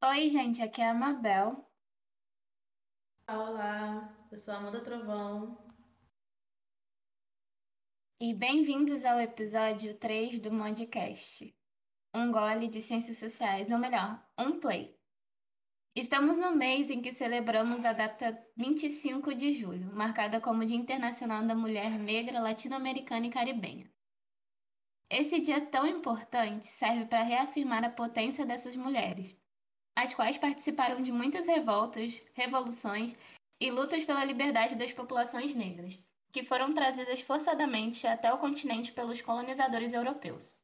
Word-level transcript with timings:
Oi, 0.00 0.28
gente, 0.28 0.62
aqui 0.62 0.80
é 0.80 0.90
a 0.90 0.94
Mabel. 0.94 1.68
Olá, 3.28 4.16
eu 4.30 4.38
sou 4.38 4.54
a 4.54 4.58
Amanda 4.58 4.80
Trovão. 4.80 5.58
E 8.20 8.32
bem-vindos 8.32 9.04
ao 9.04 9.18
episódio 9.18 9.98
3 9.98 10.38
do 10.38 10.52
Modcast. 10.52 11.52
Um 12.14 12.30
gole 12.30 12.68
de 12.68 12.80
ciências 12.80 13.18
sociais, 13.18 13.72
ou 13.72 13.78
melhor, 13.78 14.24
um 14.38 14.60
play. 14.60 14.96
Estamos 15.96 16.38
no 16.38 16.54
mês 16.54 16.90
em 16.90 17.02
que 17.02 17.10
celebramos 17.10 17.84
a 17.84 17.92
data 17.92 18.40
25 18.56 19.34
de 19.34 19.50
julho, 19.50 19.92
marcada 19.92 20.40
como 20.40 20.64
Dia 20.64 20.76
Internacional 20.76 21.44
da 21.44 21.56
Mulher 21.56 21.90
Negra, 21.98 22.40
Latino-Americana 22.40 23.26
e 23.26 23.30
Caribenha. 23.30 23.92
Esse 25.10 25.40
dia 25.40 25.60
tão 25.66 25.84
importante 25.86 26.68
serve 26.68 27.06
para 27.06 27.24
reafirmar 27.24 27.82
a 27.82 27.90
potência 27.90 28.46
dessas 28.46 28.76
mulheres, 28.76 29.37
as 30.02 30.14
quais 30.14 30.38
participaram 30.38 31.02
de 31.02 31.10
muitas 31.10 31.48
revoltas, 31.48 32.22
revoluções 32.32 33.16
e 33.60 33.68
lutas 33.68 34.04
pela 34.04 34.24
liberdade 34.24 34.76
das 34.76 34.92
populações 34.92 35.56
negras, 35.56 35.98
que 36.30 36.44
foram 36.44 36.72
trazidas 36.72 37.20
forçadamente 37.20 38.06
até 38.06 38.32
o 38.32 38.38
continente 38.38 38.92
pelos 38.92 39.20
colonizadores 39.20 39.92
europeus. 39.92 40.56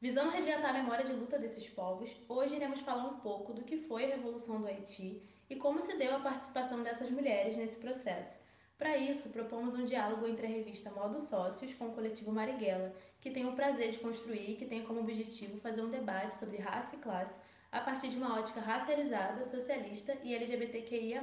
Visando 0.00 0.30
resgatar 0.30 0.68
a 0.68 0.74
memória 0.74 1.04
de 1.04 1.12
luta 1.12 1.36
desses 1.36 1.66
povos, 1.68 2.08
hoje 2.28 2.54
iremos 2.54 2.80
falar 2.82 3.06
um 3.06 3.18
pouco 3.18 3.52
do 3.52 3.64
que 3.64 3.78
foi 3.78 4.04
a 4.04 4.14
Revolução 4.14 4.60
do 4.60 4.68
Haiti 4.68 5.20
e 5.50 5.56
como 5.56 5.80
se 5.80 5.96
deu 5.96 6.14
a 6.14 6.20
participação 6.20 6.84
dessas 6.84 7.10
mulheres 7.10 7.56
nesse 7.56 7.78
processo. 7.78 8.38
Para 8.78 8.96
isso, 8.96 9.30
propomos 9.30 9.74
um 9.74 9.86
diálogo 9.86 10.28
entre 10.28 10.46
a 10.46 10.50
revista 10.50 10.90
Modo 10.90 11.18
Sócios 11.18 11.74
com 11.74 11.88
o 11.88 11.94
coletivo 11.94 12.30
Marighella, 12.30 12.94
que 13.24 13.30
tem 13.30 13.46
o 13.46 13.56
prazer 13.56 13.90
de 13.90 13.98
construir 14.00 14.50
e 14.50 14.54
que 14.54 14.66
tem 14.66 14.84
como 14.84 15.00
objetivo 15.00 15.58
fazer 15.58 15.80
um 15.80 15.88
debate 15.88 16.34
sobre 16.34 16.58
raça 16.58 16.94
e 16.94 16.98
classe 16.98 17.40
a 17.72 17.80
partir 17.80 18.08
de 18.10 18.18
uma 18.18 18.38
ótica 18.38 18.60
racializada, 18.60 19.46
socialista 19.46 20.14
e 20.22 20.34
LGBTQIA+. 20.34 21.22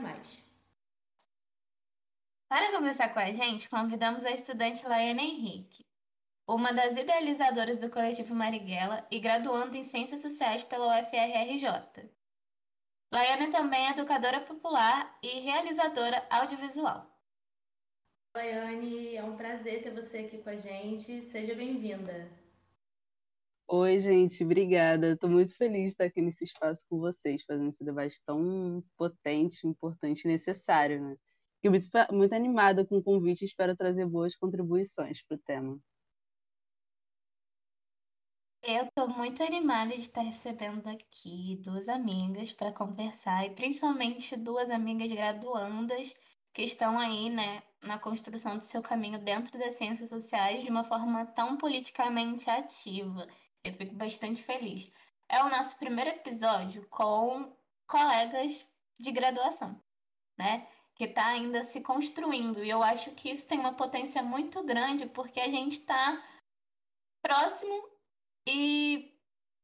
Para 2.49 2.71
conversar 2.71 3.13
com 3.13 3.19
a 3.19 3.31
gente, 3.31 3.69
convidamos 3.69 4.25
a 4.25 4.31
estudante 4.31 4.83
Laiane 4.83 5.21
Henrique, 5.21 5.85
uma 6.47 6.73
das 6.73 6.97
idealizadoras 6.97 7.77
do 7.77 7.91
coletivo 7.91 8.33
Marighella 8.33 9.05
e 9.11 9.19
graduanda 9.19 9.77
em 9.77 9.83
Ciências 9.83 10.21
Sociais 10.21 10.63
pela 10.63 10.87
UFRRJ. 10.87 12.09
Laiane 13.11 13.51
também 13.51 13.85
é 13.85 13.91
educadora 13.91 14.41
popular 14.41 15.19
e 15.21 15.39
realizadora 15.41 16.25
audiovisual. 16.31 17.10
Laiane, 18.33 19.15
é 19.15 19.23
um 19.23 19.35
prazer 19.35 19.83
ter 19.83 19.93
você 19.93 20.19
aqui 20.19 20.37
com 20.37 20.49
a 20.49 20.55
gente. 20.55 21.21
Seja 21.21 21.53
bem-vinda. 21.53 22.31
Oi, 23.67 23.99
gente, 23.99 24.41
obrigada. 24.43 25.11
Estou 25.11 25.29
muito 25.29 25.55
feliz 25.55 25.83
de 25.83 25.87
estar 25.89 26.05
aqui 26.05 26.21
nesse 26.21 26.45
espaço 26.45 26.85
com 26.89 26.97
vocês, 26.97 27.43
fazendo 27.43 27.67
esse 27.67 27.83
debate 27.83 28.23
tão 28.25 28.81
potente, 28.97 29.67
importante 29.67 30.23
e 30.23 30.27
necessário, 30.27 31.01
né? 31.01 31.17
Fiquei 31.55 31.69
muito, 31.71 31.87
muito 32.13 32.33
animada 32.33 32.85
com 32.85 32.97
o 32.97 33.03
convite 33.03 33.41
e 33.41 33.45
espero 33.45 33.75
trazer 33.75 34.05
boas 34.05 34.33
contribuições 34.35 35.21
para 35.23 35.35
o 35.35 35.39
tema. 35.39 35.77
Eu 38.63 38.85
estou 38.85 39.09
muito 39.09 39.43
animada 39.43 39.93
de 39.93 40.01
estar 40.01 40.21
recebendo 40.21 40.87
aqui 40.87 41.59
duas 41.63 41.89
amigas 41.89 42.53
para 42.53 42.71
conversar, 42.71 43.45
e 43.45 43.49
principalmente 43.49 44.37
duas 44.37 44.69
amigas 44.69 45.11
graduandas 45.11 46.13
que 46.53 46.61
estão 46.63 46.99
aí, 46.99 47.29
né, 47.29 47.63
na 47.81 47.97
construção 47.97 48.57
do 48.57 48.63
seu 48.63 48.81
caminho 48.81 49.19
dentro 49.19 49.57
das 49.57 49.73
ciências 49.73 50.09
sociais 50.09 50.63
de 50.63 50.69
uma 50.69 50.83
forma 50.83 51.25
tão 51.27 51.57
politicamente 51.57 52.49
ativa. 52.49 53.27
Eu 53.63 53.73
fico 53.73 53.95
bastante 53.95 54.43
feliz. 54.43 54.91
É 55.27 55.43
o 55.43 55.49
nosso 55.49 55.77
primeiro 55.77 56.09
episódio 56.11 56.85
com 56.89 57.55
colegas 57.87 58.67
de 58.99 59.11
graduação, 59.11 59.81
né? 60.37 60.67
Que 60.95 61.05
está 61.05 61.27
ainda 61.27 61.63
se 61.63 61.81
construindo. 61.81 62.63
E 62.63 62.69
eu 62.69 62.83
acho 62.83 63.11
que 63.11 63.29
isso 63.29 63.47
tem 63.47 63.59
uma 63.59 63.73
potência 63.73 64.21
muito 64.21 64.63
grande, 64.63 65.05
porque 65.05 65.39
a 65.39 65.49
gente 65.49 65.79
está 65.79 66.21
próximo 67.21 67.89
e 68.47 69.11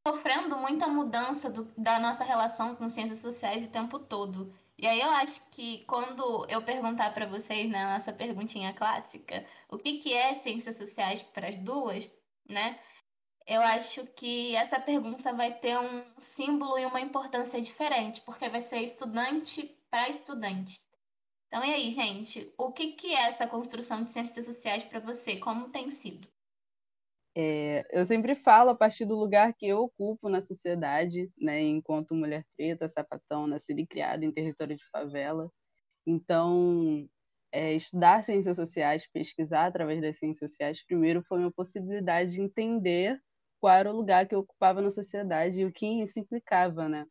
sofrendo 0.07 0.57
muita 0.57 0.87
mudança 0.87 1.49
do, 1.49 1.65
da 1.77 1.99
nossa 1.99 2.23
relação 2.23 2.75
com 2.75 2.89
ciências 2.89 3.19
sociais 3.19 3.65
o 3.65 3.69
tempo 3.69 3.99
todo. 3.99 4.53
E 4.77 4.85
aí 4.85 5.01
eu 5.01 5.09
acho 5.09 5.49
que 5.49 5.83
quando 5.85 6.45
eu 6.49 6.61
perguntar 6.63 7.11
para 7.13 7.25
vocês 7.25 7.69
na 7.69 7.93
nossa 7.93 8.13
perguntinha 8.13 8.73
clássica, 8.73 9.45
o 9.69 9.77
que 9.77 9.97
que 9.97 10.13
é 10.13 10.33
ciências 10.35 10.77
sociais 10.77 11.21
para 11.21 11.49
as 11.49 11.57
duas, 11.57 12.09
né? 12.47 12.79
Eu 13.47 13.61
acho 13.61 14.05
que 14.07 14.55
essa 14.55 14.79
pergunta 14.79 15.33
vai 15.33 15.53
ter 15.53 15.77
um 15.79 16.05
símbolo 16.19 16.77
e 16.77 16.85
uma 16.85 17.01
importância 17.01 17.61
diferente, 17.61 18.21
porque 18.21 18.49
vai 18.49 18.61
ser 18.61 18.81
estudante 18.81 19.63
para 19.89 20.09
estudante. 20.09 20.81
Então, 21.47 21.63
e 21.65 21.73
aí, 21.73 21.89
gente, 21.89 22.53
o 22.57 22.71
que 22.71 22.93
que 22.93 23.13
é 23.15 23.27
essa 23.27 23.47
construção 23.47 24.03
de 24.03 24.11
ciências 24.11 24.45
sociais 24.45 24.83
para 24.83 24.99
você? 24.99 25.37
Como 25.37 25.69
tem 25.69 25.89
sido? 25.89 26.27
É, 27.39 27.85
eu 27.91 28.03
sempre 28.03 28.33
falo 28.33 28.71
a 28.71 28.75
partir 28.75 29.05
do 29.05 29.15
lugar 29.15 29.53
que 29.53 29.67
eu 29.67 29.81
ocupo 29.83 30.27
na 30.27 30.41
sociedade, 30.41 31.31
né, 31.39 31.61
enquanto 31.61 32.15
mulher 32.15 32.43
preta, 32.57 32.89
sapatão, 32.89 33.45
nascida 33.45 33.79
e 33.79 33.85
criada 33.85 34.25
em 34.25 34.31
território 34.31 34.75
de 34.75 34.83
favela. 34.89 35.47
Então, 36.07 37.07
é, 37.51 37.73
estudar 37.73 38.23
ciências 38.23 38.55
sociais, 38.57 39.07
pesquisar 39.11 39.67
através 39.67 40.01
das 40.01 40.17
ciências 40.17 40.51
sociais, 40.51 40.83
primeiro 40.85 41.23
foi 41.23 41.39
uma 41.39 41.51
possibilidade 41.51 42.33
de 42.33 42.41
entender 42.41 43.19
qual 43.59 43.73
era 43.75 43.91
o 43.93 43.95
lugar 43.95 44.27
que 44.27 44.35
eu 44.35 44.39
ocupava 44.39 44.81
na 44.81 44.91
sociedade 44.91 45.61
e 45.61 45.65
o 45.65 45.71
que 45.71 45.85
isso 46.01 46.19
implicava, 46.19 46.89
né? 46.89 47.05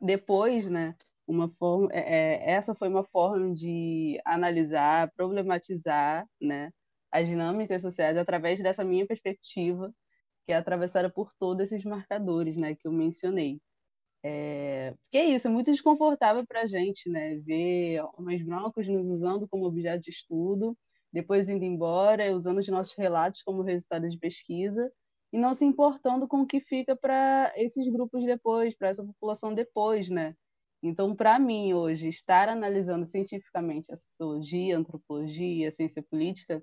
Depois, 0.00 0.68
né, 0.70 0.94
uma 1.26 1.48
forma, 1.48 1.88
é, 1.92 2.00
é 2.36 2.52
essa 2.52 2.74
foi 2.74 2.88
uma 2.88 3.04
forma 3.04 3.54
de 3.54 4.20
analisar, 4.24 5.10
problematizar, 5.16 6.26
né, 6.40 6.70
as 7.12 7.28
dinâmicas 7.28 7.82
sociais 7.82 8.16
através 8.16 8.60
dessa 8.60 8.84
minha 8.84 9.06
perspectiva, 9.06 9.94
que 10.46 10.52
é 10.52 10.56
atravessada 10.56 11.10
por 11.10 11.32
todos 11.38 11.62
esses 11.72 11.84
marcadores, 11.84 12.56
né, 12.56 12.74
que 12.74 12.88
eu 12.88 12.92
mencionei. 12.92 13.60
É, 14.24 14.92
porque 15.02 15.18
é 15.18 15.24
isso, 15.26 15.48
é 15.48 15.50
muito 15.50 15.70
desconfortável 15.70 16.46
para 16.46 16.62
a 16.62 16.66
gente, 16.66 17.08
né, 17.10 17.36
ver 17.38 18.02
homens 18.18 18.42
brancos 18.44 18.88
nos 18.88 19.08
usando 19.08 19.48
como 19.48 19.66
objeto 19.66 20.02
de 20.02 20.10
estudo, 20.10 20.78
depois 21.12 21.48
indo 21.48 21.64
embora, 21.64 22.34
usando 22.34 22.58
os 22.58 22.68
nossos 22.68 22.94
relatos 22.96 23.42
como 23.42 23.62
resultado 23.62 24.08
de 24.08 24.18
pesquisa, 24.18 24.92
e 25.32 25.38
não 25.38 25.54
se 25.54 25.64
importando 25.64 26.28
com 26.28 26.42
o 26.42 26.46
que 26.46 26.60
fica 26.60 26.96
para 26.96 27.52
esses 27.56 27.88
grupos 27.88 28.24
depois, 28.24 28.74
para 28.76 28.88
essa 28.88 29.04
população 29.04 29.54
depois, 29.54 30.10
né? 30.10 30.34
Então, 30.82 31.14
para 31.16 31.38
mim, 31.38 31.72
hoje, 31.74 32.08
estar 32.08 32.48
analisando 32.48 33.04
cientificamente 33.04 33.92
a 33.92 33.96
sociologia, 33.96 34.76
a 34.76 34.80
antropologia, 34.80 35.68
a 35.68 35.72
ciência 35.72 36.02
política, 36.02 36.62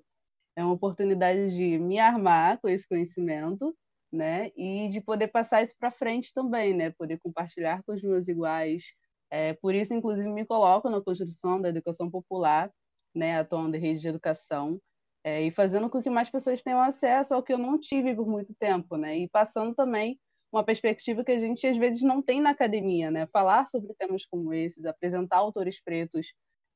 é 0.56 0.64
uma 0.64 0.74
oportunidade 0.74 1.54
de 1.54 1.78
me 1.78 1.98
armar 1.98 2.60
com 2.60 2.68
esse 2.68 2.88
conhecimento, 2.88 3.74
né? 4.12 4.50
E 4.56 4.88
de 4.88 5.00
poder 5.00 5.28
passar 5.28 5.62
isso 5.62 5.74
para 5.78 5.90
frente 5.90 6.32
também, 6.34 6.74
né? 6.74 6.90
Poder 6.90 7.18
compartilhar 7.20 7.82
com 7.84 7.92
os 7.92 8.02
meus 8.02 8.28
iguais. 8.28 8.84
É, 9.30 9.54
por 9.54 9.74
isso, 9.74 9.94
inclusive, 9.94 10.28
me 10.28 10.44
coloco 10.44 10.90
na 10.90 11.00
construção 11.00 11.60
da 11.60 11.68
educação 11.68 12.10
popular, 12.10 12.70
né? 13.14 13.38
Atuando 13.38 13.76
em 13.76 13.80
rede 13.80 14.00
de 14.00 14.08
educação 14.08 14.80
é, 15.24 15.42
e 15.42 15.50
fazendo 15.50 15.88
com 15.90 16.02
que 16.02 16.10
mais 16.10 16.30
pessoas 16.30 16.62
tenham 16.62 16.80
acesso 16.80 17.34
ao 17.34 17.42
que 17.42 17.52
eu 17.52 17.58
não 17.58 17.78
tive 17.78 18.14
por 18.14 18.26
muito 18.26 18.54
tempo, 18.54 18.96
né? 18.96 19.18
E 19.18 19.28
passando 19.28 19.74
também 19.74 20.18
uma 20.52 20.64
perspectiva 20.64 21.24
que 21.24 21.30
a 21.32 21.38
gente 21.38 21.66
às 21.66 21.76
vezes 21.76 22.02
não 22.02 22.22
tem 22.22 22.40
na 22.40 22.50
academia, 22.50 23.10
né? 23.10 23.26
Falar 23.28 23.66
sobre 23.66 23.94
temas 23.94 24.24
como 24.26 24.52
esses, 24.52 24.84
apresentar 24.84 25.38
autores 25.38 25.80
pretos, 25.82 26.32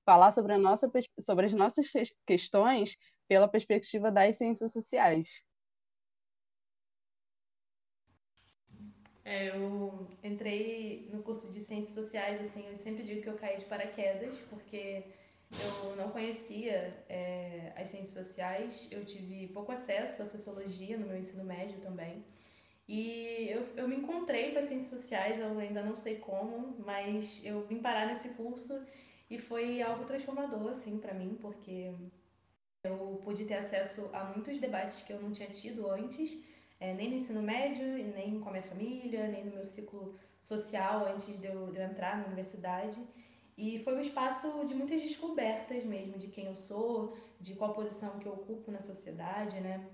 falar 0.07 0.31
sobre, 0.33 0.53
a 0.53 0.59
nossa, 0.59 0.91
sobre 1.21 1.47
as 1.47 1.55
nossas 1.55 1.87
questões 2.27 2.97
pela 3.29 3.49
perspectiva 3.49 4.11
das 4.11 4.37
ciências 4.37 4.73
sociais. 4.73 5.43
É, 9.25 9.49
eu 9.49 10.07
entrei 10.23 11.09
no 11.11 11.23
curso 11.23 11.51
de 11.51 11.61
ciências 11.61 11.95
sociais, 11.95 12.41
assim, 12.43 12.67
eu 12.69 12.77
sempre 12.77 13.03
digo 13.03 13.23
que 13.23 13.29
eu 13.29 13.37
caí 13.37 13.57
de 13.57 13.65
paraquedas, 13.65 14.39
porque 14.51 15.03
eu 15.51 15.97
não 15.97 16.11
conhecia 16.11 17.05
é, 17.09 17.73
as 17.77 17.89
ciências 17.89 18.27
sociais, 18.27 18.87
eu 18.91 19.05
tive 19.05 19.49
pouco 19.49 19.73
acesso 19.73 20.23
à 20.23 20.27
sociologia 20.27 20.99
no 20.99 21.07
meu 21.07 21.17
ensino 21.17 21.45
médio 21.45 21.81
também. 21.81 22.23
E 22.87 23.49
eu, 23.49 23.67
eu 23.77 23.89
me 23.89 23.97
encontrei 23.97 24.53
com 24.53 24.59
as 24.59 24.67
ciências 24.67 24.91
sociais, 24.91 25.41
eu 25.41 25.59
ainda 25.59 25.83
não 25.83 25.97
sei 25.97 26.17
como, 26.17 26.77
mas 26.85 27.41
eu 27.43 27.67
vim 27.67 27.81
parar 27.81 28.07
nesse 28.07 28.29
curso 28.31 28.85
e 29.31 29.39
foi 29.39 29.81
algo 29.81 30.05
transformador, 30.05 30.69
assim, 30.69 30.99
para 30.99 31.15
mim, 31.15 31.39
porque 31.41 31.95
eu 32.85 33.19
pude 33.25 33.47
ter 33.47 33.55
acesso 33.55 34.11
a 34.13 34.25
muitos 34.25 34.59
debates 34.59 35.01
que 35.03 35.13
eu 35.13 35.21
não 35.21 35.33
tinha 35.33 35.49
tido 35.49 35.91
antes, 35.91 36.37
é, 36.79 36.93
nem 36.93 37.09
no 37.09 37.17
ensino 37.17 37.43
médio, 37.43 37.87
nem 38.15 38.39
com 38.39 38.49
a 38.51 38.53
minha 38.53 38.63
família, 38.63 39.27
nem 39.27 39.45
no 39.45 39.53
meu 39.53 39.65
ciclo 39.65 40.15
social 40.41 41.07
antes 41.07 41.41
de 41.41 41.47
eu, 41.47 41.73
de 41.73 41.79
eu 41.79 41.85
entrar 41.85 42.19
na 42.19 42.27
universidade. 42.27 43.01
E 43.57 43.79
foi 43.79 43.97
um 43.97 44.01
espaço 44.01 44.67
de 44.67 44.75
muitas 44.75 45.01
descobertas 45.01 45.83
mesmo, 45.85 46.19
de 46.19 46.29
quem 46.29 46.47
eu 46.47 46.57
sou, 46.57 47.17
de 47.41 47.55
qual 47.55 47.73
posição 47.73 48.19
que 48.19 48.27
eu 48.27 48.33
ocupo 48.33 48.71
na 48.71 48.81
sociedade, 48.81 49.59
né? 49.61 49.89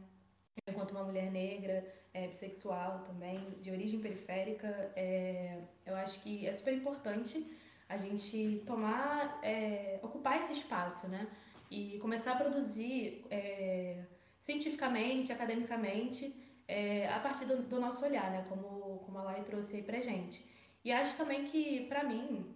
Enquanto 0.67 0.91
uma 0.91 1.05
mulher 1.05 1.31
negra, 1.31 1.87
é, 2.13 2.27
bissexual 2.27 3.05
também, 3.05 3.39
de 3.61 3.71
origem 3.71 4.01
periférica, 4.01 4.67
é, 4.97 5.59
eu 5.87 5.95
acho 5.95 6.21
que 6.23 6.47
é 6.47 6.53
super 6.53 6.75
importante 6.75 7.47
a 7.89 7.97
gente 7.97 8.63
tomar, 8.67 9.39
é, 9.43 10.01
ocupar 10.03 10.39
esse 10.39 10.55
espaço, 10.55 11.07
né? 11.07 11.29
E 11.70 11.99
começar 12.00 12.32
a 12.32 12.37
produzir 12.37 13.25
é, 13.31 14.05
cientificamente, 14.40 15.32
academicamente, 15.32 16.34
é, 16.67 17.08
a 17.08 17.20
partir 17.20 17.44
do, 17.44 17.62
do, 17.62 17.78
nosso 17.81 18.05
olhar, 18.05 18.31
né? 18.31 18.44
Como, 18.49 18.99
como 19.05 19.19
a 19.19 19.22
Lai 19.22 19.43
trouxe 19.44 19.76
aí 19.76 19.82
pra 19.82 20.00
gente. 20.00 20.44
E 20.84 20.90
acho 20.90 21.17
também 21.17 21.44
que, 21.44 21.87
para 21.87 22.02
mim, 22.02 22.55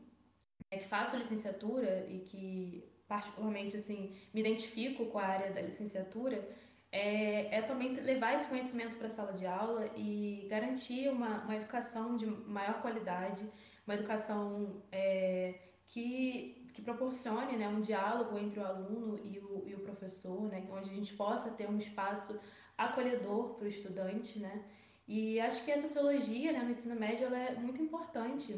é 0.70 0.78
que 0.78 0.84
faço 0.87 1.16
licenciatura 1.16 2.06
e 2.08 2.20
que 2.20 2.94
particularmente 3.06 3.76
assim 3.76 4.16
me 4.32 4.40
identifico 4.40 5.06
com 5.06 5.19
a 5.19 5.26
área 5.26 5.52
da 5.52 5.61
licenciatura, 5.61 6.49
é, 6.90 7.58
é 7.58 7.62
também 7.62 7.94
levar 7.94 8.34
esse 8.34 8.49
conhecimento 8.49 8.96
para 8.96 9.08
a 9.08 9.11
sala 9.11 9.32
de 9.32 9.46
aula 9.46 9.90
e 9.96 10.46
garantir 10.49 11.08
uma, 11.08 11.43
uma 11.43 11.56
educação 11.56 12.16
de 12.16 12.26
maior 12.26 12.81
qualidade, 12.81 13.44
uma 13.87 13.94
educação 13.94 14.82
é, 14.93 15.55
que, 15.87 16.69
que 16.73 16.83
proporcione 16.83 17.57
né, 17.57 17.69
um 17.69 17.81
diálogo 17.81 18.39
entre 18.39 18.61
o 18.61 18.65
aluno 18.65 19.21
e 19.23 19.39
o, 19.39 19.65
e 19.67 19.75
o 19.75 19.81
professor, 19.81 20.43
né, 20.49 20.67
onde 20.71 20.91
a 20.91 20.95
gente 20.95 21.15
possa 21.15 21.51
ter 21.51 21.69
um 21.69 21.79
espaço 21.79 22.39
acolhedor 22.77 23.55
para 23.55 23.65
o 23.65 23.69
estudante. 23.69 24.39
Né? 24.39 24.65
E 25.07 25.41
acho 25.41 25.65
que 25.65 25.73
a 25.73 25.79
sociologia 25.79 26.53
né, 26.53 26.61
no 26.61 26.71
ensino 26.71 26.95
médio 26.95 27.27
ela 27.27 27.39
é 27.39 27.55
muito 27.55 27.81
importante. 27.83 28.53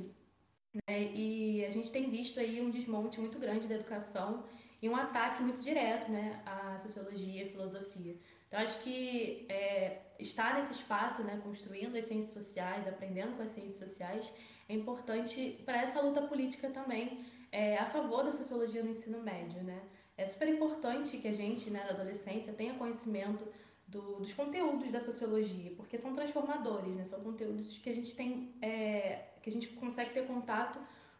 Né? 0.75 1.13
E 1.15 1.65
a 1.65 1.71
gente 1.71 1.91
tem 1.91 2.11
visto 2.11 2.39
aí 2.39 2.61
um 2.61 2.71
desmonte 2.71 3.21
muito 3.21 3.39
grande 3.39 3.67
da 3.67 3.75
educação 3.75 4.45
e 4.81 4.89
um 4.89 4.97
ataque 4.97 5.43
muito 5.43 5.61
direto 5.61 6.11
né, 6.11 6.43
à 6.45 6.79
sociologia 6.79 7.43
e 7.43 7.49
filosofia. 7.49 8.17
Então, 8.47 8.61
acho 8.61 8.81
que 8.83 9.47
é, 9.49 10.03
estar 10.19 10.55
nesse 10.55 10.73
espaço, 10.73 11.23
né, 11.25 11.41
construindo 11.43 11.97
as 11.97 12.05
ciências 12.05 12.33
sociais, 12.33 12.87
aprendendo 12.87 13.37
com 13.37 13.43
as 13.43 13.51
ciências 13.51 13.89
sociais, 13.89 14.33
é 14.69 14.75
importante 14.75 15.61
para 15.65 15.81
essa 15.83 16.01
luta 16.01 16.23
política 16.23 16.71
também 16.71 17.25
é, 17.53 17.77
a 17.79 17.87
favor 17.87 18.25
da 18.25 18.33
sociologia 18.33 18.83
no 18.83 18.91
ensino 18.91 19.23
médio. 19.23 19.63
Né? 19.63 19.81
É 20.17 20.27
super 20.27 20.49
importante 20.49 21.19
que 21.19 21.29
a 21.29 21.33
gente, 21.33 21.71
né, 21.71 21.85
da 21.85 21.91
adolescência, 21.91 22.53
tenha 22.53 22.75
conhecimento 22.75 23.47
do, 23.87 24.17
dos 24.17 24.33
conteúdos 24.33 24.91
da 24.91 25.01
sociologia, 25.01 25.73
porque 25.77 25.97
são 25.97 26.15
transformadores, 26.15 26.95
né? 26.95 27.05
são 27.05 27.21
conteúdos 27.21 27.79
que 27.79 27.89
a 27.89 27.95
gente 27.95 28.15
tem, 28.15 28.55
é, 28.61 29.27
que 29.41 29.49
a 29.49 29.53
gente 29.53 29.69
consegue 29.69 30.11
ter 30.11 30.27
contato 30.27 30.79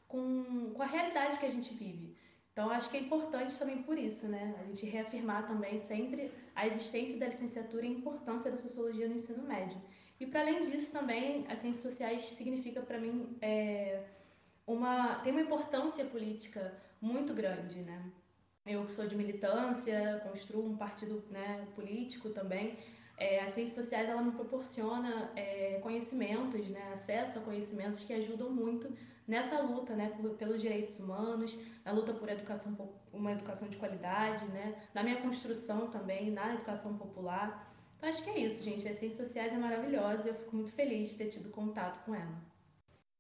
com, 0.09 0.73
com 0.75 0.83
a 0.83 0.87
realidade 0.87 1.39
que 1.39 1.47
a 1.47 1.51
gente 1.51 1.73
vive. 1.75 2.17
Então, 2.53 2.71
acho 2.71 2.89
que 2.91 2.97
é 2.97 3.01
importante 3.01 3.59
também 3.59 3.83
por 3.83 3.99
isso, 3.99 4.27
né? 4.29 4.55
A 4.59 4.65
gente 4.65 4.87
reafirmar 4.87 5.47
também 5.47 5.79
sempre 5.79 6.33
a 6.55 6.67
existência 6.67 7.19
da 7.19 7.27
licenciatura 7.27 7.85
e 7.85 7.89
a 7.89 7.93
importância 7.93 8.51
da 8.51 8.57
sociologia 8.57 9.07
no 9.07 9.15
ensino 9.15 9.43
médio. 9.43 9.79
E, 10.19 10.27
para 10.27 10.41
além 10.41 10.61
disso, 10.61 10.93
também, 10.93 11.45
as 11.49 11.59
ciências 11.59 11.83
sociais 11.83 12.23
significa 12.23 12.81
para 12.81 12.99
mim 12.99 13.37
é, 13.41 14.03
uma, 14.67 15.17
tem 15.17 15.33
uma 15.33 15.43
importância 15.43 16.05
política 16.05 16.73
muito 17.01 17.35
grande, 17.35 17.81
né? 17.81 18.03
Eu 18.65 18.85
que 18.85 18.93
sou 18.93 19.07
de 19.07 19.15
militância, 19.15 20.21
construo 20.25 20.67
um 20.67 20.77
partido 20.77 21.23
né, 21.31 21.67
político 21.77 22.31
também, 22.31 22.77
é, 23.17 23.41
as 23.41 23.53
ciências 23.53 23.77
sociais 23.77 24.09
ela 24.09 24.21
me 24.21 24.33
proporciona 24.33 25.31
é, 25.35 25.79
conhecimentos, 25.83 26.69
né, 26.69 26.93
acesso 26.93 27.39
a 27.39 27.43
conhecimentos 27.43 28.05
que 28.05 28.13
ajudam 28.13 28.51
muito 28.51 28.93
nessa 29.27 29.61
luta, 29.61 29.95
né, 29.95 30.13
pelos 30.39 30.61
direitos 30.61 30.99
humanos, 30.99 31.57
na 31.85 31.93
luta 31.93 32.13
por 32.13 32.29
educação, 32.29 32.77
uma 33.13 33.33
educação 33.33 33.69
de 33.69 33.77
qualidade, 33.77 34.45
né, 34.47 34.75
na 34.93 35.03
minha 35.03 35.21
construção 35.21 35.89
também, 35.89 36.31
na 36.31 36.55
educação 36.55 36.97
popular. 36.99 37.75
Então 37.97 38.09
acho 38.09 38.23
que 38.23 38.31
é 38.31 38.39
isso, 38.41 38.63
gente. 38.63 38.87
As 38.89 38.97
ciências 38.97 39.27
sociais 39.27 39.53
é 39.53 39.57
maravilhosa 39.57 40.27
e 40.27 40.29
eu 40.31 40.35
fico 40.35 40.57
muito 40.57 40.73
feliz 40.73 41.11
de 41.11 41.17
ter 41.17 41.29
tido 41.29 41.51
contato 41.51 42.05
com 42.05 42.15
ela. 42.15 42.57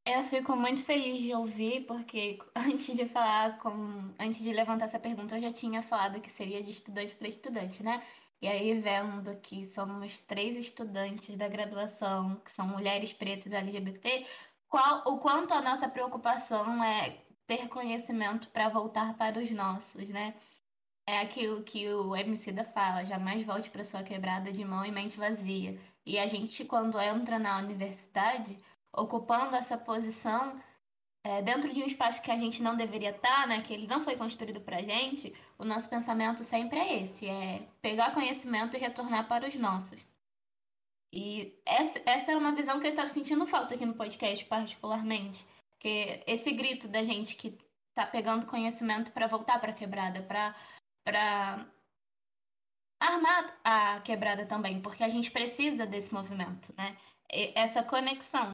Eu 0.04 0.22
fico 0.22 0.54
muito 0.54 0.84
feliz 0.84 1.20
de 1.20 1.34
ouvir, 1.34 1.84
porque 1.84 2.38
antes 2.54 2.96
de 2.96 3.06
falar 3.06 3.58
com. 3.58 4.14
Antes 4.18 4.40
de 4.40 4.52
levantar 4.52 4.84
essa 4.84 5.00
pergunta, 5.00 5.36
eu 5.36 5.42
já 5.42 5.52
tinha 5.52 5.82
falado 5.82 6.20
que 6.20 6.30
seria 6.30 6.62
de 6.62 6.70
estudante 6.70 7.14
para 7.16 7.26
estudante, 7.28 7.82
né? 7.82 8.02
E 8.40 8.46
aí, 8.46 8.78
vendo 8.80 9.34
que 9.40 9.64
somos 9.64 10.20
três 10.20 10.56
estudantes 10.56 11.34
da 11.36 11.48
graduação, 11.48 12.36
que 12.44 12.52
são 12.52 12.68
mulheres 12.68 13.12
pretas 13.12 13.52
LGBT, 13.54 14.26
qual, 14.68 15.02
o 15.06 15.18
quanto 15.18 15.54
a 15.54 15.62
nossa 15.62 15.88
preocupação 15.88 16.84
é 16.84 17.18
ter 17.46 17.68
conhecimento 17.68 18.48
para 18.48 18.68
voltar 18.68 19.16
para 19.16 19.38
os 19.38 19.50
nossos, 19.50 20.08
né? 20.10 20.34
É 21.08 21.20
aquilo 21.20 21.62
que 21.62 21.88
o 21.88 22.16
MC 22.16 22.50
da 22.50 22.64
fala, 22.64 23.04
jamais 23.04 23.44
volte 23.44 23.70
para 23.70 23.84
sua 23.84 24.02
quebrada 24.02 24.52
de 24.52 24.64
mão 24.64 24.84
e 24.84 24.90
mente 24.90 25.16
vazia. 25.16 25.78
E 26.04 26.18
a 26.18 26.26
gente, 26.26 26.64
quando 26.64 27.00
entra 27.00 27.38
na 27.38 27.58
universidade, 27.58 28.58
ocupando 28.92 29.54
essa 29.54 29.78
posição, 29.78 30.60
é, 31.22 31.42
dentro 31.42 31.72
de 31.72 31.82
um 31.82 31.86
espaço 31.86 32.22
que 32.22 32.30
a 32.30 32.36
gente 32.36 32.62
não 32.62 32.76
deveria 32.76 33.10
estar, 33.10 33.42
tá, 33.42 33.46
né, 33.46 33.62
que 33.62 33.72
ele 33.72 33.86
não 33.86 34.00
foi 34.00 34.16
construído 34.16 34.60
para 34.60 34.78
a 34.78 34.82
gente, 34.82 35.34
o 35.58 35.64
nosso 35.64 35.88
pensamento 35.88 36.44
sempre 36.44 36.78
é 36.78 37.02
esse, 37.02 37.28
é 37.28 37.66
pegar 37.80 38.12
conhecimento 38.12 38.76
e 38.76 38.80
retornar 38.80 39.28
para 39.28 39.46
os 39.46 39.54
nossos. 39.56 40.00
E 41.12 41.58
essa, 41.64 42.00
essa 42.04 42.30
era 42.32 42.40
uma 42.40 42.54
visão 42.54 42.78
que 42.78 42.86
eu 42.86 42.90
estava 42.90 43.08
sentindo 43.08 43.46
falta 43.46 43.74
aqui 43.74 43.86
no 43.86 43.94
podcast, 43.94 44.44
particularmente. 44.44 45.46
Porque 45.70 46.22
esse 46.26 46.52
grito 46.52 46.88
da 46.88 47.02
gente 47.02 47.36
que 47.36 47.58
tá 47.94 48.06
pegando 48.06 48.46
conhecimento 48.46 49.12
para 49.12 49.26
voltar 49.26 49.58
para 49.60 49.72
quebrada, 49.72 50.22
para 50.22 50.54
armar 53.00 53.58
a 53.64 54.00
quebrada 54.00 54.46
também, 54.46 54.80
porque 54.80 55.04
a 55.04 55.08
gente 55.08 55.30
precisa 55.30 55.86
desse 55.86 56.12
movimento, 56.12 56.74
né? 56.76 56.96
Essa 57.54 57.82
conexão. 57.82 58.50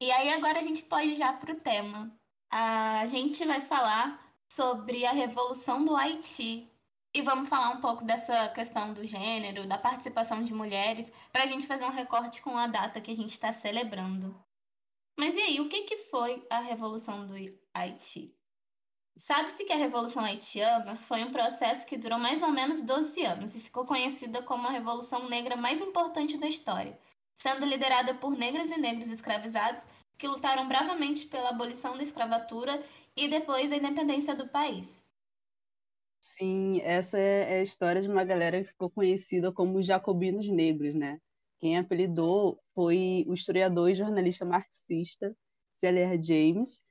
E 0.00 0.10
aí 0.10 0.30
agora 0.32 0.58
a 0.58 0.62
gente 0.62 0.82
pode 0.84 1.16
já 1.16 1.32
para 1.32 1.52
o 1.52 1.60
tema. 1.60 2.10
A 2.50 3.06
gente 3.06 3.44
vai 3.44 3.60
falar 3.60 4.20
sobre 4.50 5.06
a 5.06 5.12
revolução 5.12 5.84
do 5.84 5.96
Haiti, 5.96 6.72
e 7.14 7.20
vamos 7.20 7.48
falar 7.48 7.70
um 7.70 7.80
pouco 7.80 8.04
dessa 8.04 8.48
questão 8.48 8.94
do 8.94 9.04
gênero, 9.04 9.66
da 9.66 9.76
participação 9.76 10.42
de 10.42 10.54
mulheres, 10.54 11.12
para 11.30 11.44
a 11.44 11.46
gente 11.46 11.66
fazer 11.66 11.84
um 11.84 11.90
recorte 11.90 12.40
com 12.40 12.56
a 12.56 12.66
data 12.66 13.00
que 13.02 13.10
a 13.10 13.14
gente 13.14 13.32
está 13.32 13.52
celebrando. 13.52 14.34
Mas 15.18 15.34
e 15.34 15.40
aí, 15.40 15.60
o 15.60 15.68
que, 15.68 15.82
que 15.82 15.98
foi 15.98 16.46
a 16.48 16.60
Revolução 16.60 17.26
do 17.26 17.34
Haiti? 17.74 18.34
Sabe-se 19.16 19.64
que 19.64 19.72
a 19.72 19.76
Revolução 19.76 20.22
Haitiana 20.24 20.96
foi 20.96 21.22
um 21.24 21.32
processo 21.32 21.86
que 21.86 21.96
durou 21.96 22.18
mais 22.18 22.42
ou 22.42 22.50
menos 22.50 22.82
12 22.82 23.24
anos 23.24 23.54
e 23.54 23.60
ficou 23.60 23.86
conhecida 23.86 24.42
como 24.42 24.66
a 24.66 24.70
Revolução 24.70 25.28
Negra 25.28 25.56
mais 25.56 25.80
importante 25.80 26.36
da 26.38 26.46
história, 26.46 26.98
sendo 27.34 27.64
liderada 27.66 28.14
por 28.14 28.36
negras 28.36 28.70
e 28.70 28.76
negros 28.76 29.08
escravizados 29.08 29.86
que 30.18 30.28
lutaram 30.28 30.66
bravamente 30.68 31.26
pela 31.26 31.50
abolição 31.50 31.96
da 31.96 32.02
escravatura 32.02 32.82
e 33.16 33.28
depois 33.28 33.70
da 33.70 33.76
independência 33.76 34.34
do 34.34 34.48
país. 34.48 35.06
Sim, 36.20 36.80
essa 36.82 37.18
é 37.18 37.58
a 37.58 37.62
história 37.62 38.00
de 38.00 38.08
uma 38.08 38.24
galera 38.24 38.62
que 38.62 38.68
ficou 38.68 38.88
conhecida 38.90 39.52
como 39.52 39.82
jacobinos 39.82 40.48
negros, 40.48 40.94
né? 40.94 41.18
Quem 41.58 41.76
apelidou 41.78 42.60
foi 42.74 43.24
o 43.28 43.34
historiador 43.34 43.90
e 43.90 43.94
jornalista 43.94 44.44
marxista 44.44 45.36
C.L.R. 45.72 46.22
James, 46.22 46.84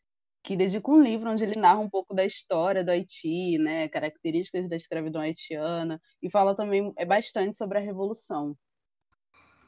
que 0.44 0.56
dedica 0.56 0.90
um 0.90 1.02
livro 1.02 1.30
onde 1.30 1.44
ele 1.44 1.60
narra 1.60 1.80
um 1.80 1.90
pouco 1.90 2.14
da 2.14 2.26
história 2.26 2.84
do 2.84 2.90
Haiti, 2.90 3.58
né, 3.58 3.88
características 3.90 4.68
da 4.68 4.76
escravidão 4.76 5.22
haitiana, 5.22 6.02
e 6.22 6.30
fala 6.30 6.56
também 6.56 6.92
é 6.98 7.06
bastante 7.06 7.56
sobre 7.56 7.78
a 7.78 7.82
revolução. 7.82 8.56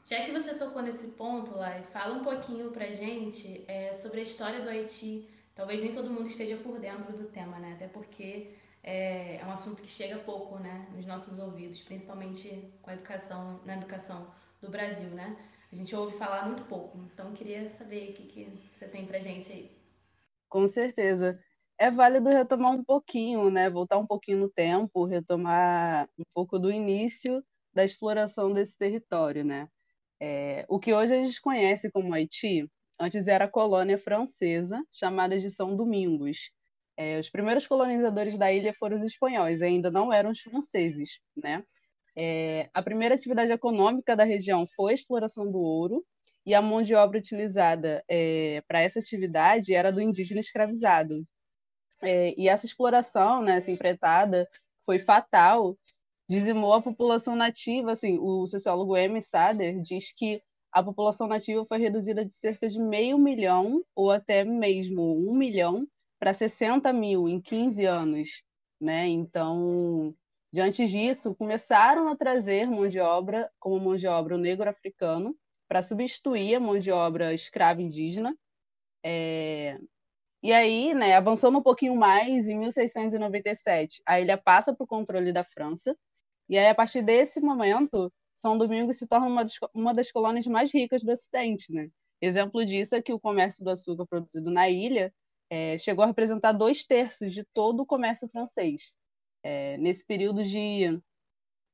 Já 0.04 0.22
que 0.22 0.32
você 0.32 0.54
tocou 0.54 0.82
nesse 0.82 1.08
ponto, 1.12 1.54
Lai, 1.56 1.82
fala 1.84 2.14
um 2.14 2.22
pouquinho 2.22 2.70
pra 2.70 2.90
gente 2.90 3.64
é, 3.66 3.94
sobre 3.94 4.20
a 4.20 4.22
história 4.22 4.60
do 4.60 4.68
Haiti. 4.68 5.26
Talvez 5.54 5.80
nem 5.80 5.92
todo 5.92 6.10
mundo 6.10 6.28
esteja 6.28 6.56
por 6.58 6.78
dentro 6.78 7.16
do 7.16 7.24
tema, 7.28 7.58
né? 7.58 7.72
Até 7.74 7.88
porque 7.88 8.50
é, 8.82 9.36
é 9.36 9.46
um 9.46 9.50
assunto 9.50 9.82
que 9.82 9.88
chega 9.88 10.18
pouco, 10.18 10.58
né, 10.58 10.86
nos 10.94 11.06
nossos 11.06 11.38
ouvidos, 11.38 11.80
principalmente 11.80 12.70
com 12.82 12.90
a 12.90 12.94
educação, 12.94 13.60
na 13.64 13.76
educação 13.76 14.26
do 14.60 14.68
Brasil, 14.68 15.08
né? 15.08 15.36
A 15.72 15.74
gente 15.74 15.96
ouve 15.96 16.16
falar 16.18 16.46
muito 16.46 16.64
pouco. 16.64 16.98
Então, 17.12 17.32
queria 17.32 17.70
saber 17.70 18.10
o 18.10 18.12
que, 18.12 18.24
que 18.24 18.70
você 18.74 18.86
tem 18.86 19.06
pra 19.06 19.18
gente 19.18 19.50
aí. 19.50 19.83
Com 20.54 20.68
certeza. 20.68 21.36
É 21.76 21.90
válido 21.90 22.28
retomar 22.28 22.72
um 22.72 22.84
pouquinho, 22.84 23.50
né? 23.50 23.68
Voltar 23.68 23.98
um 23.98 24.06
pouquinho 24.06 24.38
no 24.38 24.48
tempo, 24.48 25.04
retomar 25.04 26.08
um 26.16 26.22
pouco 26.32 26.60
do 26.60 26.70
início 26.70 27.42
da 27.74 27.84
exploração 27.84 28.52
desse 28.52 28.78
território, 28.78 29.44
né? 29.44 29.66
É, 30.20 30.66
o 30.68 30.80
que 30.80 30.92
hoje 30.94 31.14
a 31.14 31.24
gente 31.24 31.40
conhece 31.40 31.90
como 31.92 32.14
Haiti, 32.14 32.68
antes 33.00 33.28
era 33.28 33.48
colônia 33.48 33.98
francesa, 33.98 34.84
chamada 34.92 35.40
de 35.40 35.50
São 35.50 35.76
Domingos, 35.76 36.50
é, 36.98 37.20
os 37.20 37.30
primeiros 37.30 37.66
colonizadores 37.66 38.36
da 38.36 38.52
ilha 38.52 38.74
foram 38.74 38.98
os 38.98 39.04
espanhóis, 39.04 39.62
ainda 39.62 39.90
não 39.90 40.12
eram 40.12 40.32
os 40.32 40.40
franceses, 40.40 41.20
né? 41.36 41.64
É, 42.16 42.70
a 42.74 42.82
primeira 42.82 43.14
atividade 43.14 43.52
econômica 43.52 44.16
da 44.16 44.24
região 44.24 44.66
foi 44.76 44.92
a 44.92 44.94
exploração 44.94 45.50
do 45.50 45.58
ouro, 45.60 46.04
e 46.46 46.54
a 46.54 46.62
mão 46.62 46.82
de 46.82 46.94
obra 46.94 47.18
utilizada 47.18 48.04
é, 48.08 48.62
para 48.68 48.80
essa 48.80 48.98
atividade 48.98 49.74
era 49.74 49.90
do 49.90 50.00
indígena 50.00 50.40
escravizado. 50.40 51.24
É, 52.02 52.34
e 52.38 52.48
essa 52.48 52.66
exploração, 52.66 53.42
né, 53.42 53.56
essa 53.56 53.70
empreitada, 53.70 54.48
foi 54.84 54.98
fatal 54.98 55.76
dizimou 56.28 56.72
a 56.72 56.82
população 56.82 57.36
nativa. 57.36 57.92
Assim, 57.92 58.18
o 58.18 58.46
sociólogo 58.46 58.96
M. 58.96 59.20
Sader 59.20 59.80
diz 59.80 60.12
que 60.12 60.42
a 60.72 60.82
população 60.82 61.26
nativa 61.26 61.64
foi 61.66 61.78
reduzida 61.78 62.24
de 62.24 62.34
cerca 62.34 62.68
de 62.68 62.80
meio 62.80 63.18
milhão 63.18 63.84
ou 63.94 64.10
até 64.10 64.44
mesmo 64.44 65.16
um 65.28 65.34
milhão 65.34 65.86
para 66.18 66.32
60 66.32 66.92
mil 66.92 67.28
em 67.28 67.40
15 67.40 67.84
anos, 67.84 68.44
né? 68.80 69.06
Então, 69.06 70.14
diante 70.52 70.86
disso, 70.86 71.34
começaram 71.34 72.08
a 72.08 72.16
trazer 72.16 72.66
mão 72.66 72.88
de 72.88 72.98
obra 72.98 73.50
como 73.60 73.78
mão 73.78 73.96
de 73.96 74.06
obra 74.06 74.34
o 74.34 74.38
negro 74.38 74.68
africano 74.68 75.36
para 75.68 75.82
substituir 75.82 76.54
a 76.54 76.60
mão 76.60 76.78
de 76.78 76.90
obra 76.90 77.34
escrava 77.34 77.82
indígena. 77.82 78.36
É... 79.04 79.78
E 80.42 80.52
aí, 80.52 80.92
né, 80.94 81.14
avançando 81.14 81.58
um 81.58 81.62
pouquinho 81.62 81.96
mais, 81.96 82.46
em 82.46 82.58
1697, 82.58 84.02
a 84.06 84.20
ilha 84.20 84.36
passa 84.36 84.74
para 84.74 84.84
o 84.84 84.86
controle 84.86 85.32
da 85.32 85.42
França. 85.42 85.96
E 86.48 86.58
aí, 86.58 86.68
a 86.68 86.74
partir 86.74 87.02
desse 87.02 87.40
momento, 87.40 88.12
São 88.34 88.58
Domingos 88.58 88.98
se 88.98 89.06
torna 89.06 89.26
uma 89.26 89.42
das, 89.42 89.54
uma 89.74 89.94
das 89.94 90.12
colônias 90.12 90.46
mais 90.46 90.72
ricas 90.72 91.02
do 91.02 91.12
Ocidente, 91.12 91.72
né? 91.72 91.88
Exemplo 92.20 92.64
disso 92.64 92.94
é 92.94 93.02
que 93.02 93.12
o 93.12 93.20
comércio 93.20 93.64
do 93.64 93.70
açúcar 93.70 94.06
produzido 94.06 94.50
na 94.50 94.68
ilha 94.68 95.12
é, 95.50 95.78
chegou 95.78 96.04
a 96.04 96.06
representar 96.06 96.52
dois 96.52 96.84
terços 96.84 97.32
de 97.32 97.44
todo 97.54 97.80
o 97.80 97.86
comércio 97.86 98.28
francês. 98.28 98.92
É, 99.42 99.76
nesse 99.78 100.06
período 100.06 100.42
de 100.42 101.00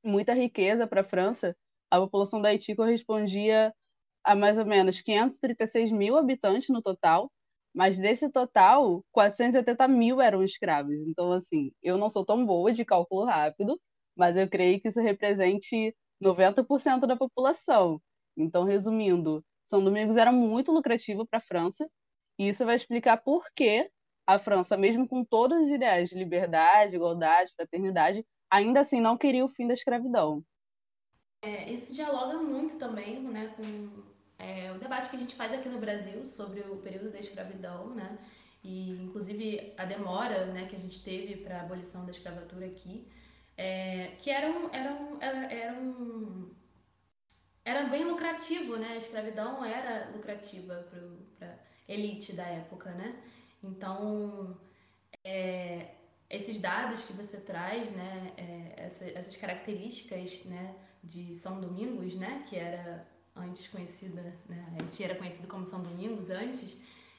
muita 0.05 0.35
riqueza 0.35 0.87
para 0.87 1.03
a 1.03 1.05
França, 1.05 1.57
a 1.91 1.99
população 2.01 2.41
da 2.41 2.49
Haiti 2.49 2.75
correspondia 2.75 3.75
a 4.25 4.35
mais 4.35 4.59
ou 4.59 4.67
menos 4.67 5.01
536 5.01 5.91
mil 5.91 6.17
habitantes 6.17 6.69
no 6.69 6.83
total, 6.83 7.31
mas 7.75 7.99
desse 7.99 8.31
total, 8.31 9.05
480 9.13 9.87
mil 9.89 10.21
eram 10.21 10.43
escravos. 10.43 10.97
Então, 11.07 11.33
assim, 11.33 11.73
eu 11.83 11.97
não 11.97 12.09
sou 12.09 12.25
tão 12.25 12.45
boa 12.45 12.73
de 12.73 12.85
cálculo 12.85 13.25
rápido, 13.25 13.81
mas 14.17 14.37
eu 14.37 14.49
creio 14.49 14.81
que 14.81 14.89
isso 14.89 15.01
represente 15.01 15.95
90% 16.23 17.07
da 17.07 17.17
população. 17.17 18.01
Então, 18.37 18.65
resumindo, 18.65 19.45
São 19.65 19.83
Domingos 19.83 20.17
era 20.17 20.33
muito 20.33 20.73
lucrativo 20.73 21.27
para 21.27 21.39
a 21.39 21.43
França 21.43 21.89
e 22.39 22.49
isso 22.49 22.65
vai 22.65 22.75
explicar 22.75 23.19
por 23.19 23.45
que 23.55 23.91
a 24.27 24.39
França, 24.39 24.77
mesmo 24.77 25.07
com 25.09 25.25
todos 25.25 25.59
os 25.59 25.71
ideais 25.71 26.09
de 26.09 26.17
liberdade, 26.17 26.97
igualdade, 26.97 27.53
fraternidade, 27.57 28.25
ainda 28.51 28.81
assim 28.81 29.01
não 29.01 29.17
queria 29.17 29.45
o 29.45 29.49
fim 29.49 29.67
da 29.67 29.75
escravidão. 29.75 30.43
É, 31.43 31.71
isso 31.71 31.95
dialoga 31.95 32.39
muito 32.39 32.79
também 32.79 33.21
né, 33.23 33.49
com 33.57 33.63
é, 34.41 34.73
o 34.73 34.79
debate 34.79 35.11
que 35.11 35.17
a 35.17 35.21
gente 35.21 35.35
faz 35.35 35.53
aqui 35.53 35.69
no 35.69 35.79
Brasil 35.79 36.25
sobre 36.25 36.61
o 36.61 36.77
período 36.79 37.11
da 37.11 37.19
escravidão, 37.19 37.95
né? 37.95 38.19
E, 38.63 38.91
inclusive, 39.03 39.73
a 39.77 39.85
demora 39.85 40.47
né, 40.47 40.67
que 40.67 40.77
a 40.77 40.79
gente 40.79 41.03
teve 41.03 41.37
para 41.37 41.59
a 41.59 41.63
abolição 41.63 42.05
da 42.05 42.11
escravatura 42.11 42.67
aqui, 42.67 43.07
é, 43.57 44.13
que 44.19 44.31
era, 44.31 44.51
um, 44.51 44.69
era, 44.73 44.93
um, 44.93 45.17
era, 45.21 45.53
era, 45.53 45.73
um, 45.79 46.51
era 47.65 47.83
bem 47.85 48.05
lucrativo, 48.05 48.77
né? 48.77 48.93
A 48.93 48.97
escravidão 48.97 49.65
era 49.65 50.11
lucrativa 50.11 50.87
para 51.39 51.59
elite 51.89 52.33
da 52.33 52.45
época, 52.45 52.91
né? 52.93 53.23
Então, 53.63 54.59
é, 55.25 55.95
esses 56.31 56.61
dados 56.61 57.05
que 57.05 57.13
você 57.13 57.39
traz, 57.39 57.91
né, 57.91 58.33
é, 58.37 58.85
essa, 58.85 59.05
essas 59.11 59.37
características, 59.37 60.45
né, 60.45 60.75
de 61.03 61.35
São 61.35 61.61
Domingos, 61.61 62.15
né, 62.15 62.45
que 62.49 62.57
era 62.57 63.07
antes 63.37 63.69
conhecida, 63.69 64.37
né, 64.49 64.65
gente 64.81 65.05
era 65.05 65.15
conhecido 65.15 65.47
como 65.47 65.65
São 65.65 65.83
Domingos 65.83 66.31
antes, 66.31 66.77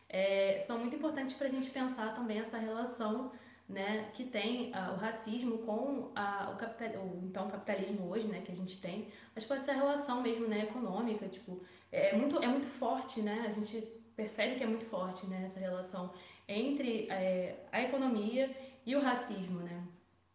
é, 0.10 0.60
são 0.60 0.78
muito 0.78 0.96
importantes 0.96 1.34
para 1.36 1.48
a 1.48 1.50
gente 1.50 1.70
pensar 1.70 2.14
também 2.14 2.40
essa 2.40 2.58
relação 2.58 3.32
né, 3.68 4.10
que 4.14 4.26
tem 4.26 4.72
uh, 4.72 4.94
o 4.94 4.98
racismo 4.98 5.60
com 5.60 6.12
a, 6.14 6.52
o, 6.54 6.58
capital, 6.58 7.08
então 7.24 7.48
capitalismo 7.48 8.10
hoje, 8.10 8.28
né, 8.28 8.42
que 8.42 8.52
a 8.52 8.56
gente 8.56 8.82
tem, 8.82 9.08
mas 9.34 9.46
com 9.46 9.54
essa 9.54 9.72
relação 9.72 10.22
mesmo, 10.22 10.46
né, 10.48 10.64
econômica, 10.64 11.28
tipo, 11.30 11.62
é 11.90 12.14
muito, 12.16 12.38
é 12.44 12.48
muito 12.48 12.68
forte, 12.68 13.22
né, 13.22 13.46
a 13.48 13.52
gente 13.52 13.82
percebe 14.16 14.56
que 14.56 14.64
é 14.64 14.68
muito 14.68 14.86
forte 14.86 15.26
né, 15.26 15.44
essa 15.46 15.60
relação 15.60 16.14
entre 16.48 17.08
é, 17.10 17.66
a 17.72 17.82
economia 17.82 18.54
e 18.86 18.96
o 18.96 19.02
racismo, 19.02 19.62
né? 19.62 19.84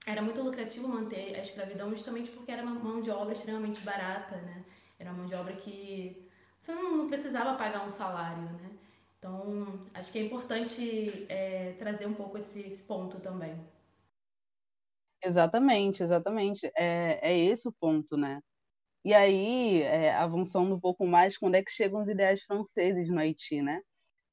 Era 0.07 0.23
muito 0.23 0.41
lucrativo 0.41 0.89
manter 0.89 1.35
a 1.35 1.41
escravidão 1.41 1.91
justamente 1.91 2.31
porque 2.31 2.51
era 2.51 2.63
uma 2.63 2.75
mão 2.75 3.03
de 3.03 3.11
obra 3.11 3.33
extremamente 3.33 3.81
barata, 3.81 4.37
né? 4.37 4.65
Era 4.99 5.13
mão 5.13 5.27
de 5.27 5.35
obra 5.35 5.55
que 5.55 6.29
você 6.59 6.75
não 6.75 7.07
precisava 7.07 7.57
pagar 7.57 7.85
um 7.85 7.91
salário, 7.91 8.43
né? 8.43 8.71
Então, 9.19 9.87
acho 9.95 10.13
que 10.13 10.19
é 10.19 10.23
importante 10.23 11.27
é, 11.29 11.73
trazer 11.73 12.07
um 12.07 12.15
pouco 12.15 12.39
esse, 12.39 12.61
esse, 12.61 12.83
ponto 12.85 13.19
também. 13.21 13.59
Exatamente, 15.23 16.03
exatamente. 16.03 16.71
É, 16.77 17.19
é 17.23 17.39
esse 17.39 17.69
o 17.69 17.73
ponto, 17.73 18.17
né? 18.17 18.41
E 19.05 19.15
aí, 19.15 19.83
é, 19.83 20.15
avançando 20.15 20.75
um 20.75 20.81
pouco 20.81 21.07
mais, 21.07 21.39
quando 21.39 21.57
é 21.57 21.63
que 21.63 21.71
chegam 21.71 22.01
os 22.01 22.09
ideais 22.09 22.43
franceses 22.43 23.11
no 23.11 23.19
Haiti, 23.19 23.63
né? 23.63 23.81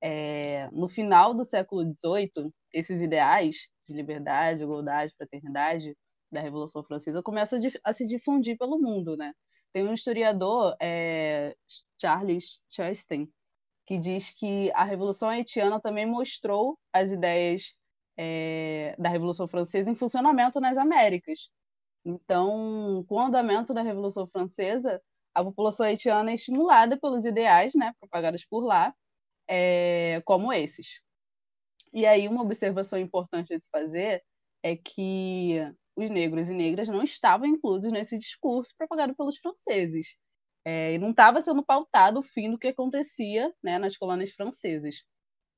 É, 0.01 0.69
no 0.71 0.87
final 0.87 1.33
do 1.33 1.43
século 1.43 1.83
XVIII, 1.83 2.51
esses 2.73 3.01
ideais 3.01 3.67
de 3.87 3.95
liberdade, 3.95 4.63
igualdade, 4.63 5.13
fraternidade 5.17 5.95
da 6.31 6.41
Revolução 6.41 6.83
Francesa 6.83 7.21
começam 7.23 7.59
a 7.83 7.93
se 7.93 8.05
difundir 8.07 8.57
pelo 8.57 8.79
mundo, 8.79 9.15
né? 9.17 9.33
Tem 9.73 9.87
um 9.87 9.93
historiador, 9.93 10.75
é, 10.79 11.55
Charles 11.99 12.61
Chastain, 12.69 13.27
que 13.85 13.97
diz 13.97 14.31
que 14.31 14.71
a 14.73 14.83
Revolução 14.83 15.29
Haitiana 15.29 15.81
também 15.81 16.05
mostrou 16.05 16.77
as 16.93 17.11
ideias 17.11 17.75
é, 18.17 18.95
da 18.99 19.09
Revolução 19.09 19.47
Francesa 19.47 19.89
em 19.89 19.95
funcionamento 19.95 20.61
nas 20.61 20.77
Américas, 20.77 21.49
então, 22.05 23.05
com 23.07 23.15
o 23.15 23.19
andamento 23.19 23.73
da 23.73 23.81
Revolução 23.81 24.27
Francesa, 24.27 25.01
a 25.33 25.43
população 25.43 25.85
haitiana 25.85 26.31
é 26.31 26.35
estimulada 26.35 26.99
pelos 26.99 27.25
ideais 27.25 27.73
né, 27.75 27.93
propagados 27.99 28.45
por 28.45 28.63
lá, 28.65 28.93
é, 29.47 30.21
como 30.25 30.51
esses. 30.51 31.01
E 31.93 32.05
aí, 32.05 32.27
uma 32.27 32.41
observação 32.41 32.99
importante 32.99 33.53
a 33.53 33.59
se 33.59 33.69
fazer 33.69 34.23
é 34.61 34.75
que 34.75 35.59
os 35.95 36.09
negros 36.09 36.49
e 36.49 36.53
negras 36.53 36.87
não 36.87 37.03
estavam 37.03 37.47
inclusos 37.47 37.91
nesse 37.91 38.17
discurso 38.17 38.73
propagado 38.77 39.15
pelos 39.15 39.37
franceses. 39.37 40.17
É, 40.65 40.93
e 40.93 40.97
não 40.97 41.11
estava 41.11 41.41
sendo 41.41 41.63
pautado 41.63 42.19
o 42.19 42.23
fim 42.23 42.49
do 42.49 42.57
que 42.57 42.69
acontecia 42.69 43.53
né, 43.61 43.77
nas 43.77 43.97
colônias 43.97 44.31
francesas. 44.31 45.03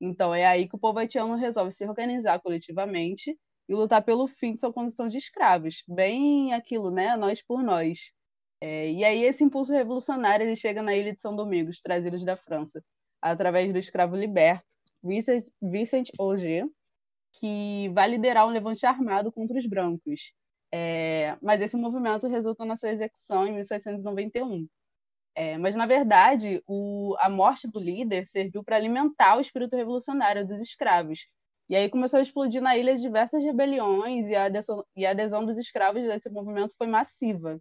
Então, 0.00 0.34
é 0.34 0.44
aí 0.44 0.68
que 0.68 0.76
o 0.76 0.78
povo 0.78 0.98
haitiano 0.98 1.36
resolve 1.36 1.72
se 1.72 1.86
organizar 1.86 2.40
coletivamente 2.40 3.36
e 3.68 3.74
lutar 3.74 4.04
pelo 4.04 4.26
fim 4.26 4.54
de 4.54 4.60
sua 4.60 4.72
condição 4.72 5.08
de 5.08 5.16
escravos. 5.16 5.82
Bem 5.88 6.52
aquilo, 6.52 6.90
né? 6.90 7.16
Nós 7.16 7.42
por 7.42 7.62
nós. 7.62 8.12
É, 8.60 8.90
e 8.90 9.04
aí 9.04 9.22
esse 9.22 9.44
impulso 9.44 9.72
revolucionário 9.72 10.44
ele 10.44 10.56
chega 10.56 10.82
na 10.82 10.94
ilha 10.94 11.12
de 11.12 11.20
São 11.20 11.34
Domingos, 11.36 11.80
trazidos 11.80 12.24
da 12.24 12.36
França, 12.36 12.82
através 13.22 13.72
do 13.72 13.78
escravo 13.78 14.16
liberto 14.16 14.66
Vicent, 15.02 15.44
Vicent 15.62 16.10
Auger, 16.18 16.66
que 17.38 17.88
vai 17.90 18.08
liderar 18.08 18.46
um 18.46 18.50
levante 18.50 18.86
armado 18.86 19.32
contra 19.32 19.58
os 19.58 19.66
brancos. 19.66 20.32
É, 20.72 21.36
mas 21.42 21.60
esse 21.60 21.76
movimento 21.76 22.26
resulta 22.28 22.64
na 22.64 22.76
sua 22.76 22.90
execução 22.90 23.46
em 23.46 23.54
1791. 23.54 24.66
É, 25.34 25.58
mas, 25.58 25.76
na 25.76 25.86
verdade, 25.86 26.62
o, 26.66 27.14
a 27.20 27.28
morte 27.28 27.68
do 27.70 27.78
líder 27.78 28.26
serviu 28.26 28.64
para 28.64 28.76
alimentar 28.76 29.36
o 29.36 29.40
espírito 29.40 29.76
revolucionário 29.76 30.46
dos 30.46 30.60
escravos, 30.60 31.26
e 31.68 31.74
aí 31.74 31.90
começou 31.90 32.18
a 32.18 32.22
explodir 32.22 32.62
na 32.62 32.76
ilha 32.76 32.96
diversas 32.96 33.44
rebeliões 33.44 34.28
e 34.28 34.34
a 34.34 34.44
adesão, 34.46 34.84
e 34.96 35.04
a 35.04 35.10
adesão 35.10 35.44
dos 35.44 35.58
escravos 35.58 36.02
desse 36.02 36.30
movimento 36.30 36.74
foi 36.78 36.86
massiva. 36.86 37.60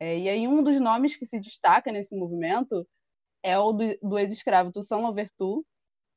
É, 0.00 0.18
e 0.18 0.28
aí 0.28 0.48
um 0.48 0.62
dos 0.62 0.80
nomes 0.80 1.16
que 1.16 1.26
se 1.26 1.40
destaca 1.40 1.92
nesse 1.92 2.16
movimento 2.16 2.86
é 3.42 3.58
o 3.58 3.72
do, 3.72 3.84
do 4.02 4.18
ex-escravo 4.18 4.72
Toussaint 4.72 5.02
Louverture, 5.02 5.62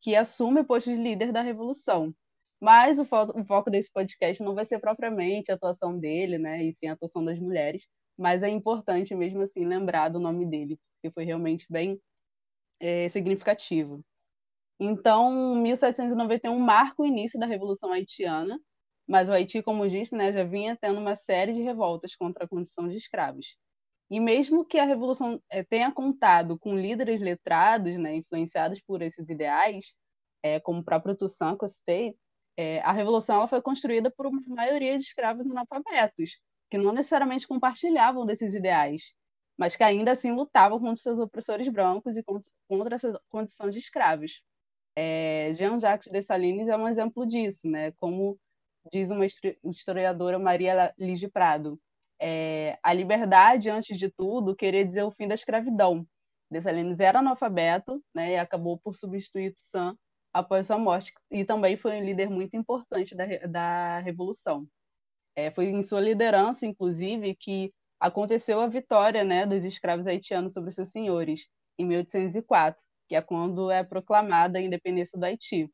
que 0.01 0.15
assume 0.15 0.61
o 0.61 0.65
posto 0.65 0.89
de 0.91 0.97
líder 0.97 1.31
da 1.31 1.41
revolução. 1.41 2.13
Mas 2.63 2.97
o, 2.97 3.03
fo 3.03 3.17
o 3.35 3.43
foco 3.43 3.69
desse 3.69 3.91
podcast 3.91 4.41
não 4.41 4.55
vai 4.55 4.63
ser 4.63 4.79
propriamente 4.79 5.51
a 5.51 5.55
atuação 5.55 5.99
dele, 5.99 6.37
né, 6.37 6.63
e 6.63 6.71
sim 6.71 6.87
a 6.87 6.93
atuação 6.93 7.25
das 7.25 7.37
mulheres, 7.37 7.85
mas 8.17 8.41
é 8.41 8.47
importante 8.47 9.13
mesmo 9.13 9.41
assim 9.41 9.65
lembrar 9.65 10.07
do 10.07 10.17
nome 10.17 10.45
dele, 10.45 10.79
porque 10.93 11.13
foi 11.13 11.25
realmente 11.25 11.65
bem 11.69 11.99
é, 12.79 13.09
significativo. 13.09 13.99
Então, 14.79 15.57
1791 15.57 16.57
marca 16.57 17.01
o 17.01 17.05
início 17.05 17.37
da 17.37 17.45
Revolução 17.45 17.91
Haitiana, 17.91 18.57
mas 19.05 19.27
o 19.27 19.33
Haiti, 19.33 19.61
como 19.61 19.85
disse, 19.89 20.15
né, 20.15 20.31
já 20.31 20.45
vinha 20.45 20.77
tendo 20.79 21.01
uma 21.01 21.15
série 21.15 21.51
de 21.51 21.61
revoltas 21.61 22.15
contra 22.15 22.45
a 22.45 22.47
condição 22.47 22.87
de 22.87 22.95
escravos. 22.95 23.57
E 24.09 24.21
mesmo 24.21 24.63
que 24.63 24.79
a 24.79 24.85
Revolução 24.85 25.37
é, 25.49 25.65
tenha 25.65 25.91
contado 25.91 26.57
com 26.57 26.77
líderes 26.77 27.19
letrados, 27.19 27.97
né, 27.97 28.15
influenciados 28.15 28.79
por 28.79 29.01
esses 29.01 29.27
ideais, 29.27 29.93
é, 30.41 30.61
como 30.61 30.79
o 30.79 30.85
próprio 30.85 31.13
Toussaint 31.13 31.57
que 31.57 32.15
é, 32.57 32.79
a 32.81 32.91
Revolução 32.91 33.47
foi 33.47 33.61
construída 33.61 34.11
por 34.11 34.27
uma 34.27 34.41
maioria 34.47 34.97
de 34.97 35.03
escravos 35.03 35.47
analfabetos, 35.47 36.39
que 36.69 36.77
não 36.77 36.93
necessariamente 36.93 37.47
compartilhavam 37.47 38.25
desses 38.25 38.53
ideais, 38.53 39.13
mas 39.57 39.75
que 39.75 39.83
ainda 39.83 40.11
assim 40.11 40.31
lutavam 40.31 40.79
contra 40.79 40.95
seus 40.95 41.19
opressores 41.19 41.67
brancos 41.67 42.17
e 42.17 42.23
contra 42.67 42.95
essa 42.95 43.19
condição 43.29 43.69
de 43.69 43.79
escravos. 43.79 44.41
É, 44.95 45.51
Jean-Jacques 45.53 46.11
Dessalines 46.11 46.67
é 46.69 46.77
um 46.77 46.87
exemplo 46.87 47.25
disso, 47.25 47.67
né? 47.67 47.91
Como 47.93 48.39
diz 48.91 49.09
uma 49.09 49.25
historiadora 49.25 50.37
Maria 50.37 50.93
Lige 50.97 51.27
Prado, 51.27 51.79
É, 52.21 52.77
a 52.81 52.93
liberdade, 52.93 53.69
antes 53.69 53.97
de 53.97 54.09
tudo, 54.09 54.55
queria 54.55 54.85
dizer 54.85 55.03
o 55.03 55.11
fim 55.11 55.27
da 55.27 55.33
escravidão. 55.33 56.07
Dessalines 56.49 56.99
era 56.99 57.19
analfabeto 57.19 58.01
né, 58.15 58.33
e 58.33 58.37
acabou 58.37 58.77
por 58.79 58.95
substituir 58.95 59.53
Toussaint 59.53 59.97
após 60.33 60.67
sua 60.67 60.79
morte, 60.79 61.13
e 61.31 61.45
também 61.45 61.77
foi 61.77 61.99
um 61.99 62.03
líder 62.03 62.29
muito 62.29 62.57
importante 62.57 63.15
da, 63.15 63.25
da 63.47 63.99
Revolução. 63.99 64.67
É, 65.35 65.51
foi 65.51 65.65
em 65.67 65.81
sua 65.83 66.01
liderança, 66.01 66.65
inclusive, 66.65 67.35
que 67.35 67.71
aconteceu 67.99 68.59
a 68.59 68.67
vitória 68.67 69.23
né, 69.23 69.45
dos 69.45 69.63
escravos 69.63 70.07
haitianos 70.07 70.53
sobre 70.53 70.71
seus 70.71 70.89
senhores, 70.89 71.47
em 71.77 71.85
1804, 71.85 72.83
que 73.07 73.15
é 73.15 73.21
quando 73.21 73.71
é 73.71 73.83
proclamada 73.83 74.59
a 74.59 74.61
independência 74.61 75.19
do 75.19 75.25
Haiti. 75.25 75.69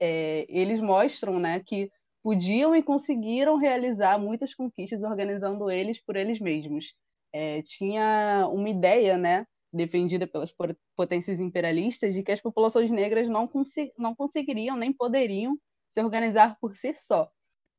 É, 0.00 0.46
eles 0.48 0.80
mostram 0.80 1.38
né, 1.38 1.60
que 1.60 1.90
podiam 2.22 2.74
e 2.74 2.82
conseguiram 2.82 3.56
realizar 3.56 4.18
muitas 4.18 4.54
conquistas 4.54 5.02
organizando 5.02 5.70
eles 5.70 6.02
por 6.02 6.16
eles 6.16 6.40
mesmos. 6.40 6.94
É, 7.32 7.60
tinha 7.62 8.48
uma 8.50 8.70
ideia 8.70 9.18
né, 9.18 9.44
defendida 9.74 10.26
pelas 10.26 10.54
potências 10.96 11.40
imperialistas 11.40 12.14
de 12.14 12.22
que 12.22 12.32
as 12.32 12.40
populações 12.40 12.90
negras 12.90 13.28
não, 13.28 13.46
consegu 13.46 13.92
não 13.98 14.14
conseguiriam 14.14 14.76
nem 14.76 14.92
poderiam 14.92 15.58
se 15.88 16.00
organizar 16.02 16.56
por 16.60 16.76
si 16.76 16.94
só. 16.94 17.30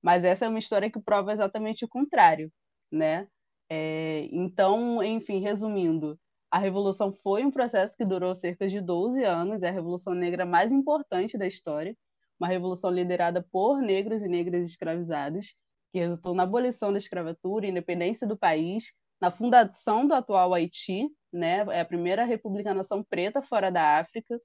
Mas 0.01 0.23
essa 0.23 0.45
é 0.45 0.49
uma 0.49 0.59
história 0.59 0.91
que 0.91 0.99
prova 0.99 1.31
exatamente 1.31 1.85
o 1.85 1.87
contrário, 1.87 2.51
né? 2.91 3.27
É, 3.69 4.29
então, 4.31 5.03
enfim, 5.03 5.39
resumindo, 5.39 6.19
a 6.51 6.59
Revolução 6.59 7.11
foi 7.11 7.43
um 7.43 7.51
processo 7.51 7.97
que 7.97 8.05
durou 8.05 8.35
cerca 8.35 8.67
de 8.67 8.79
12 8.79 9.23
anos, 9.23 9.63
é 9.63 9.69
a 9.69 9.71
Revolução 9.71 10.13
Negra 10.13 10.45
mais 10.45 10.71
importante 10.71 11.37
da 11.37 11.47
história, 11.47 11.97
uma 12.39 12.47
revolução 12.47 12.91
liderada 12.91 13.41
por 13.51 13.81
negros 13.81 14.21
e 14.21 14.27
negras 14.27 14.69
escravizados, 14.69 15.55
que 15.91 15.99
resultou 15.99 16.33
na 16.33 16.43
abolição 16.43 16.91
da 16.91 16.97
escravatura, 16.97 17.65
independência 17.65 18.27
do 18.27 18.37
país, 18.37 18.93
na 19.21 19.31
fundação 19.31 20.07
do 20.07 20.13
atual 20.13 20.53
Haiti, 20.53 21.07
né? 21.31 21.65
É 21.69 21.81
a 21.81 21.85
primeira 21.85 22.25
república 22.25 22.73
nação 22.73 23.03
preta 23.03 23.41
fora 23.41 23.71
da 23.71 23.99
África. 23.99 24.39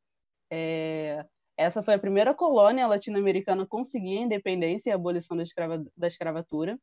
É... 0.51 1.25
Essa 1.57 1.83
foi 1.83 1.95
a 1.95 1.99
primeira 1.99 2.35
colônia 2.35 2.87
latino-americana 2.87 3.65
a 3.65 3.67
conseguir 3.67 4.19
a 4.19 4.23
independência 4.23 4.91
e 4.91 4.93
a 4.93 4.97
abolição 4.97 5.37
da, 5.37 5.43
escrava... 5.43 5.85
da 5.97 6.07
escravatura. 6.07 6.79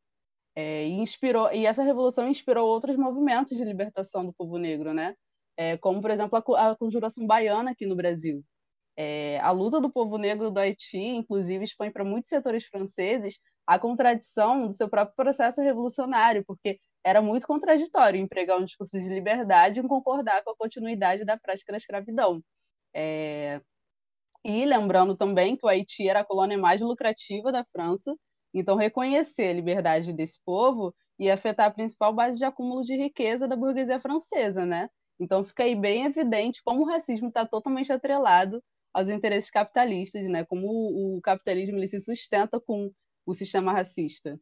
É, 0.56 0.88
e 0.88 0.94
inspirou 0.94 1.51
e 1.53 1.67
essa 1.67 1.84
revolução 1.84 2.27
inspirou 2.27 2.67
outros 2.67 2.98
movimentos 2.98 3.56
de 3.56 3.63
libertação 3.63 4.25
do 4.25 4.34
povo 4.34 4.58
negro, 4.58 4.91
né? 4.91 5.15
É, 5.56 5.77
como 5.77 6.01
por 6.01 6.10
exemplo 6.10 6.36
a, 6.56 6.72
a 6.72 6.75
conjuração 6.75 7.27
baiana 7.27 7.72
aqui 7.72 7.86
no 7.86 7.96
Brasil. 7.96 8.44
É, 8.98 9.39
a 9.41 9.51
luta 9.51 9.79
do 9.79 9.91
povo 9.91 10.17
negro 10.17 10.50
do 10.50 10.60
Haiti, 10.60 10.98
inclusive, 10.98 11.63
expõe 11.63 11.91
para 11.91 12.03
muitos 12.03 12.29
setores 12.29 12.65
franceses 12.65 13.39
a 13.67 13.77
contradição 13.77 14.65
do 14.65 14.74
seu 14.74 14.89
próprio 14.89 15.15
processo 15.15 15.62
revolucionário, 15.62 16.44
porque 16.48 16.79
era 17.08 17.22
muito 17.22 17.48
contraditório 17.48 18.20
empregar 18.20 18.60
um 18.60 18.66
discurso 18.66 19.00
de 19.00 19.08
liberdade 19.08 19.80
e 19.80 19.88
concordar 19.88 20.44
com 20.44 20.52
a 20.52 20.58
continuidade 20.58 21.26
da 21.26 21.38
prática 21.38 21.72
da 21.72 21.78
escravidão. 21.78 22.42
É... 22.94 23.62
E 24.44 24.66
lembrando 24.66 25.16
também 25.16 25.58
que 25.58 25.66
o 25.66 25.70
Haiti 25.70 26.08
era 26.08 26.22
a 26.22 26.26
colônia 26.26 26.58
mais 26.58 26.82
lucrativa 26.82 27.52
da 27.52 27.64
França 27.64 28.16
então, 28.54 28.76
reconhecer 28.76 29.50
a 29.50 29.54
liberdade 29.54 30.14
desse 30.14 30.40
povo 30.44 30.94
ia 31.20 31.34
afetar 31.34 31.68
a 31.68 31.72
principal 31.72 32.14
base 32.14 32.38
de 32.38 32.46
acúmulo 32.46 32.84
de 32.84 32.96
riqueza 32.96 33.48
da 33.48 33.56
burguesia 33.56 34.00
francesa, 34.00 34.66
né? 34.66 34.90
Então, 35.20 35.44
fica 35.44 35.64
aí 35.64 35.76
bem 35.76 36.06
evidente 36.06 36.62
como 36.64 36.82
o 36.84 36.88
racismo 36.88 37.28
está 37.28 37.46
totalmente 37.46 37.92
atrelado 37.92 38.64
aos 38.94 39.10
interesses 39.10 39.50
capitalistas, 39.50 40.28
né? 40.28 40.46
Como 40.46 40.68
o, 40.68 41.22
capitalismo 41.22 41.78
ele 41.78 41.88
se 41.88 42.00
sustenta 42.00 42.60
com 42.60 42.92
o 43.26 43.34
sistema 43.34 43.72
racista. 43.74 44.40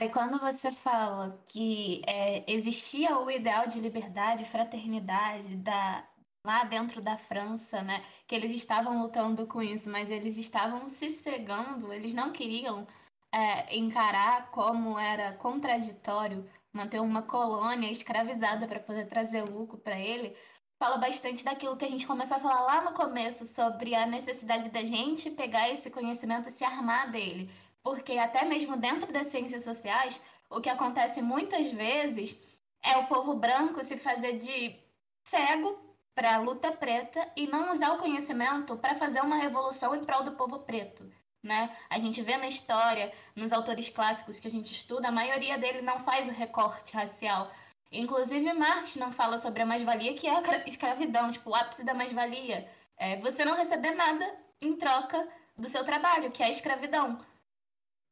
E 0.00 0.08
quando 0.08 0.38
você 0.38 0.70
fala 0.72 1.38
que 1.46 2.02
é, 2.06 2.44
existia 2.50 3.18
o 3.18 3.30
ideal 3.30 3.66
de 3.66 3.80
liberdade, 3.80 4.44
fraternidade 4.44 5.56
da, 5.56 6.06
lá 6.44 6.64
dentro 6.64 7.00
da 7.02 7.16
França, 7.18 7.82
né? 7.82 8.02
Que 8.26 8.34
eles 8.34 8.52
estavam 8.52 9.02
lutando 9.02 9.46
com 9.46 9.62
isso, 9.62 9.90
mas 9.90 10.10
eles 10.10 10.38
estavam 10.38 10.88
se 10.88 11.10
cegando, 11.10 11.92
eles 11.92 12.14
não 12.14 12.32
queriam 12.32 12.86
é, 13.32 13.76
encarar 13.76 14.50
como 14.50 14.98
era 14.98 15.32
contraditório 15.34 16.48
manter 16.72 17.00
uma 17.00 17.22
colônia 17.22 17.90
escravizada 17.90 18.66
para 18.66 18.80
poder 18.80 19.06
trazer 19.06 19.42
lucro 19.42 19.78
para 19.78 19.98
ele. 19.98 20.36
Fala 20.78 20.96
bastante 20.96 21.44
daquilo 21.44 21.76
que 21.76 21.84
a 21.84 21.88
gente 21.88 22.06
começou 22.06 22.36
a 22.36 22.40
falar 22.40 22.62
lá 22.62 22.82
no 22.82 22.94
começo 22.94 23.46
sobre 23.46 23.94
a 23.94 24.06
necessidade 24.06 24.70
da 24.70 24.82
gente 24.82 25.30
pegar 25.30 25.68
esse 25.68 25.90
conhecimento 25.90 26.48
e 26.48 26.52
se 26.52 26.64
armar 26.64 27.10
dele. 27.10 27.50
Porque 27.82 28.18
até 28.18 28.44
mesmo 28.44 28.76
dentro 28.76 29.12
das 29.12 29.28
ciências 29.28 29.64
sociais, 29.64 30.20
o 30.48 30.60
que 30.60 30.68
acontece 30.68 31.22
muitas 31.22 31.70
vezes 31.72 32.36
é 32.82 32.96
o 32.96 33.06
povo 33.06 33.34
branco 33.34 33.84
se 33.84 33.96
fazer 33.96 34.38
de 34.38 34.78
cego 35.24 35.78
para 36.14 36.34
a 36.34 36.38
luta 36.38 36.72
preta 36.72 37.30
e 37.36 37.46
não 37.46 37.70
usar 37.70 37.92
o 37.92 37.98
conhecimento 37.98 38.76
para 38.76 38.94
fazer 38.94 39.20
uma 39.20 39.36
revolução 39.36 39.94
em 39.94 40.04
prol 40.04 40.22
do 40.22 40.32
povo 40.32 40.60
preto. 40.60 41.10
Né? 41.42 41.74
A 41.88 41.98
gente 41.98 42.20
vê 42.20 42.36
na 42.36 42.48
história, 42.48 43.10
nos 43.34 43.52
autores 43.52 43.88
clássicos 43.88 44.38
que 44.38 44.46
a 44.46 44.50
gente 44.50 44.72
estuda, 44.72 45.08
a 45.08 45.12
maioria 45.12 45.56
dele 45.56 45.80
não 45.80 45.98
faz 45.98 46.28
o 46.28 46.32
recorte 46.32 46.94
racial. 46.94 47.50
Inclusive, 47.90 48.52
Marx 48.52 48.96
não 48.96 49.10
fala 49.10 49.38
sobre 49.38 49.62
a 49.62 49.66
mais-valia, 49.66 50.14
que 50.14 50.26
é 50.26 50.36
a 50.36 50.42
escravidão, 50.68 51.30
tipo, 51.30 51.50
o 51.50 51.54
ápice 51.54 51.84
da 51.84 51.94
mais-valia. 51.94 52.70
É 52.96 53.16
você 53.16 53.44
não 53.44 53.56
receber 53.56 53.92
nada 53.92 54.24
em 54.60 54.76
troca 54.76 55.26
do 55.56 55.68
seu 55.68 55.84
trabalho, 55.84 56.30
que 56.30 56.42
é 56.42 56.46
a 56.46 56.50
escravidão. 56.50 57.18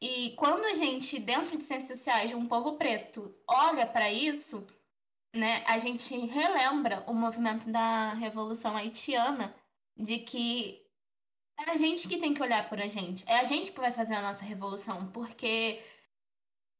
E 0.01 0.31
quando 0.37 0.65
a 0.65 0.75
gente, 0.75 1.19
dentro 1.19 1.57
de 1.57 1.65
ciências 1.65 1.99
sociais, 1.99 2.31
de 2.31 2.37
um 2.37 2.47
povo 2.47 2.77
preto, 2.77 3.35
olha 3.47 3.87
para 3.87 4.11
isso, 4.11 4.65
né, 5.35 5.65
a 5.67 5.79
gente 5.79 6.17
relembra 6.27 7.05
o 7.07 7.15
movimento 7.15 7.71
da 7.71 8.15
Revolução 8.15 8.77
Haitiana 8.77 9.55
de 9.97 10.19
que 10.19 10.81
é 11.59 11.71
a 11.71 11.77
gente 11.77 12.07
que 12.07 12.19
tem 12.19 12.33
que 12.33 12.43
olhar 12.43 12.69
por 12.69 12.81
a 12.81 12.87
gente. 12.87 13.25
É 13.27 13.41
a 13.41 13.45
gente 13.45 13.73
que 13.73 13.81
vai 13.81 13.93
fazer 13.93 14.15
a 14.15 14.23
nossa 14.23 14.45
revolução, 14.45 15.09
porque 15.09 15.83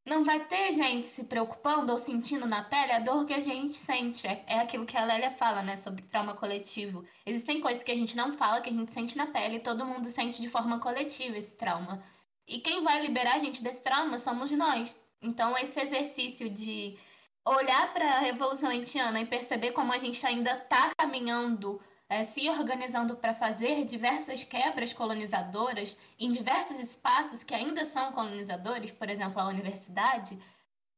não 0.07 0.25
vai 0.25 0.47
ter 0.47 0.73
gente 0.73 1.07
se 1.07 1.25
preocupando 1.25 1.93
ou 1.93 1.99
sentindo 1.99 2.47
na 2.47 2.63
pele 2.63 2.93
a 2.93 2.99
dor 3.01 3.27
que 3.27 3.35
a 3.35 3.41
gente 3.41 3.77
sente. 3.77 4.27
É, 4.27 4.45
é 4.47 4.59
aquilo 4.61 4.87
que 4.87 4.97
a 4.97 5.05
Lélia 5.05 5.31
fala, 5.31 5.63
né, 5.63 5.77
sobre 5.77 6.07
trauma 6.07 6.35
coletivo. 6.35 7.05
Existem 7.27 7.61
coisas 7.61 7.83
que 7.83 7.93
a 7.93 7.95
gente 7.95 8.17
não 8.17 8.33
fala, 8.33 8.61
que 8.61 8.71
a 8.71 8.73
gente 8.73 8.93
sente 8.93 9.17
na 9.17 9.27
pele, 9.27 9.57
e 9.57 9.61
todo 9.61 9.85
mundo 9.85 10.09
sente 10.09 10.41
de 10.41 10.49
forma 10.49 10.79
coletiva 10.79 11.37
esse 11.37 11.57
trauma. 11.57 12.03
E 12.49 12.59
quem 12.61 12.83
vai 12.83 13.01
liberar 13.03 13.35
a 13.35 13.39
gente 13.39 13.63
desse 13.63 13.83
trauma 13.83 14.17
somos 14.17 14.51
nós. 14.51 14.95
Então, 15.21 15.57
esse 15.59 15.79
exercício 15.79 16.49
de 16.49 16.99
olhar 17.45 17.93
para 17.93 18.15
a 18.15 18.21
Revolução 18.21 18.71
Haitiana 18.71 19.21
e 19.21 19.27
perceber 19.27 19.73
como 19.73 19.93
a 19.93 19.99
gente 19.99 20.25
ainda 20.27 20.53
está 20.53 20.93
caminhando, 20.97 21.81
é, 22.09 22.25
se 22.25 22.49
organizando 22.49 23.17
para 23.17 23.35
fazer 23.35 23.85
diversas 23.85 24.43
quebras 24.45 24.95
colonizadoras 24.95 25.95
em 26.19 26.31
diversos 26.31 26.81
espaços 26.81 27.43
que 27.43 27.55
ainda 27.55 27.85
são 27.85 28.13
colonizadores, 28.13 28.91
por 28.91 29.11
exemplo, 29.11 29.41
a 29.41 29.49
universidade, 29.49 30.39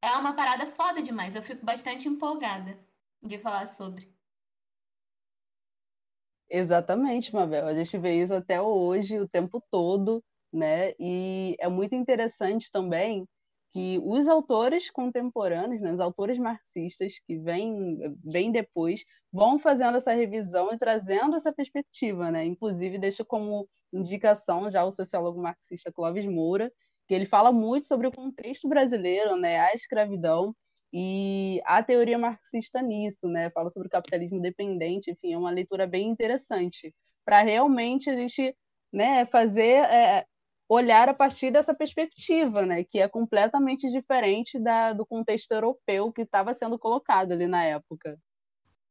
é 0.01 0.11
uma 0.11 0.33
parada 0.33 0.65
foda 0.65 1.01
demais. 1.01 1.35
Eu 1.35 1.41
fico 1.41 1.65
bastante 1.65 2.07
empolgada 2.07 2.79
de 3.21 3.37
falar 3.37 3.65
sobre. 3.65 4.09
Exatamente, 6.49 7.33
Mabel. 7.33 7.67
A 7.67 7.73
gente 7.73 7.97
vê 7.97 8.21
isso 8.21 8.33
até 8.33 8.61
hoje, 8.61 9.19
o 9.19 9.27
tempo 9.27 9.61
todo, 9.69 10.23
né? 10.53 10.93
E 10.99 11.55
é 11.59 11.67
muito 11.69 11.95
interessante 11.95 12.69
também 12.71 13.25
que 13.71 13.99
os 14.03 14.27
autores 14.27 14.91
contemporâneos, 14.91 15.81
né, 15.81 15.93
os 15.93 15.99
autores 16.01 16.37
marxistas 16.37 17.13
que 17.25 17.37
vêm, 17.37 17.97
vêm 18.23 18.51
depois, 18.51 19.05
vão 19.31 19.57
fazendo 19.57 19.97
essa 19.97 20.13
revisão 20.13 20.73
e 20.73 20.77
trazendo 20.77 21.35
essa 21.37 21.53
perspectiva. 21.53 22.29
Né? 22.31 22.45
Inclusive, 22.45 22.99
deixa 22.99 23.23
como 23.23 23.67
indicação 23.93 24.69
já 24.69 24.83
o 24.83 24.91
sociólogo 24.91 25.41
marxista 25.41 25.91
Clóvis 25.91 26.25
Moura, 26.25 26.71
que 27.07 27.13
ele 27.13 27.25
fala 27.25 27.51
muito 27.51 27.85
sobre 27.85 28.07
o 28.07 28.11
contexto 28.11 28.67
brasileiro, 28.67 29.35
né, 29.37 29.59
a 29.59 29.73
escravidão 29.73 30.53
e 30.93 31.61
a 31.65 31.81
teoria 31.81 32.17
marxista 32.17 32.81
nisso, 32.81 33.27
né? 33.27 33.49
Fala 33.51 33.69
sobre 33.69 33.87
o 33.87 33.91
capitalismo 33.91 34.41
dependente, 34.41 35.11
enfim, 35.11 35.33
é 35.33 35.37
uma 35.37 35.51
leitura 35.51 35.87
bem 35.87 36.09
interessante 36.09 36.93
para 37.25 37.41
realmente 37.41 38.09
a 38.09 38.15
gente 38.15 38.55
né, 38.91 39.23
fazer 39.25 39.83
é, 39.85 40.25
olhar 40.73 41.09
a 41.09 41.13
partir 41.13 41.51
dessa 41.51 41.73
perspectiva, 41.73 42.65
né, 42.65 42.85
que 42.85 42.97
é 42.97 43.07
completamente 43.09 43.91
diferente 43.91 44.57
da, 44.57 44.93
do 44.93 45.05
contexto 45.05 45.51
europeu 45.51 46.13
que 46.13 46.21
estava 46.21 46.53
sendo 46.53 46.79
colocado 46.79 47.33
ali 47.33 47.45
na 47.45 47.61
época. 47.61 48.17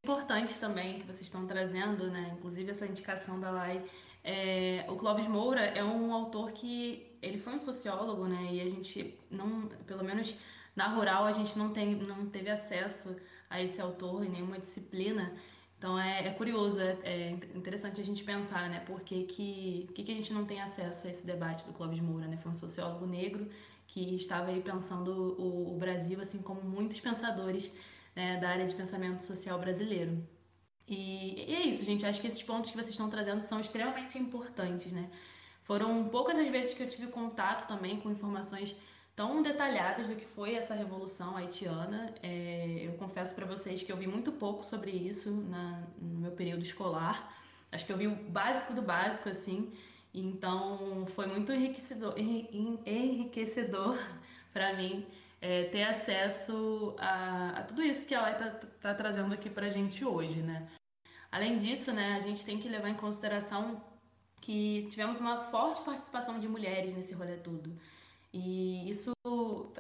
Importante 0.04 0.60
também 0.60 0.98
que 0.98 1.06
vocês 1.06 1.22
estão 1.22 1.46
trazendo, 1.46 2.10
né, 2.10 2.34
inclusive 2.36 2.70
essa 2.70 2.86
indicação 2.86 3.40
da 3.40 3.50
Lai, 3.50 3.82
é, 4.22 4.84
o 4.90 4.96
Clóvis 4.96 5.26
Moura 5.26 5.62
é 5.62 5.82
um 5.82 6.12
autor 6.12 6.52
que 6.52 7.16
ele 7.22 7.38
foi 7.38 7.54
um 7.54 7.58
sociólogo, 7.58 8.26
né, 8.26 8.48
e 8.52 8.60
a 8.60 8.68
gente 8.68 9.18
não, 9.30 9.66
pelo 9.86 10.04
menos 10.04 10.36
na 10.76 10.86
rural 10.88 11.24
a 11.24 11.32
gente 11.32 11.56
não 11.56 11.72
tem, 11.72 11.94
não 11.94 12.26
teve 12.26 12.50
acesso 12.50 13.16
a 13.48 13.58
esse 13.62 13.80
autor 13.80 14.22
em 14.22 14.28
nenhuma 14.28 14.58
disciplina. 14.58 15.34
Então 15.80 15.98
é, 15.98 16.26
é 16.26 16.30
curioso, 16.32 16.78
é, 16.78 16.98
é, 17.04 17.30
interessante 17.54 18.02
a 18.02 18.04
gente 18.04 18.22
pensar, 18.22 18.68
né? 18.68 18.80
Por 18.80 19.00
que, 19.00 19.24
que, 19.24 19.88
que, 19.94 20.12
a 20.12 20.14
gente 20.14 20.30
não 20.30 20.44
tem 20.44 20.60
acesso 20.60 21.06
a 21.06 21.10
esse 21.10 21.24
debate 21.24 21.64
do 21.64 21.72
Clóvis 21.72 22.00
Moura, 22.00 22.28
né? 22.28 22.36
Foi 22.36 22.50
um 22.50 22.54
sociólogo 22.54 23.06
negro 23.06 23.48
que 23.86 24.14
estava 24.14 24.50
aí 24.50 24.60
pensando 24.60 25.10
o, 25.40 25.74
o 25.74 25.78
Brasil, 25.78 26.20
assim 26.20 26.42
como 26.42 26.60
muitos 26.60 27.00
pensadores 27.00 27.72
né, 28.14 28.36
da 28.36 28.50
área 28.50 28.66
de 28.66 28.74
pensamento 28.74 29.20
social 29.20 29.58
brasileiro. 29.58 30.22
E, 30.86 31.50
e, 31.50 31.54
é 31.54 31.62
isso, 31.62 31.82
gente. 31.82 32.04
Acho 32.04 32.20
que 32.20 32.26
esses 32.26 32.42
pontos 32.42 32.70
que 32.70 32.76
vocês 32.76 32.90
estão 32.90 33.08
trazendo 33.08 33.40
são 33.40 33.58
extremamente 33.58 34.18
importantes, 34.18 34.92
né? 34.92 35.10
Foram 35.62 36.06
poucas 36.10 36.36
as 36.36 36.48
vezes 36.50 36.74
que 36.74 36.82
eu 36.82 36.90
tive 36.90 37.06
contato 37.06 37.66
também 37.66 37.98
com 37.98 38.10
informações 38.10 38.76
tão 39.20 39.42
detalhadas 39.42 40.08
do 40.08 40.16
que 40.16 40.24
foi 40.24 40.54
essa 40.54 40.74
revolução 40.74 41.36
haitiana. 41.36 42.14
É, 42.22 42.86
eu 42.86 42.94
confesso 42.94 43.34
para 43.34 43.44
vocês 43.44 43.82
que 43.82 43.92
eu 43.92 43.96
vi 43.98 44.06
muito 44.06 44.32
pouco 44.32 44.64
sobre 44.64 44.92
isso 44.92 45.30
na, 45.30 45.82
no 46.00 46.20
meu 46.20 46.32
período 46.32 46.62
escolar. 46.62 47.30
Acho 47.70 47.84
que 47.84 47.92
eu 47.92 47.98
vi 47.98 48.06
o 48.06 48.14
básico 48.14 48.72
do 48.72 48.80
básico, 48.80 49.28
assim. 49.28 49.74
Então, 50.14 51.04
foi 51.14 51.26
muito 51.26 51.52
enriquecedor, 51.52 52.14
enriquecedor 52.86 53.98
para 54.54 54.72
mim 54.72 55.06
é, 55.38 55.64
ter 55.64 55.82
acesso 55.82 56.96
a, 56.98 57.58
a, 57.58 57.62
tudo 57.64 57.82
isso 57.82 58.06
que 58.06 58.14
ela 58.14 58.30
está 58.30 58.48
tá 58.80 58.94
trazendo 58.94 59.34
aqui 59.34 59.50
para 59.50 59.66
a 59.66 59.70
gente 59.70 60.02
hoje, 60.02 60.40
né? 60.40 60.66
Além 61.30 61.58
disso, 61.58 61.92
né, 61.92 62.14
a 62.14 62.20
gente 62.20 62.42
tem 62.42 62.58
que 62.58 62.70
levar 62.70 62.88
em 62.88 62.94
consideração 62.94 63.84
que 64.40 64.88
tivemos 64.90 65.20
uma 65.20 65.42
forte 65.42 65.82
participação 65.82 66.40
de 66.40 66.48
mulheres 66.48 66.94
nesse 66.94 67.12
rolê 67.12 67.36
todo. 67.36 67.70
E 68.32 68.88
isso, 68.88 69.12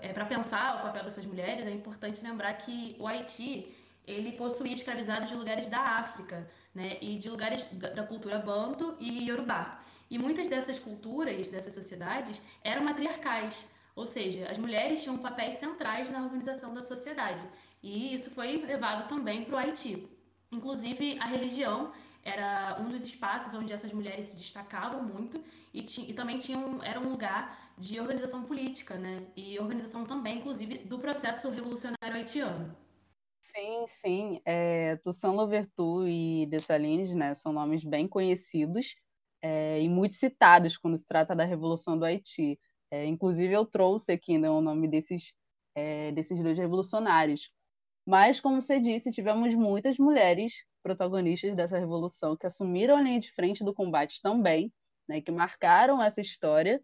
é, 0.00 0.12
para 0.12 0.26
pensar 0.26 0.76
o 0.76 0.82
papel 0.82 1.04
dessas 1.04 1.24
mulheres, 1.24 1.66
é 1.66 1.70
importante 1.70 2.22
lembrar 2.22 2.52
que 2.54 2.96
o 2.98 3.06
Haiti 3.06 3.72
ele 4.06 4.32
possuía 4.32 4.74
escravizados 4.74 5.28
de 5.28 5.36
lugares 5.36 5.68
da 5.68 5.78
África, 5.78 6.48
né, 6.74 6.98
e 7.00 7.16
de 7.16 7.28
lugares 7.28 7.66
da, 7.72 8.02
cultura 8.02 8.38
banto 8.38 8.96
e 8.98 9.28
yorubá. 9.28 9.78
E 10.10 10.18
muitas 10.18 10.48
dessas 10.48 10.78
culturas, 10.78 11.48
dessas 11.48 11.72
sociedades, 11.72 12.42
eram 12.64 12.82
matriarcais, 12.82 13.66
ou 13.94 14.06
seja, 14.06 14.50
as 14.50 14.58
mulheres 14.58 15.02
tinham 15.02 15.16
papéis 15.18 15.56
centrais 15.56 16.10
na 16.10 16.22
organização 16.22 16.74
da 16.74 16.82
sociedade. 16.82 17.44
E 17.82 18.12
isso 18.14 18.30
foi 18.30 18.56
levado 18.64 19.08
também 19.08 19.44
para 19.44 19.54
o 19.54 19.58
Haiti. 19.58 20.08
Inclusive, 20.50 21.16
a 21.20 21.26
religião 21.26 21.92
era 22.22 22.76
um 22.80 22.90
dos 22.90 23.04
espaços 23.04 23.54
onde 23.54 23.72
essas 23.72 23.92
mulheres 23.92 24.26
se 24.26 24.36
destacavam 24.36 25.02
muito 25.02 25.42
e, 25.72 25.84
e 26.08 26.12
também 26.12 26.38
tinha 26.38 26.58
um, 26.58 26.82
era 26.82 27.00
um 27.00 27.10
lugar 27.10 27.69
de 27.80 27.98
organização 27.98 28.44
política, 28.44 28.96
né? 28.96 29.26
E 29.34 29.58
organização 29.58 30.04
também, 30.04 30.38
inclusive, 30.38 30.78
do 30.78 30.98
processo 30.98 31.48
revolucionário 31.50 32.14
haitiano. 32.14 32.76
Sim, 33.40 33.86
sim. 33.88 34.40
É, 34.44 34.96
Toussaint 34.96 35.34
Louverture 35.34 36.08
e 36.08 36.46
Dessalines, 36.46 37.14
né, 37.14 37.34
são 37.34 37.52
nomes 37.52 37.82
bem 37.82 38.06
conhecidos 38.06 38.94
é, 39.42 39.80
e 39.80 39.88
muito 39.88 40.14
citados 40.14 40.76
quando 40.76 40.96
se 40.96 41.06
trata 41.06 41.34
da 41.34 41.44
Revolução 41.44 41.98
do 41.98 42.04
Haiti. 42.04 42.60
É, 42.90 43.06
inclusive, 43.06 43.54
eu 43.54 43.64
trouxe 43.64 44.12
aqui 44.12 44.36
né, 44.36 44.50
o 44.50 44.60
nome 44.60 44.86
desses, 44.86 45.32
é, 45.74 46.12
desses 46.12 46.40
dois 46.42 46.58
revolucionários. 46.58 47.50
Mas, 48.06 48.40
como 48.40 48.60
você 48.60 48.78
disse, 48.78 49.12
tivemos 49.12 49.54
muitas 49.54 49.98
mulheres 49.98 50.64
protagonistas 50.82 51.54
dessa 51.54 51.78
revolução 51.78 52.36
que 52.36 52.46
assumiram 52.46 52.96
a 52.96 53.02
linha 53.02 53.20
de 53.20 53.32
frente 53.32 53.64
do 53.64 53.72
combate 53.72 54.20
também, 54.22 54.72
né, 55.08 55.20
que 55.20 55.30
marcaram 55.30 56.02
essa 56.02 56.20
história 56.20 56.82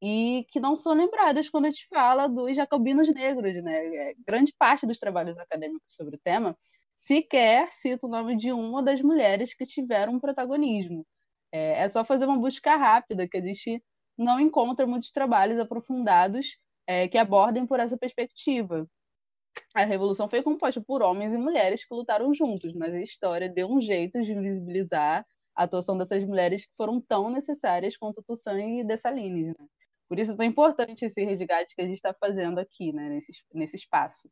e 0.00 0.46
que 0.50 0.60
não 0.60 0.76
são 0.76 0.94
lembradas 0.94 1.50
quando 1.50 1.66
a 1.66 1.70
gente 1.70 1.86
fala 1.88 2.28
dos 2.28 2.54
jacobinos 2.56 3.08
negros. 3.08 3.62
Né? 3.62 4.10
É, 4.10 4.14
grande 4.26 4.52
parte 4.58 4.86
dos 4.86 4.98
trabalhos 4.98 5.38
acadêmicos 5.38 5.94
sobre 5.94 6.16
o 6.16 6.20
tema 6.22 6.56
sequer 6.94 7.72
cita 7.72 8.06
o 8.06 8.10
nome 8.10 8.36
de 8.36 8.52
uma 8.52 8.82
das 8.82 9.00
mulheres 9.00 9.54
que 9.54 9.64
tiveram 9.64 10.18
protagonismo. 10.18 11.06
É, 11.52 11.82
é 11.84 11.88
só 11.88 12.04
fazer 12.04 12.26
uma 12.26 12.38
busca 12.38 12.76
rápida 12.76 13.28
que 13.28 13.36
a 13.36 13.40
gente 13.40 13.82
não 14.16 14.40
encontra 14.40 14.86
muitos 14.86 15.10
trabalhos 15.12 15.58
aprofundados 15.60 16.58
é, 16.86 17.06
que 17.06 17.16
abordem 17.16 17.66
por 17.66 17.78
essa 17.78 17.96
perspectiva. 17.96 18.86
A 19.74 19.84
revolução 19.84 20.28
foi 20.28 20.42
composta 20.42 20.82
por 20.82 21.02
homens 21.02 21.32
e 21.32 21.38
mulheres 21.38 21.84
que 21.84 21.94
lutaram 21.94 22.34
juntos, 22.34 22.72
mas 22.74 22.92
a 22.94 23.00
história 23.00 23.48
deu 23.48 23.68
um 23.68 23.80
jeito 23.80 24.20
de 24.22 24.32
invisibilizar 24.32 25.24
a 25.54 25.64
atuação 25.64 25.96
dessas 25.96 26.24
mulheres 26.24 26.66
que 26.66 26.74
foram 26.76 27.00
tão 27.00 27.30
necessárias 27.30 27.96
quanto 27.96 28.22
Toussaint 28.22 28.80
e 28.80 28.84
Dessalines. 28.84 29.48
Né? 29.48 29.66
Por 30.08 30.18
isso 30.18 30.32
é 30.32 30.36
tão 30.36 30.46
importante 30.46 31.04
esse 31.04 31.24
resgate 31.24 31.74
que 31.74 31.82
a 31.82 31.84
gente 31.84 31.96
está 31.96 32.14
fazendo 32.14 32.58
aqui, 32.58 32.92
né, 32.92 33.08
nesse, 33.08 33.32
nesse 33.52 33.76
espaço. 33.76 34.30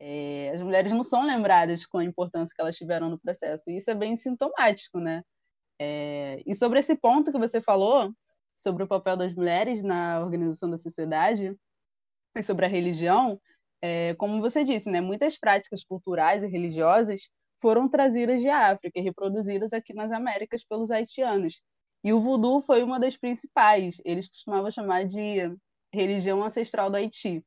É, 0.00 0.50
as 0.54 0.62
mulheres 0.62 0.92
não 0.92 1.02
são 1.02 1.26
lembradas 1.26 1.84
com 1.84 1.98
a 1.98 2.04
importância 2.04 2.54
que 2.54 2.62
elas 2.62 2.76
tiveram 2.76 3.10
no 3.10 3.18
processo, 3.18 3.68
e 3.68 3.78
isso 3.78 3.90
é 3.90 3.94
bem 3.94 4.14
sintomático, 4.14 5.00
né? 5.00 5.22
É, 5.80 6.42
e 6.46 6.54
sobre 6.54 6.78
esse 6.78 6.96
ponto 6.96 7.32
que 7.32 7.38
você 7.38 7.60
falou, 7.60 8.12
sobre 8.56 8.82
o 8.82 8.88
papel 8.88 9.16
das 9.16 9.34
mulheres 9.34 9.82
na 9.82 10.20
organização 10.20 10.70
da 10.70 10.76
sociedade 10.76 11.54
e 12.36 12.42
sobre 12.42 12.66
a 12.66 12.68
religião, 12.68 13.40
é, 13.82 14.14
como 14.14 14.40
você 14.40 14.64
disse, 14.64 14.90
né, 14.90 15.00
muitas 15.00 15.38
práticas 15.38 15.84
culturais 15.84 16.42
e 16.42 16.48
religiosas 16.48 17.28
foram 17.60 17.88
trazidas 17.88 18.40
de 18.40 18.48
África 18.48 18.98
e 18.98 19.02
reproduzidas 19.02 19.72
aqui 19.72 19.94
nas 19.94 20.12
Américas 20.12 20.64
pelos 20.64 20.90
haitianos. 20.90 21.60
E 22.04 22.12
o 22.12 22.20
voodoo 22.20 22.62
foi 22.62 22.82
uma 22.82 22.98
das 23.00 23.16
principais. 23.16 24.00
Eles 24.04 24.28
costumavam 24.28 24.70
chamar 24.70 25.04
de 25.04 25.38
religião 25.92 26.42
ancestral 26.42 26.90
do 26.90 26.96
Haiti. 26.96 27.44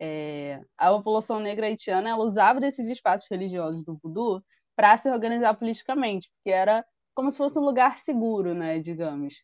É, 0.00 0.60
a 0.76 0.90
população 0.92 1.40
negra 1.40 1.66
haitiana 1.66 2.10
ela 2.10 2.24
usava 2.24 2.60
desses 2.60 2.86
espaços 2.86 3.28
religiosos 3.30 3.84
do 3.84 3.98
voodoo 4.02 4.42
para 4.76 4.96
se 4.98 5.10
organizar 5.10 5.54
politicamente, 5.54 6.30
porque 6.30 6.50
era 6.50 6.84
como 7.14 7.30
se 7.30 7.38
fosse 7.38 7.58
um 7.58 7.62
lugar 7.64 7.98
seguro, 7.98 8.54
né, 8.54 8.78
digamos. 8.78 9.42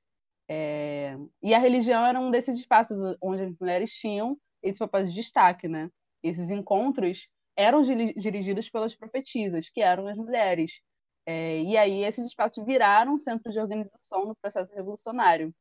É, 0.50 1.16
e 1.42 1.54
a 1.54 1.58
religião 1.58 2.04
era 2.04 2.20
um 2.20 2.30
desses 2.30 2.56
espaços 2.58 2.98
onde 3.22 3.42
as 3.44 3.52
mulheres 3.58 3.90
tinham 3.92 4.36
esse 4.62 4.78
papel 4.78 5.04
de 5.04 5.12
destaque, 5.14 5.68
né? 5.68 5.88
Esses 6.22 6.50
encontros 6.50 7.28
eram 7.56 7.80
dirigidos 7.82 8.68
pelas 8.70 8.94
profetisas, 8.94 9.70
que 9.70 9.80
eram 9.80 10.06
as 10.06 10.18
mulheres. 10.18 10.82
É, 11.26 11.60
e 11.62 11.76
aí 11.76 12.04
esses 12.04 12.26
espaços 12.26 12.64
viraram 12.64 13.18
centro 13.18 13.52
de 13.52 13.60
organização 13.60 14.26
no 14.26 14.36
processo 14.36 14.74
revolucionário. 14.74 15.54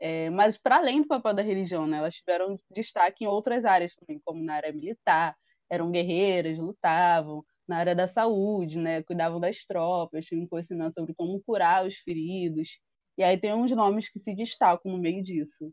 É, 0.00 0.30
mas 0.30 0.58
para 0.58 0.76
além 0.78 1.02
do 1.02 1.08
papel 1.08 1.34
da 1.34 1.42
religião, 1.42 1.86
né, 1.86 1.98
elas 1.98 2.16
tiveram 2.16 2.60
destaque 2.70 3.24
em 3.24 3.28
outras 3.28 3.64
áreas 3.64 3.94
também, 3.96 4.20
como 4.24 4.42
na 4.44 4.56
área 4.56 4.72
militar, 4.72 5.36
eram 5.70 5.90
guerreiras, 5.90 6.58
lutavam, 6.58 7.44
na 7.66 7.78
área 7.78 7.94
da 7.94 8.06
saúde, 8.06 8.78
né, 8.78 9.02
cuidavam 9.02 9.40
das 9.40 9.64
tropas, 9.66 10.26
tinham 10.26 10.46
conhecimento 10.48 10.94
sobre 10.94 11.14
como 11.14 11.42
curar 11.44 11.86
os 11.86 11.96
feridos. 11.98 12.80
E 13.18 13.22
aí 13.24 13.38
tem 13.38 13.54
uns 13.54 13.70
nomes 13.72 14.10
que 14.10 14.18
se 14.18 14.34
destacam 14.34 14.92
no 14.92 14.98
meio 14.98 15.22
disso. 15.22 15.72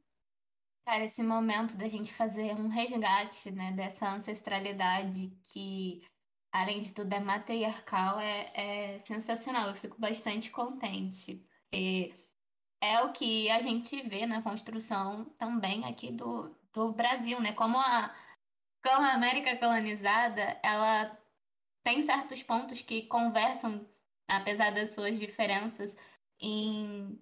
Cara, 0.85 1.03
esse 1.05 1.23
momento 1.23 1.77
da 1.77 1.87
gente 1.87 2.11
fazer 2.11 2.55
um 2.55 2.67
resgate, 2.67 3.51
né, 3.51 3.71
dessa 3.71 4.11
ancestralidade 4.13 5.31
que, 5.43 6.01
além 6.51 6.81
de 6.81 6.93
tudo, 6.93 7.13
é 7.13 7.19
matriarcal, 7.19 8.19
é, 8.19 8.95
é 8.95 8.99
sensacional. 8.99 9.69
Eu 9.69 9.75
fico 9.75 9.99
bastante 9.99 10.49
contente, 10.49 11.45
porque 11.69 12.13
é 12.81 13.01
o 13.01 13.11
que 13.13 13.49
a 13.49 13.59
gente 13.59 14.01
vê 14.07 14.25
na 14.25 14.41
construção 14.41 15.25
também 15.37 15.85
aqui 15.85 16.11
do, 16.11 16.55
do 16.73 16.91
Brasil, 16.91 17.39
né? 17.39 17.53
Como 17.53 17.77
a, 17.77 18.13
como 18.83 19.05
a 19.05 19.13
América 19.13 19.55
colonizada, 19.57 20.59
ela 20.63 21.11
tem 21.83 22.01
certos 22.01 22.43
pontos 22.43 22.81
que 22.81 23.03
conversam, 23.03 23.87
apesar 24.27 24.71
das 24.71 24.93
suas 24.93 25.19
diferenças, 25.19 25.95
em 26.39 27.19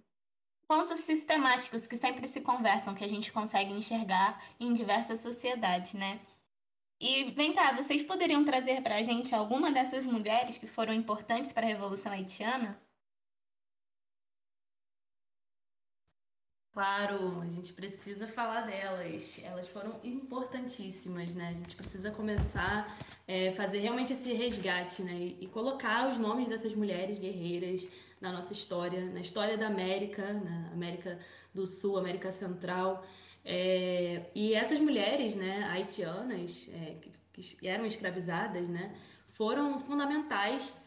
pontos 0.67 0.99
sistemáticos 1.01 1.87
que 1.87 1.97
sempre 1.97 2.27
se 2.27 2.41
conversam, 2.41 2.95
que 2.95 3.03
a 3.03 3.07
gente 3.07 3.31
consegue 3.31 3.73
enxergar 3.73 4.41
em 4.59 4.71
diversas 4.73 5.19
sociedades, 5.19 5.93
né? 5.93 6.21
E 6.99 7.31
vem 7.31 7.53
cá, 7.53 7.73
vocês 7.75 8.03
poderiam 8.03 8.43
trazer 8.43 8.81
para 8.81 8.97
a 8.97 9.03
gente 9.03 9.33
alguma 9.33 9.71
dessas 9.71 10.05
mulheres 10.05 10.57
que 10.57 10.67
foram 10.67 10.93
importantes 10.93 11.53
para 11.53 11.65
a 11.65 11.69
Revolução 11.69 12.11
Haitiana? 12.11 12.77
Claro, 16.73 17.41
a 17.41 17.47
gente 17.47 17.73
precisa 17.73 18.27
falar 18.27 18.61
delas. 18.61 19.39
Elas 19.43 19.67
foram 19.67 19.99
importantíssimas, 20.03 21.33
né? 21.33 21.49
A 21.49 21.53
gente 21.53 21.75
precisa 21.75 22.11
começar 22.11 22.87
a 23.27 23.31
é, 23.31 23.51
fazer 23.53 23.79
realmente 23.79 24.13
esse 24.13 24.31
resgate, 24.33 25.01
né? 25.01 25.13
E, 25.13 25.37
e 25.41 25.47
colocar 25.47 26.09
os 26.11 26.19
nomes 26.19 26.47
dessas 26.47 26.75
mulheres 26.75 27.17
guerreiras 27.17 27.87
na 28.21 28.31
nossa 28.31 28.53
história, 28.53 29.05
na 29.05 29.21
história 29.21 29.57
da 29.57 29.67
América, 29.67 30.33
na 30.33 30.71
América 30.71 31.17
do 31.53 31.65
Sul, 31.65 31.97
América 31.97 32.31
Central. 32.31 33.05
É, 33.51 34.29
e 34.35 34.53
essas 34.53 34.79
mulheres, 34.79 35.35
né, 35.35 35.63
haitianas, 35.71 36.69
é, 36.71 36.97
que, 37.01 37.11
que, 37.55 37.67
eram 37.67 37.83
escravizadas, 37.83 38.69
né, 38.69 38.95
foram 39.29 39.79
fundamentais 39.79 40.77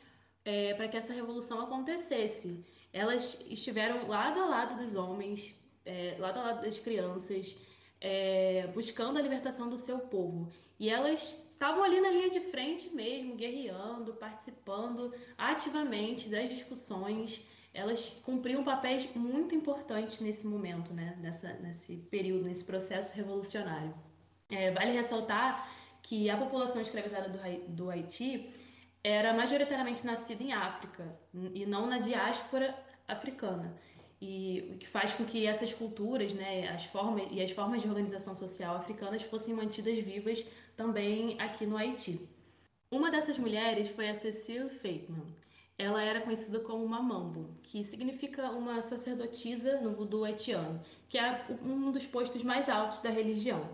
é, 0.45 0.73
para 0.75 0.87
que 0.87 0.97
essa 0.97 1.13
revolução 1.13 1.61
acontecesse. 1.61 2.65
Elas 2.93 3.45
estiveram 3.51 4.07
lado 4.07 4.39
a 4.39 4.47
lado 4.47 4.81
dos 4.81 4.95
homens, 4.95 5.61
é, 5.85 6.15
lado 6.21 6.39
a 6.39 6.43
lado 6.45 6.63
das 6.63 6.79
crianças, 6.79 7.57
é, 8.01 8.69
buscando 8.69 9.19
a 9.19 9.23
libertação 9.23 9.69
do 9.69 9.77
seu 9.77 9.99
povo. 9.99 10.49
E 10.79 10.89
elas 10.89 11.37
estavam 11.53 11.83
ali 11.83 12.01
na 12.01 12.11
linha 12.11 12.31
de 12.31 12.41
frente 12.43 12.95
mesmo, 12.95 13.35
guerreando, 13.35 14.15
participando 14.15 15.13
ativamente 15.37 16.29
das 16.29 16.49
discussões. 16.49 17.45
Elas 17.75 18.21
cumpriam 18.25 18.63
papéis 18.63 19.09
muito 19.15 19.55
importantes 19.55 20.21
nesse 20.21 20.47
momento, 20.47 20.93
né? 20.93 21.17
Nessa, 21.21 21.55
nesse 21.55 21.97
período, 21.97 22.45
nesse 22.45 22.65
processo 22.65 23.15
revolucionário. 23.15 23.95
É, 24.51 24.71
vale 24.71 24.93
ressaltar 24.93 25.71
que 26.03 26.29
a 26.29 26.37
população 26.37 26.83
escravizada 26.83 27.29
do, 27.29 27.39
do 27.75 27.91
Haiti 27.91 28.53
era 29.03 29.33
majoritariamente 29.33 30.05
nascida 30.05 30.43
em 30.43 30.53
África 30.53 31.19
e 31.55 31.67
não 31.67 31.87
na 31.87 31.99
diáspora 31.99 32.77
africana. 33.09 33.75
E 34.21 34.71
o 34.75 34.79
que 34.79 34.87
faz 34.87 35.13
com 35.13 35.25
que 35.25 35.47
essas 35.47 35.73
culturas, 35.73 36.33
né, 36.35 36.69
as 36.69 36.85
formas 36.85 37.27
e 37.31 37.43
as 37.43 37.51
formas 37.51 37.83
de 37.83 37.89
organização 37.89 38.35
social 38.35 38.77
africanas 38.77 39.23
fossem 39.23 39.53
mantidas 39.53 39.99
vivas 39.99 40.47
também 40.77 41.41
aqui 41.41 41.67
no 41.67 41.77
Haiti. 41.77 42.21
Uma 42.91 43.11
dessas 43.11 43.37
mulheres 43.37 43.89
foi 43.89 44.09
a 44.09 44.15
Cecile 44.15 44.69
Feitman. 44.69 45.27
Ela 45.79 46.03
era 46.03 46.21
conhecida 46.21 46.61
como 46.61 46.87
Mamambo, 46.87 47.51
que 47.63 47.83
significa 47.83 48.51
uma 48.51 48.81
sacerdotisa 48.83 49.81
no 49.81 49.93
voodoo 49.93 50.25
haitiano, 50.25 50.81
que 51.09 51.19
é 51.19 51.47
um 51.63 51.91
dos 51.91 52.07
postos 52.07 52.43
mais 52.45 52.69
altos 52.69 53.01
da 53.01 53.11
religião. 53.11 53.69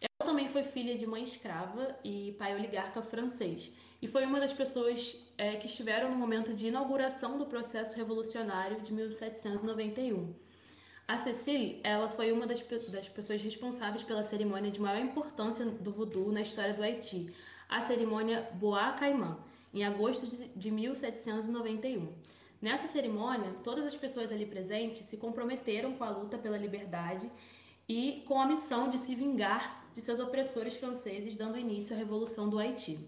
Ela 0.00 0.28
também 0.28 0.48
foi 0.48 0.64
filha 0.64 0.96
de 0.96 1.06
mãe 1.06 1.22
escrava 1.22 1.96
e 2.02 2.34
pai 2.38 2.54
oligarca 2.54 3.02
francês, 3.02 3.70
e 4.00 4.08
foi 4.08 4.24
uma 4.24 4.40
das 4.40 4.52
pessoas 4.52 5.18
é, 5.38 5.56
que 5.56 5.66
estiveram 5.66 6.10
no 6.10 6.16
momento 6.16 6.54
de 6.54 6.68
inauguração 6.68 7.38
do 7.38 7.46
processo 7.46 7.96
revolucionário 7.96 8.80
de 8.80 8.92
1791. 8.92 10.34
A 11.08 11.16
Cecile, 11.16 11.80
ela 11.84 12.08
foi 12.08 12.32
uma 12.32 12.46
das, 12.46 12.60
das 12.88 13.08
pessoas 13.08 13.40
responsáveis 13.40 14.02
pela 14.02 14.24
cerimônia 14.24 14.70
de 14.70 14.80
maior 14.80 15.00
importância 15.00 15.64
do 15.64 15.92
voodoo 15.92 16.32
na 16.32 16.40
história 16.40 16.74
do 16.74 16.82
Haiti, 16.82 17.32
a 17.68 17.80
cerimônia 17.80 18.48
Boa 18.54 18.92
Caimã, 18.92 19.38
em 19.76 19.84
agosto 19.84 20.26
de, 20.26 20.48
de 20.48 20.70
1791. 20.70 22.12
Nessa 22.62 22.88
cerimônia, 22.88 23.54
todas 23.62 23.84
as 23.84 23.96
pessoas 23.96 24.32
ali 24.32 24.46
presentes 24.46 25.04
se 25.04 25.18
comprometeram 25.18 25.92
com 25.92 26.02
a 26.02 26.08
luta 26.08 26.38
pela 26.38 26.56
liberdade 26.56 27.30
e 27.86 28.24
com 28.26 28.40
a 28.40 28.46
missão 28.46 28.88
de 28.88 28.96
se 28.96 29.14
vingar 29.14 29.84
de 29.94 30.00
seus 30.00 30.18
opressores 30.18 30.76
franceses, 30.76 31.36
dando 31.36 31.58
início 31.58 31.94
à 31.94 31.98
Revolução 31.98 32.48
do 32.48 32.58
Haiti. 32.58 32.98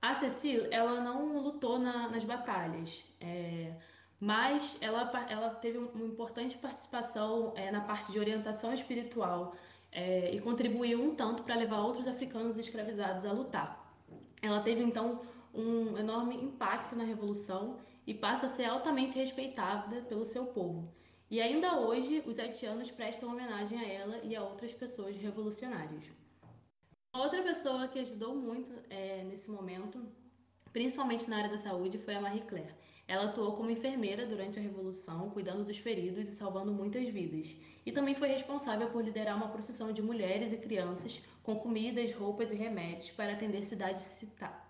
A 0.00 0.14
Cecile, 0.14 0.66
ela 0.70 1.00
não 1.00 1.38
lutou 1.42 1.78
na, 1.78 2.08
nas 2.08 2.24
batalhas, 2.24 3.04
é, 3.20 3.74
mas 4.18 4.76
ela, 4.80 5.10
ela 5.28 5.50
teve 5.50 5.76
uma 5.76 6.06
importante 6.06 6.56
participação 6.56 7.52
é, 7.54 7.70
na 7.70 7.82
parte 7.82 8.10
de 8.10 8.18
orientação 8.18 8.72
espiritual 8.72 9.54
é, 9.92 10.34
e 10.34 10.40
contribuiu 10.40 11.02
um 11.04 11.14
tanto 11.14 11.42
para 11.42 11.54
levar 11.54 11.80
outros 11.80 12.08
africanos 12.08 12.56
escravizados 12.56 13.26
a 13.26 13.32
lutar. 13.32 13.81
Ela 14.42 14.60
teve 14.60 14.82
então 14.82 15.22
um 15.54 15.96
enorme 15.96 16.34
impacto 16.34 16.96
na 16.96 17.04
revolução 17.04 17.78
e 18.06 18.12
passa 18.12 18.46
a 18.46 18.48
ser 18.48 18.64
altamente 18.64 19.16
respeitada 19.16 20.02
pelo 20.02 20.24
seu 20.24 20.46
povo. 20.46 20.92
E 21.30 21.40
ainda 21.40 21.78
hoje, 21.78 22.22
os 22.26 22.38
haitianos 22.38 22.90
prestam 22.90 23.30
homenagem 23.30 23.78
a 23.78 23.88
ela 23.88 24.18
e 24.22 24.36
a 24.36 24.42
outras 24.42 24.74
pessoas 24.74 25.16
revolucionárias. 25.16 26.10
Outra 27.14 27.42
pessoa 27.42 27.88
que 27.88 28.00
ajudou 28.00 28.34
muito 28.34 28.72
é, 28.90 29.22
nesse 29.24 29.50
momento, 29.50 30.04
principalmente 30.72 31.30
na 31.30 31.38
área 31.38 31.50
da 31.50 31.58
saúde, 31.58 31.98
foi 31.98 32.14
a 32.14 32.20
Marie 32.20 32.42
Claire. 32.42 32.74
Ela 33.12 33.24
atuou 33.24 33.52
como 33.52 33.70
enfermeira 33.70 34.24
durante 34.24 34.58
a 34.58 34.62
Revolução, 34.62 35.28
cuidando 35.28 35.66
dos 35.66 35.76
feridos 35.76 36.26
e 36.26 36.32
salvando 36.32 36.72
muitas 36.72 37.06
vidas. 37.10 37.54
E 37.84 37.92
também 37.92 38.14
foi 38.14 38.28
responsável 38.28 38.88
por 38.88 39.04
liderar 39.04 39.36
uma 39.36 39.48
procissão 39.48 39.92
de 39.92 40.00
mulheres 40.00 40.50
e 40.50 40.56
crianças 40.56 41.20
com 41.42 41.56
comidas, 41.56 42.10
roupas 42.14 42.50
e 42.50 42.54
remédios 42.54 43.10
para 43.10 43.34
atender 43.34 43.64
cidades 43.64 44.24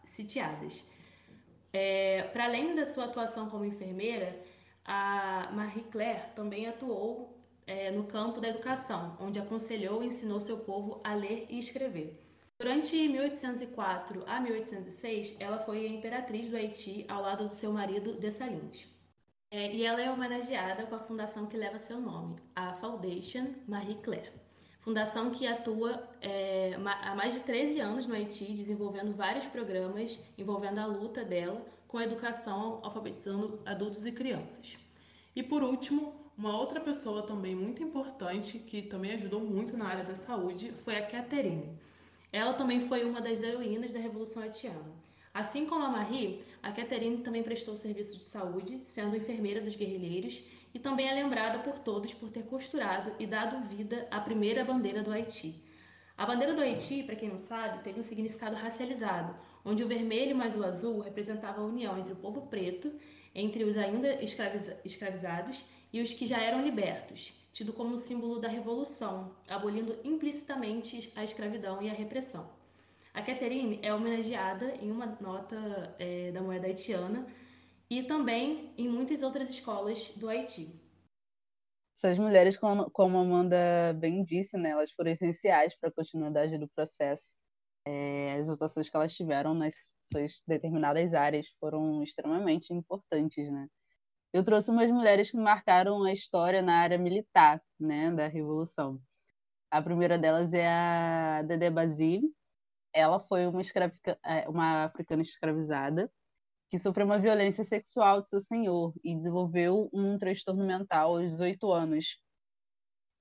sitiadas. 0.04 0.84
É, 1.72 2.24
para 2.32 2.46
além 2.46 2.74
da 2.74 2.84
sua 2.84 3.04
atuação 3.04 3.48
como 3.48 3.64
enfermeira, 3.64 4.36
a 4.84 5.48
Marie 5.52 5.84
Claire 5.84 6.34
também 6.34 6.66
atuou 6.66 7.38
é, 7.64 7.92
no 7.92 8.02
campo 8.08 8.40
da 8.40 8.48
educação, 8.48 9.16
onde 9.20 9.38
aconselhou 9.38 10.02
e 10.02 10.08
ensinou 10.08 10.40
seu 10.40 10.58
povo 10.58 11.00
a 11.04 11.14
ler 11.14 11.46
e 11.48 11.60
escrever. 11.60 12.20
Durante 12.62 12.96
1804 13.08 14.22
a 14.24 14.38
1806, 14.38 15.34
ela 15.40 15.58
foi 15.58 15.84
a 15.84 15.88
imperatriz 15.88 16.48
do 16.48 16.56
Haiti 16.56 17.04
ao 17.08 17.20
lado 17.20 17.48
do 17.48 17.52
seu 17.52 17.72
marido 17.72 18.12
Dessalines. 18.12 18.86
É, 19.50 19.74
e 19.74 19.84
ela 19.84 20.00
é 20.00 20.08
homenageada 20.08 20.86
com 20.86 20.94
a 20.94 21.00
fundação 21.00 21.46
que 21.46 21.56
leva 21.56 21.80
seu 21.80 22.00
nome, 22.00 22.36
a 22.54 22.72
Foundation 22.74 23.48
Marie 23.66 23.96
Claire. 23.96 24.30
Fundação 24.78 25.30
que 25.30 25.44
atua 25.44 26.08
é, 26.20 26.78
há 27.02 27.16
mais 27.16 27.32
de 27.32 27.40
13 27.40 27.80
anos 27.80 28.06
no 28.06 28.14
Haiti, 28.14 28.52
desenvolvendo 28.52 29.12
vários 29.12 29.44
programas 29.46 30.20
envolvendo 30.38 30.78
a 30.78 30.86
luta 30.86 31.24
dela 31.24 31.66
com 31.88 31.98
a 31.98 32.04
educação, 32.04 32.78
alfabetizando 32.84 33.60
adultos 33.66 34.06
e 34.06 34.12
crianças. 34.12 34.78
E 35.34 35.42
por 35.42 35.64
último, 35.64 36.14
uma 36.38 36.56
outra 36.56 36.80
pessoa 36.80 37.22
também 37.26 37.56
muito 37.56 37.82
importante, 37.82 38.60
que 38.60 38.82
também 38.82 39.14
ajudou 39.14 39.40
muito 39.40 39.76
na 39.76 39.88
área 39.88 40.04
da 40.04 40.14
saúde, 40.14 40.70
foi 40.84 40.96
a 40.96 41.04
Catherine. 41.04 41.76
Ela 42.32 42.54
também 42.54 42.80
foi 42.80 43.04
uma 43.04 43.20
das 43.20 43.42
heroínas 43.42 43.92
da 43.92 44.00
Revolução 44.00 44.42
Haitiana. 44.42 44.90
Assim 45.34 45.66
como 45.66 45.84
a 45.84 45.88
Marie, 45.90 46.42
a 46.62 46.72
Catherine 46.72 47.18
também 47.18 47.42
prestou 47.42 47.76
serviço 47.76 48.16
de 48.16 48.24
saúde, 48.24 48.80
sendo 48.86 49.16
enfermeira 49.16 49.60
dos 49.60 49.76
guerrilheiros, 49.76 50.42
e 50.74 50.78
também 50.78 51.08
é 51.08 51.14
lembrada 51.14 51.58
por 51.58 51.78
todos 51.78 52.14
por 52.14 52.30
ter 52.30 52.44
costurado 52.44 53.12
e 53.18 53.26
dado 53.26 53.66
vida 53.68 54.06
à 54.10 54.18
primeira 54.18 54.64
bandeira 54.64 55.02
do 55.02 55.12
Haiti. 55.12 55.62
A 56.16 56.24
bandeira 56.24 56.54
do 56.54 56.62
Haiti, 56.62 57.02
para 57.02 57.16
quem 57.16 57.28
não 57.28 57.38
sabe, 57.38 57.82
teve 57.82 58.00
um 58.00 58.02
significado 58.02 58.56
racializado, 58.56 59.34
onde 59.64 59.82
o 59.82 59.88
vermelho 59.88 60.36
mais 60.36 60.56
o 60.56 60.64
azul 60.64 61.00
representava 61.00 61.60
a 61.60 61.64
união 61.64 61.98
entre 61.98 62.12
o 62.12 62.16
povo 62.16 62.42
preto, 62.42 62.92
entre 63.34 63.64
os 63.64 63.76
ainda 63.76 64.22
escraviza 64.22 64.78
escravizados 64.84 65.64
e 65.92 66.00
os 66.00 66.14
que 66.14 66.26
já 66.26 66.40
eram 66.40 66.62
libertos, 66.62 67.34
tido 67.52 67.72
como 67.72 67.98
símbolo 67.98 68.40
da 68.40 68.48
revolução, 68.48 69.36
abolindo 69.48 69.98
implicitamente 70.04 71.12
a 71.14 71.22
escravidão 71.22 71.82
e 71.82 71.90
a 71.90 71.92
repressão. 71.92 72.50
A 73.12 73.20
Catherine 73.20 73.78
é 73.82 73.92
homenageada 73.92 74.74
em 74.76 74.90
uma 74.90 75.06
nota 75.20 75.94
é, 75.98 76.32
da 76.32 76.40
moeda 76.40 76.66
haitiana 76.66 77.26
e 77.90 78.02
também 78.02 78.72
em 78.78 78.88
muitas 78.88 79.22
outras 79.22 79.50
escolas 79.50 80.08
do 80.16 80.30
Haiti. 80.30 80.80
Essas 81.94 82.18
mulheres, 82.18 82.56
como 82.56 83.18
a 83.18 83.20
Amanda 83.20 83.92
bem 84.00 84.24
disse, 84.24 84.56
né, 84.56 84.70
elas 84.70 84.92
foram 84.92 85.10
essenciais 85.10 85.78
para 85.78 85.90
a 85.90 85.92
continuidade 85.92 86.56
do 86.56 86.66
processo. 86.68 87.36
É, 87.86 88.36
as 88.38 88.46
votações 88.46 88.88
que 88.88 88.96
elas 88.96 89.14
tiveram 89.14 89.52
nas 89.52 89.90
suas 90.00 90.42
determinadas 90.46 91.12
áreas 91.12 91.48
foram 91.60 92.02
extremamente 92.02 92.72
importantes, 92.72 93.50
né? 93.52 93.68
Eu 94.32 94.42
trouxe 94.42 94.70
umas 94.70 94.90
mulheres 94.90 95.30
que 95.30 95.36
marcaram 95.36 96.02
a 96.04 96.12
história 96.12 96.62
na 96.62 96.78
área 96.80 96.98
militar, 96.98 97.62
né, 97.78 98.10
da 98.10 98.28
Revolução. 98.28 99.00
A 99.70 99.82
primeira 99.82 100.18
delas 100.18 100.54
é 100.54 100.68
a 100.68 101.42
Dede 101.42 101.70
Basile. 101.70 102.32
Ela 102.94 103.20
foi 103.20 103.46
uma, 103.46 103.60
é, 104.24 104.48
uma 104.48 104.84
africana 104.84 105.22
escravizada 105.22 106.10
que 106.70 106.78
sofreu 106.78 107.04
uma 107.04 107.18
violência 107.18 107.64
sexual 107.64 108.22
de 108.22 108.28
seu 108.28 108.40
senhor 108.40 108.94
e 109.04 109.14
desenvolveu 109.14 109.90
um 109.92 110.16
transtorno 110.16 110.66
mental 110.66 111.16
aos 111.16 111.32
18 111.32 111.70
anos. 111.70 112.18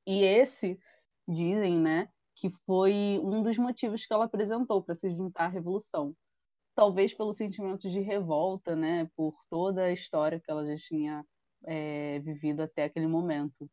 E 0.08 0.24
esse, 0.24 0.80
dizem, 1.28 1.78
né, 1.78 2.10
que 2.36 2.50
foi 2.65 3.19
um 3.21 3.43
dos 3.43 3.58
motivos 3.58 4.06
que 4.06 4.13
ela 4.13 4.26
apresentou 4.26 4.82
para 4.82 4.95
se 4.95 5.12
juntar 5.12 5.45
à 5.45 5.50
revolução 5.50 6.15
talvez 6.75 7.13
pelo 7.13 7.34
sentimento 7.34 7.89
de 7.89 7.99
revolta, 7.99 8.75
né, 8.75 9.07
por 9.15 9.34
toda 9.49 9.86
a 9.86 9.91
história 9.91 10.39
que 10.39 10.49
ela 10.51 10.65
já 10.65 10.75
tinha 10.75 11.25
é, 11.65 12.19
vivido 12.19 12.62
até 12.62 12.86
aquele 12.86 13.07
momento. 13.07 13.69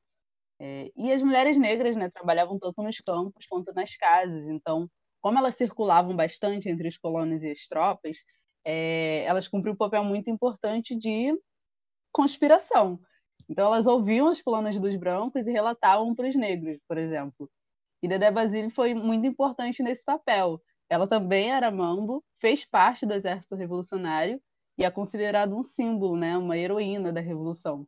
É, 0.61 0.91
e 0.97 1.13
as 1.13 1.23
mulheres 1.23 1.57
negras, 1.57 1.97
né, 1.97 2.09
trabalhavam 2.11 2.59
tanto 2.59 2.83
nos 2.83 2.99
campos 2.99 3.47
quanto 3.47 3.73
nas 3.73 3.97
casas. 3.97 4.49
Então, 4.49 4.91
como 5.21 5.39
elas 5.39 5.55
circulavam 5.57 6.15
bastante 6.17 6.69
entre 6.69 6.89
os 6.89 6.99
colonos 6.99 7.43
e 7.43 7.51
as 7.51 7.67
tropas, 7.69 8.19
é, 8.65 9.25
elas 9.25 9.49
cumpriam 9.49 9.75
um 9.75 9.77
papel 9.77 10.05
muito 10.05 10.31
importante 10.31 10.97
de 10.97 11.33
conspiração. 12.13 13.01
Então, 13.49 13.67
elas 13.67 13.87
ouviam 13.87 14.29
os 14.31 14.43
planos 14.43 14.79
dos 14.79 14.97
brancos 14.97 15.47
e 15.47 15.53
relatavam 15.53 16.15
para 16.15 16.29
os 16.29 16.35
negros, 16.35 16.79
por 16.89 16.99
exemplo. 16.99 17.51
E 18.03 18.09
Dedé 18.09 18.31
Basile 18.31 18.71
foi 18.71 18.95
muito 18.95 19.27
importante 19.27 19.83
nesse 19.83 20.05
papel. 20.05 20.61
Ela 20.91 21.07
também 21.07 21.51
era 21.53 21.71
mambo, 21.71 22.25
fez 22.37 22.65
parte 22.65 23.05
do 23.07 23.13
exército 23.13 23.55
revolucionário 23.55 24.41
e 24.79 24.85
é 24.85 24.91
considerada 24.91 25.55
um 25.55 25.63
símbolo, 25.63 26.17
né, 26.17 26.37
uma 26.39 26.57
heroína 26.57 27.13
da 27.13 27.21
revolução. 27.21 27.87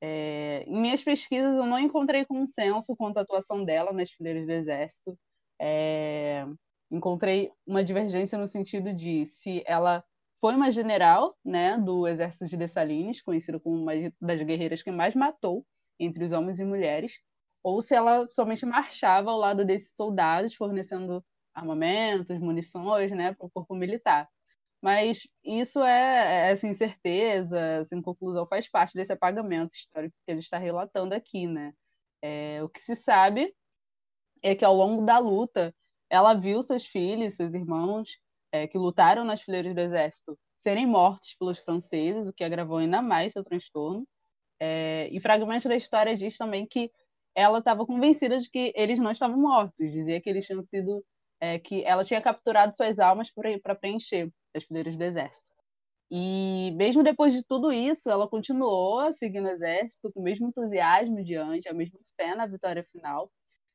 É, 0.00 0.64
em 0.66 0.80
minhas 0.80 1.02
pesquisas, 1.02 1.56
eu 1.56 1.66
não 1.66 1.78
encontrei 1.78 2.24
consenso 2.24 2.96
quanto 2.96 3.18
à 3.18 3.22
atuação 3.22 3.64
dela 3.64 3.92
nas 3.92 4.10
fileiras 4.10 4.46
do 4.46 4.52
exército. 4.52 5.18
É, 5.60 6.46
encontrei 6.90 7.50
uma 7.66 7.82
divergência 7.82 8.38
no 8.38 8.46
sentido 8.46 8.94
de 8.94 9.26
se 9.26 9.62
ela 9.66 10.04
foi 10.40 10.54
uma 10.54 10.70
general 10.70 11.36
né, 11.44 11.76
do 11.76 12.06
exército 12.06 12.46
de 12.46 12.56
Dessalines, 12.56 13.20
conhecida 13.22 13.58
como 13.58 13.76
uma 13.76 13.92
das 14.20 14.40
guerreiras 14.40 14.82
que 14.82 14.92
mais 14.92 15.14
matou 15.14 15.66
entre 15.98 16.24
os 16.24 16.32
homens 16.32 16.60
e 16.60 16.64
mulheres, 16.64 17.20
ou 17.62 17.82
se 17.82 17.94
ela 17.94 18.26
somente 18.30 18.64
marchava 18.64 19.30
ao 19.32 19.38
lado 19.38 19.64
desses 19.64 19.96
soldados, 19.96 20.54
fornecendo 20.54 21.24
armamentos, 21.58 22.38
munições, 22.38 23.10
né, 23.12 23.34
para 23.34 23.46
o 23.46 23.50
corpo 23.50 23.74
militar. 23.74 24.28
Mas 24.80 25.26
isso 25.44 25.82
é, 25.82 26.48
é 26.48 26.52
essa 26.52 26.66
incerteza, 26.68 27.58
essa 27.58 27.96
inconclusão 27.96 28.46
faz 28.46 28.68
parte 28.70 28.94
desse 28.94 29.12
apagamento 29.12 29.74
histórico 29.74 30.14
que 30.24 30.30
ele 30.32 30.40
está 30.40 30.58
relatando 30.58 31.14
aqui, 31.14 31.46
né? 31.46 31.72
É, 32.22 32.62
o 32.62 32.68
que 32.68 32.80
se 32.80 32.94
sabe 32.96 33.54
é 34.42 34.54
que 34.54 34.64
ao 34.64 34.74
longo 34.74 35.04
da 35.04 35.18
luta, 35.18 35.74
ela 36.10 36.34
viu 36.34 36.62
seus 36.62 36.86
filhos, 36.86 37.34
seus 37.34 37.54
irmãos, 37.54 38.18
é, 38.52 38.66
que 38.66 38.78
lutaram 38.78 39.24
nas 39.24 39.42
fileiras 39.42 39.74
do 39.74 39.80
exército, 39.80 40.38
serem 40.56 40.86
mortos 40.86 41.34
pelos 41.38 41.58
franceses, 41.58 42.28
o 42.28 42.32
que 42.32 42.44
agravou 42.44 42.78
ainda 42.78 43.02
mais 43.02 43.32
seu 43.32 43.44
transtorno. 43.44 44.06
É, 44.60 45.08
e 45.12 45.20
fragmentos 45.20 45.66
da 45.66 45.76
história 45.76 46.16
diz 46.16 46.36
também 46.36 46.66
que 46.66 46.90
ela 47.34 47.60
estava 47.60 47.86
convencida 47.86 48.38
de 48.38 48.50
que 48.50 48.72
eles 48.74 48.98
não 48.98 49.12
estavam 49.12 49.38
mortos, 49.38 49.92
dizia 49.92 50.20
que 50.20 50.28
eles 50.28 50.46
tinham 50.46 50.62
sido, 50.62 51.04
é, 51.40 51.58
que 51.58 51.84
ela 51.84 52.04
tinha 52.04 52.20
capturado 52.22 52.76
suas 52.76 52.98
almas 52.98 53.30
para 53.62 53.74
preencher 53.74 54.32
as 54.54 54.64
fileiras 54.64 54.96
do 54.96 55.02
exército. 55.04 55.52
E 56.10 56.72
mesmo 56.76 57.02
depois 57.02 57.32
de 57.32 57.44
tudo 57.44 57.70
isso, 57.72 58.10
ela 58.10 58.28
continuou 58.28 59.12
seguindo 59.12 59.46
o 59.46 59.50
exército 59.50 60.10
com 60.12 60.20
o 60.20 60.22
mesmo 60.22 60.48
entusiasmo 60.48 61.22
diante, 61.22 61.68
a 61.68 61.74
mesma 61.74 61.98
fé 62.16 62.34
na 62.34 62.46
vitória 62.46 62.84
final. 62.92 63.30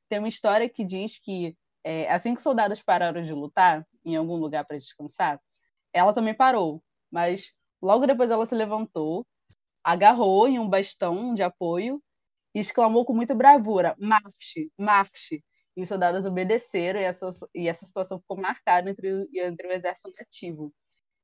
Tem 0.09 0.19
uma 0.19 0.27
história 0.29 0.69
que 0.69 0.83
diz 0.85 1.19
que 1.19 1.55
é, 1.83 2.09
assim 2.11 2.31
que 2.33 2.37
os 2.37 2.43
soldados 2.43 2.81
pararam 2.81 3.23
de 3.23 3.33
lutar 3.33 3.85
em 4.05 4.15
algum 4.15 4.35
lugar 4.37 4.65
para 4.65 4.77
descansar, 4.77 5.39
ela 5.93 6.13
também 6.13 6.33
parou, 6.35 6.83
mas 7.11 7.53
logo 7.81 8.07
depois 8.07 8.31
ela 8.31 8.45
se 8.45 8.55
levantou, 8.55 9.25
agarrou 9.83 10.47
em 10.47 10.59
um 10.59 10.69
bastão 10.69 11.33
de 11.33 11.43
apoio 11.43 12.01
e 12.55 12.59
exclamou 12.59 13.05
com 13.05 13.13
muita 13.13 13.35
bravura: 13.35 13.95
marche, 13.99 14.71
marche. 14.77 15.43
E 15.75 15.81
os 15.81 15.89
soldados 15.89 16.25
obedeceram 16.25 16.99
e 16.99 17.03
essa, 17.03 17.29
e 17.55 17.67
essa 17.67 17.85
situação 17.85 18.19
ficou 18.19 18.37
marcada 18.37 18.89
entre, 18.89 19.27
entre 19.33 19.67
o 19.67 19.71
exército 19.71 20.13
nativo. 20.17 20.73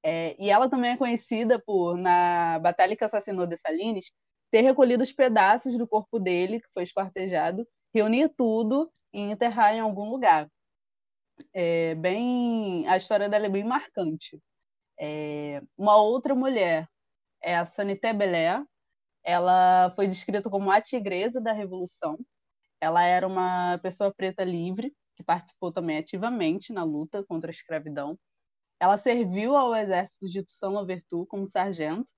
É, 0.03 0.35
e 0.39 0.49
ela 0.49 0.69
também 0.69 0.91
é 0.91 0.97
conhecida 0.97 1.61
por, 1.65 1.97
na 1.97 2.59
batalha 2.59 2.95
que 2.95 3.03
assassinou 3.03 3.45
Dessalines, 3.45 4.11
ter 4.51 4.61
recolhido 4.61 5.03
os 5.03 5.11
pedaços 5.11 5.77
do 5.77 5.87
corpo 5.87 6.19
dele, 6.19 6.61
que 6.61 6.71
foi 6.73 6.83
esquartejado, 6.83 7.67
reunir 7.93 8.29
tudo 8.37 8.91
e 9.13 9.21
enterrar 9.21 9.75
em 9.75 9.79
algum 9.79 10.09
lugar. 10.09 10.49
É 11.53 11.95
bem, 11.95 12.87
a 12.87 12.97
história 12.97 13.29
dela 13.29 13.45
é 13.45 13.49
bem 13.49 13.63
marcante. 13.63 14.39
É, 14.99 15.61
uma 15.77 15.97
outra 15.97 16.35
mulher 16.35 16.87
é 17.41 17.55
a 17.57 17.65
Sanité 17.65 18.13
Belair. 18.13 18.63
Ela 19.23 19.91
foi 19.95 20.07
descrita 20.07 20.49
como 20.49 20.71
a 20.71 20.81
tigresa 20.81 21.41
da 21.41 21.53
Revolução. 21.53 22.17
Ela 22.81 23.03
era 23.03 23.27
uma 23.27 23.77
pessoa 23.79 24.13
preta 24.13 24.43
livre 24.43 24.93
que 25.15 25.23
participou 25.23 25.71
também 25.71 25.97
ativamente 25.97 26.71
na 26.71 26.83
luta 26.83 27.23
contra 27.25 27.49
a 27.49 27.51
escravidão. 27.51 28.17
Ela 28.79 28.97
serviu 28.97 29.55
ao 29.55 29.75
exército 29.75 30.27
de 30.27 30.43
Toussaint 30.43 30.73
Louverture 30.73 31.27
como 31.27 31.45
sargento 31.45 32.11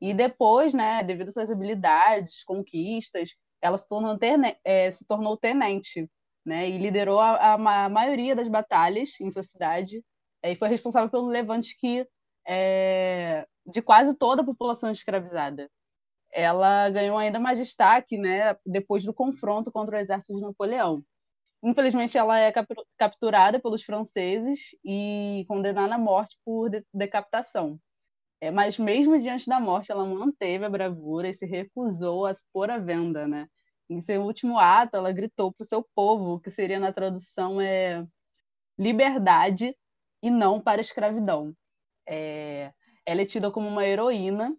e 0.00 0.14
depois, 0.14 0.72
né, 0.72 1.02
devido 1.02 1.28
às 1.28 1.34
suas 1.34 1.50
habilidades, 1.50 2.44
conquistas, 2.44 3.34
ela 3.60 3.76
se 3.76 3.88
tornou, 3.88 4.16
é, 4.64 4.90
se 4.90 5.04
tornou 5.06 5.36
tenente, 5.36 6.08
né, 6.44 6.68
e 6.68 6.78
liderou 6.78 7.18
a, 7.18 7.54
a, 7.54 7.88
maioria 7.88 8.36
das 8.36 8.48
batalhas 8.48 9.10
em 9.20 9.30
sua 9.30 9.42
cidade 9.42 10.02
é, 10.42 10.52
e 10.52 10.56
foi 10.56 10.68
responsável 10.68 11.10
pelo 11.10 11.26
levante 11.26 11.76
que 11.76 12.06
é, 12.46 13.46
de 13.66 13.82
quase 13.82 14.14
toda 14.14 14.42
a 14.42 14.46
população 14.46 14.90
escravizada. 14.90 15.68
Ela 16.40 16.88
ganhou 16.90 17.18
ainda 17.18 17.40
mais 17.40 17.58
destaque, 17.58 18.16
né, 18.16 18.56
depois 18.64 19.04
do 19.04 19.12
confronto 19.12 19.72
contra 19.72 19.96
o 19.96 20.00
exército 20.00 20.36
de 20.36 20.42
Napoleão. 20.42 21.02
Infelizmente, 21.64 22.16
ela 22.16 22.38
é 22.38 22.52
capturada 22.96 23.60
pelos 23.60 23.82
franceses 23.82 24.70
e 24.84 25.44
condenada 25.48 25.96
à 25.96 25.98
morte 25.98 26.38
por 26.44 26.70
decapitação. 26.94 27.80
É, 28.40 28.52
mas 28.52 28.78
mesmo 28.78 29.20
diante 29.20 29.48
da 29.48 29.58
morte, 29.58 29.90
ela 29.90 30.06
manteve 30.06 30.64
a 30.64 30.70
bravura 30.70 31.28
e 31.28 31.34
se 31.34 31.44
recusou 31.44 32.26
a 32.26 32.34
se 32.34 32.44
pôr 32.52 32.70
à 32.70 32.78
venda, 32.78 33.26
né? 33.26 33.48
Em 33.90 34.00
seu 34.00 34.22
último 34.22 34.58
ato, 34.58 34.96
ela 34.96 35.12
gritou 35.12 35.52
para 35.52 35.64
o 35.64 35.66
seu 35.66 35.84
povo, 35.94 36.38
que 36.40 36.50
seria 36.50 36.78
na 36.78 36.92
tradução 36.92 37.60
é 37.60 38.06
liberdade 38.78 39.76
e 40.22 40.30
não 40.30 40.60
para 40.60 40.80
escravidão. 40.80 41.52
É, 42.08 42.72
ela 43.06 43.22
é 43.22 43.26
tida 43.26 43.50
como 43.50 43.68
uma 43.68 43.84
heroína 43.86 44.56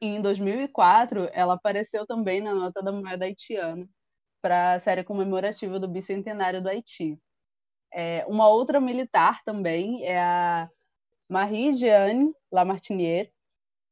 e 0.00 0.06
em 0.06 0.20
2004 0.20 1.28
ela 1.32 1.54
apareceu 1.54 2.06
também 2.06 2.40
na 2.40 2.54
nota 2.54 2.82
da 2.82 2.92
moeda 2.92 3.24
haitiana 3.24 3.88
para 4.40 4.74
a 4.74 4.78
série 4.78 5.04
comemorativa 5.04 5.78
do 5.78 5.88
bicentenário 5.88 6.62
do 6.62 6.68
Haiti. 6.68 7.18
É, 7.92 8.24
uma 8.26 8.48
outra 8.48 8.80
militar 8.80 9.42
também 9.44 10.04
é 10.04 10.18
a 10.20 10.68
Marie-Jeanne 11.28 12.32
Lamartinière. 12.50 13.30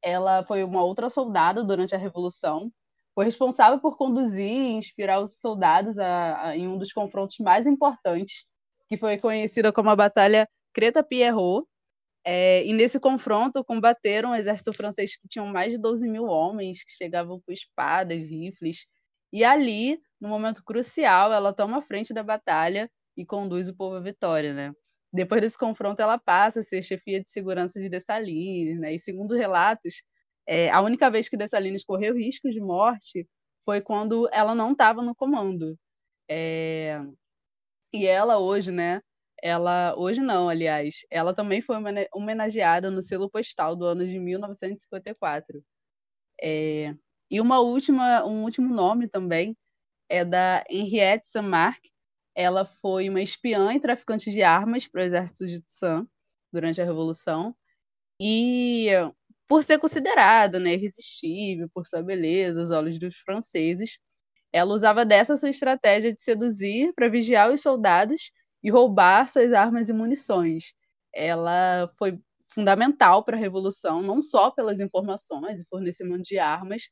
Ela 0.02 0.44
foi 0.44 0.62
uma 0.64 0.82
outra 0.82 1.10
soldada 1.10 1.64
durante 1.64 1.94
a 1.94 1.98
Revolução. 1.98 2.72
Foi 3.14 3.24
responsável 3.24 3.80
por 3.80 3.96
conduzir 3.96 4.48
e 4.48 4.72
inspirar 4.72 5.20
os 5.20 5.40
soldados 5.40 5.98
a, 5.98 6.48
a, 6.48 6.56
em 6.56 6.68
um 6.68 6.78
dos 6.78 6.92
confrontos 6.92 7.38
mais 7.40 7.66
importantes, 7.66 8.46
que 8.88 8.96
foi 8.96 9.18
conhecida 9.18 9.72
como 9.72 9.90
a 9.90 9.96
Batalha 9.96 10.48
Creta-Pierrot. 10.72 11.66
É, 12.24 12.64
e 12.66 12.72
nesse 12.72 13.00
confronto 13.00 13.64
combateram 13.64 14.30
o 14.32 14.34
exército 14.34 14.72
francês 14.72 15.16
que 15.16 15.28
tinham 15.28 15.46
mais 15.46 15.72
de 15.72 15.78
12 15.78 16.08
mil 16.08 16.24
homens, 16.24 16.84
que 16.84 16.90
chegavam 16.92 17.40
com 17.40 17.52
espadas, 17.52 18.24
rifles. 18.28 18.86
E 19.32 19.44
ali 19.44 19.98
no 20.20 20.28
momento 20.28 20.62
crucial, 20.64 21.32
ela 21.32 21.52
toma 21.52 21.78
a 21.78 21.82
frente 21.82 22.12
da 22.12 22.22
batalha 22.22 22.90
e 23.16 23.24
conduz 23.24 23.68
o 23.68 23.76
povo 23.76 23.96
à 23.96 24.00
vitória, 24.00 24.52
né? 24.54 24.72
Depois 25.12 25.40
desse 25.40 25.58
confronto, 25.58 26.02
ela 26.02 26.18
passa 26.18 26.60
a 26.60 26.62
ser 26.62 26.82
chefia 26.82 27.22
de 27.22 27.30
segurança 27.30 27.80
de 27.80 27.88
Dessalines, 27.88 28.78
né? 28.78 28.94
E 28.94 28.98
segundo 28.98 29.34
relatos, 29.34 30.02
é, 30.46 30.70
a 30.70 30.80
única 30.82 31.10
vez 31.10 31.28
que 31.28 31.36
Dessalines 31.36 31.84
correu 31.84 32.14
risco 32.14 32.50
de 32.50 32.60
morte 32.60 33.26
foi 33.64 33.80
quando 33.80 34.28
ela 34.32 34.54
não 34.54 34.72
estava 34.72 35.02
no 35.02 35.14
comando. 35.14 35.78
É... 36.28 37.00
E 37.92 38.06
ela 38.06 38.38
hoje, 38.38 38.70
né? 38.70 39.00
Ela 39.42 39.94
hoje 39.96 40.20
não, 40.20 40.48
aliás, 40.48 41.06
ela 41.10 41.34
também 41.34 41.60
foi 41.60 41.76
homenageada 42.12 42.90
no 42.90 43.02
selo 43.02 43.30
postal 43.30 43.76
do 43.76 43.84
ano 43.84 44.06
de 44.06 44.18
1954. 44.18 45.62
É... 46.42 46.94
E 47.30 47.40
uma 47.40 47.60
última, 47.60 48.24
um 48.24 48.44
último 48.44 48.74
nome 48.74 49.08
também 49.08 49.56
é 50.08 50.24
da 50.24 50.64
Henriette 50.68 51.28
Saint-Marc. 51.28 51.80
Ela 52.34 52.64
foi 52.64 53.08
uma 53.08 53.20
espiã 53.20 53.74
e 53.74 53.80
traficante 53.80 54.30
de 54.30 54.42
armas 54.42 54.88
para 54.88 55.02
o 55.02 55.04
exército 55.04 55.46
de 55.46 55.60
Toussaint 55.60 56.06
durante 56.52 56.80
a 56.80 56.84
Revolução. 56.84 57.54
E 58.20 58.88
por 59.48 59.64
ser 59.64 59.78
considerada 59.78 60.60
né, 60.60 60.74
irresistível, 60.74 61.68
por 61.70 61.86
sua 61.86 62.02
beleza, 62.02 62.62
os 62.62 62.70
olhos 62.70 62.98
dos 62.98 63.16
franceses, 63.18 63.98
ela 64.52 64.74
usava 64.74 65.04
dessa 65.04 65.36
sua 65.36 65.50
estratégia 65.50 66.12
de 66.12 66.22
seduzir 66.22 66.92
para 66.94 67.08
vigiar 67.08 67.52
os 67.52 67.62
soldados 67.62 68.30
e 68.62 68.70
roubar 68.70 69.28
suas 69.28 69.52
armas 69.52 69.88
e 69.88 69.92
munições. 69.92 70.74
Ela 71.14 71.90
foi 71.98 72.18
fundamental 72.52 73.24
para 73.24 73.36
a 73.36 73.40
Revolução, 73.40 74.02
não 74.02 74.22
só 74.22 74.50
pelas 74.50 74.80
informações 74.80 75.60
e 75.60 75.66
fornecimento 75.68 76.22
de 76.24 76.38
armas, 76.38 76.82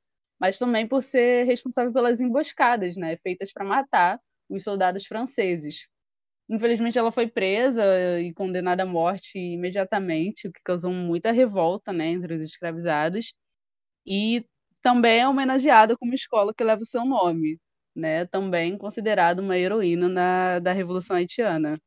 mas 0.40 0.58
também 0.58 0.86
por 0.86 1.02
ser 1.02 1.44
responsável 1.44 1.92
pelas 1.92 2.20
emboscadas, 2.20 2.96
né, 2.96 3.16
feitas 3.18 3.52
para 3.52 3.64
matar 3.64 4.20
os 4.50 4.62
soldados 4.62 5.06
franceses. 5.06 5.88
Infelizmente, 6.48 6.98
ela 6.98 7.12
foi 7.12 7.28
presa 7.28 7.84
e 8.20 8.32
condenada 8.34 8.84
à 8.84 8.86
morte 8.86 9.38
imediatamente, 9.38 10.48
o 10.48 10.52
que 10.52 10.60
causou 10.64 10.92
muita 10.92 11.32
revolta, 11.32 11.92
né, 11.92 12.08
entre 12.08 12.34
os 12.36 12.44
escravizados. 12.44 13.34
E 14.06 14.46
também 14.82 15.20
é 15.20 15.28
homenageada 15.28 15.96
como 15.96 16.14
escola 16.14 16.54
que 16.54 16.64
leva 16.64 16.82
o 16.82 16.86
seu 16.86 17.04
nome, 17.04 17.58
né, 17.96 18.26
também 18.26 18.76
considerada 18.76 19.40
uma 19.40 19.56
heroína 19.56 20.08
na, 20.08 20.58
da 20.58 20.72
Revolução 20.72 21.16
Haitiana. 21.16 21.80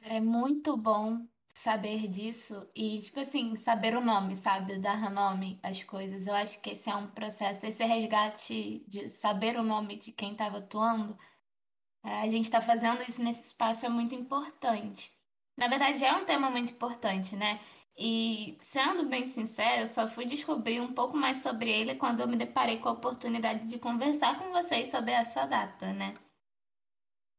É 0.00 0.20
muito 0.20 0.76
bom 0.76 1.26
saber 1.54 2.08
disso 2.08 2.68
e, 2.74 3.00
tipo 3.00 3.20
assim, 3.20 3.54
saber 3.56 3.96
o 3.96 4.00
nome, 4.00 4.34
sabe? 4.34 4.78
Dar 4.78 5.10
nome 5.10 5.58
às 5.62 5.82
coisas. 5.84 6.26
Eu 6.26 6.34
acho 6.34 6.60
que 6.60 6.70
esse 6.70 6.90
é 6.90 6.96
um 6.96 7.06
processo, 7.06 7.66
esse 7.66 7.84
resgate 7.84 8.84
de 8.88 9.08
saber 9.08 9.56
o 9.56 9.62
nome 9.62 9.96
de 9.96 10.12
quem 10.12 10.32
estava 10.32 10.58
atuando, 10.58 11.16
é, 12.04 12.20
a 12.20 12.28
gente 12.28 12.44
está 12.44 12.60
fazendo 12.60 13.02
isso 13.02 13.22
nesse 13.22 13.46
espaço 13.46 13.86
é 13.86 13.88
muito 13.88 14.14
importante. 14.14 15.10
Na 15.56 15.68
verdade, 15.68 16.04
é 16.04 16.12
um 16.12 16.24
tema 16.24 16.50
muito 16.50 16.72
importante, 16.72 17.36
né? 17.36 17.60
E, 17.96 18.58
sendo 18.60 19.08
bem 19.08 19.24
sincera, 19.26 19.82
eu 19.82 19.86
só 19.86 20.08
fui 20.08 20.24
descobrir 20.24 20.80
um 20.80 20.92
pouco 20.92 21.16
mais 21.16 21.38
sobre 21.38 21.70
ele 21.70 21.94
quando 21.94 22.20
eu 22.20 22.28
me 22.28 22.36
deparei 22.36 22.78
com 22.78 22.88
a 22.88 22.92
oportunidade 22.92 23.66
de 23.66 23.78
conversar 23.78 24.38
com 24.38 24.50
vocês 24.52 24.88
sobre 24.90 25.12
essa 25.12 25.46
data, 25.46 25.92
né? 25.92 26.14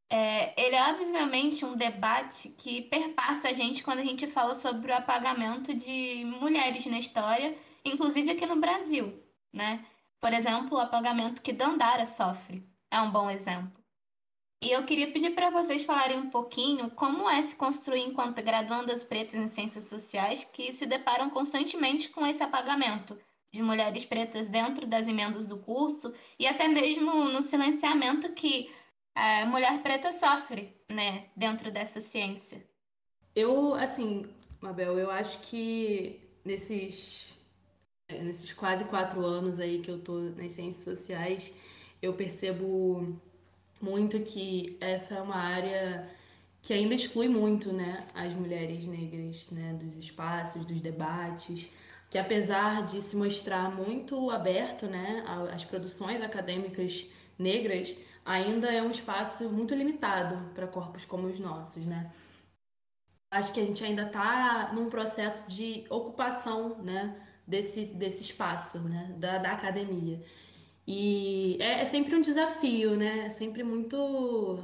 É, 0.10 0.53
ele 0.62 0.76
é 0.76 0.84
obviamente 0.91 1.66
um 1.66 1.76
debate 1.76 2.49
que 2.49 2.84
perpassa 2.84 3.49
a 3.49 3.53
gente 3.53 3.84
quando 3.84 3.99
a 3.99 4.03
gente 4.03 4.28
fala 4.28 4.53
sobre 4.53 4.91
o 4.91 4.95
apagamento 4.95 5.74
de 5.74 6.24
mulheres 6.26 6.86
na 6.86 6.99
história, 6.99 7.58
inclusive 7.84 8.32
aqui 8.32 8.45
no 8.45 8.56
Brasil, 8.58 9.22
né? 9.53 9.86
Por 10.22 10.32
exemplo, 10.34 10.78
o 10.78 10.82
apagamento 10.82 11.41
que 11.41 11.51
Dandara 11.51 12.06
sofre 12.08 12.64
é 12.89 13.01
um 13.01 13.12
bom 13.12 13.30
exemplo. 13.30 13.84
E 14.62 14.72
eu 14.72 14.84
queria 14.86 15.12
pedir 15.12 15.32
para 15.32 15.49
vocês 15.49 15.86
falarem 15.86 16.18
um 16.18 16.30
pouquinho 16.30 16.89
como 16.91 17.30
é 17.30 17.41
se 17.41 17.56
construir 17.56 18.01
enquanto 18.01 18.41
graduandas 18.41 19.03
pretas 19.03 19.36
em 19.36 19.47
ciências 19.47 19.86
sociais 19.86 20.43
que 20.43 20.72
se 20.72 20.86
deparam 20.86 21.30
constantemente 21.30 22.10
com 22.10 22.26
esse 22.26 22.41
apagamento 22.41 23.18
de 23.51 23.62
mulheres 23.62 24.03
pretas 24.03 24.49
dentro 24.49 24.86
das 24.86 25.08
emendas 25.08 25.47
do 25.47 25.58
curso 25.58 26.14
e 26.39 26.47
até 26.47 26.68
mesmo 26.68 27.26
no 27.26 27.41
silenciamento 27.41 28.34
que 28.34 28.70
a 29.16 29.45
mulher 29.45 29.82
preta 29.82 30.12
sofre, 30.12 30.76
né, 30.89 31.30
dentro 31.36 31.72
dessa 31.72 32.01
ciência? 32.01 32.66
Eu, 33.34 33.74
assim, 33.74 34.26
Mabel, 34.60 34.99
eu 34.99 35.10
acho 35.10 35.39
que 35.39 36.20
nesses, 36.43 37.39
nesses 38.10 38.51
quase 38.51 38.84
quatro 38.86 39.26
anos 39.26 39.60
aí 39.60 39.80
que 39.80 39.89
eu 39.89 39.99
tô 39.99 40.20
nas 40.20 40.51
ciências 40.51 40.84
sociais, 40.84 41.53
eu 42.01 42.14
percebo 42.14 43.20
muito 43.86 44.19
que 44.21 44.77
essa 44.81 45.15
é 45.15 45.21
uma 45.21 45.38
área 45.38 46.09
que 46.61 46.73
ainda 46.73 46.95
exclui 46.95 47.27
muito, 47.27 47.71
né, 47.71 48.07
as 48.15 48.33
mulheres 48.33 48.88
negras, 48.88 49.49
né, 49.51 49.73
dos 49.79 49.95
espaços, 49.97 50.65
dos 50.65 50.81
debates, 50.81 51.69
que 52.09 52.17
apesar 52.17 52.83
de 52.83 53.01
se 53.03 53.15
mostrar 53.15 53.71
muito 53.71 54.31
aberto, 54.31 54.88
né, 54.88 55.23
às 55.53 55.63
produções 55.63 56.21
acadêmicas 56.21 57.05
negras, 57.38 57.95
ainda 58.25 58.73
é 58.73 58.81
um 58.81 58.89
espaço 58.89 59.47
muito 59.49 59.75
limitado 59.75 60.36
para 60.55 60.65
corpos 60.67 61.05
como 61.05 61.27
os 61.27 61.39
nossos, 61.39 61.86
né? 61.86 62.11
Acho 63.31 63.53
que 63.53 63.59
a 63.59 63.65
gente 63.65 63.83
ainda 63.83 64.03
está 64.03 64.71
num 64.73 64.89
processo 64.89 65.47
de 65.49 65.86
ocupação, 65.89 66.81
né, 66.81 67.15
desse, 67.45 67.86
desse 67.86 68.23
espaço, 68.23 68.79
né, 68.79 69.13
da, 69.17 69.38
da 69.38 69.51
academia. 69.51 70.19
E 70.88 71.57
é, 71.59 71.81
é 71.81 71.86
sempre 71.86 72.15
um 72.15 72.21
desafio, 72.21 72.95
né? 72.95 73.25
É 73.27 73.29
sempre 73.29 73.63
muito 73.63 74.59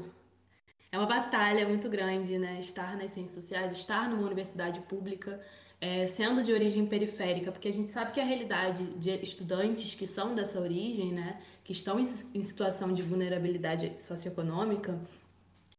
é 0.91 0.97
uma 0.97 1.07
batalha 1.07 1.67
muito 1.67 1.89
grande, 1.89 2.37
né? 2.37 2.59
Estar 2.59 2.97
nas 2.97 3.11
ciências 3.11 3.35
sociais, 3.35 3.73
estar 3.73 4.09
numa 4.09 4.23
universidade 4.23 4.81
pública, 4.81 5.39
é, 5.79 6.05
sendo 6.05 6.43
de 6.43 6.53
origem 6.53 6.85
periférica, 6.85 7.51
porque 7.51 7.67
a 7.67 7.73
gente 7.73 7.89
sabe 7.89 8.11
que 8.11 8.19
a 8.19 8.25
realidade 8.25 8.83
de 8.97 9.09
estudantes 9.23 9.95
que 9.95 10.05
são 10.05 10.35
dessa 10.35 10.59
origem, 10.59 11.11
né, 11.11 11.41
que 11.63 11.71
estão 11.71 11.99
em, 11.99 12.03
em 12.35 12.43
situação 12.43 12.93
de 12.93 13.01
vulnerabilidade 13.01 13.93
socioeconômica, 13.97 14.99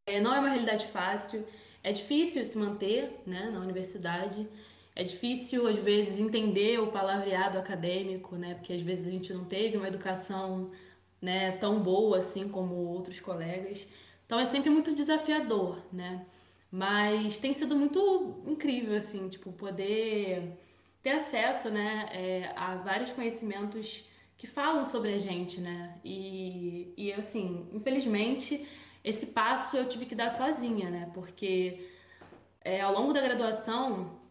é, 0.04 0.18
não 0.18 0.34
é 0.34 0.40
uma 0.40 0.48
realidade 0.48 0.86
fácil. 0.88 1.46
É 1.84 1.92
difícil 1.92 2.44
se 2.44 2.58
manter 2.58 3.20
né, 3.26 3.50
na 3.52 3.60
universidade. 3.60 4.48
É 4.94 5.02
difícil, 5.02 5.66
às 5.66 5.78
vezes, 5.78 6.20
entender 6.20 6.78
o 6.80 6.88
palavreado 6.92 7.58
acadêmico, 7.58 8.36
né? 8.36 8.54
Porque 8.54 8.72
às 8.72 8.80
vezes 8.82 9.06
a 9.06 9.10
gente 9.10 9.32
não 9.32 9.44
teve 9.44 9.76
uma 9.76 9.88
educação 9.88 10.70
né, 11.20 11.52
tão 11.52 11.80
boa 11.80 12.18
assim 12.18 12.48
como 12.48 12.74
outros 12.74 13.20
colegas. 13.20 13.86
Então 14.26 14.38
é 14.38 14.44
sempre 14.46 14.70
muito 14.70 14.94
desafiador, 14.94 15.82
né? 15.92 16.26
Mas 16.70 17.38
tem 17.38 17.52
sido 17.52 17.76
muito 17.76 18.42
incrível, 18.46 18.96
assim, 18.96 19.28
tipo, 19.28 19.52
poder 19.52 20.58
ter 21.02 21.10
acesso, 21.10 21.70
né, 21.70 22.08
é, 22.12 22.52
a 22.56 22.76
vários 22.76 23.12
conhecimentos 23.12 24.04
que 24.38 24.46
falam 24.46 24.84
sobre 24.84 25.12
a 25.14 25.18
gente, 25.18 25.60
né? 25.60 25.98
E, 26.04 26.92
e 26.96 27.12
assim, 27.12 27.68
infelizmente, 27.72 28.66
esse 29.04 29.26
passo 29.26 29.76
eu 29.76 29.88
tive 29.88 30.06
que 30.06 30.14
dar 30.14 30.30
sozinha, 30.30 30.90
né? 30.90 31.10
Porque 31.14 31.88
é, 32.64 32.80
ao 32.80 32.92
longo 32.92 33.12
da 33.12 33.20
graduação 33.20 34.21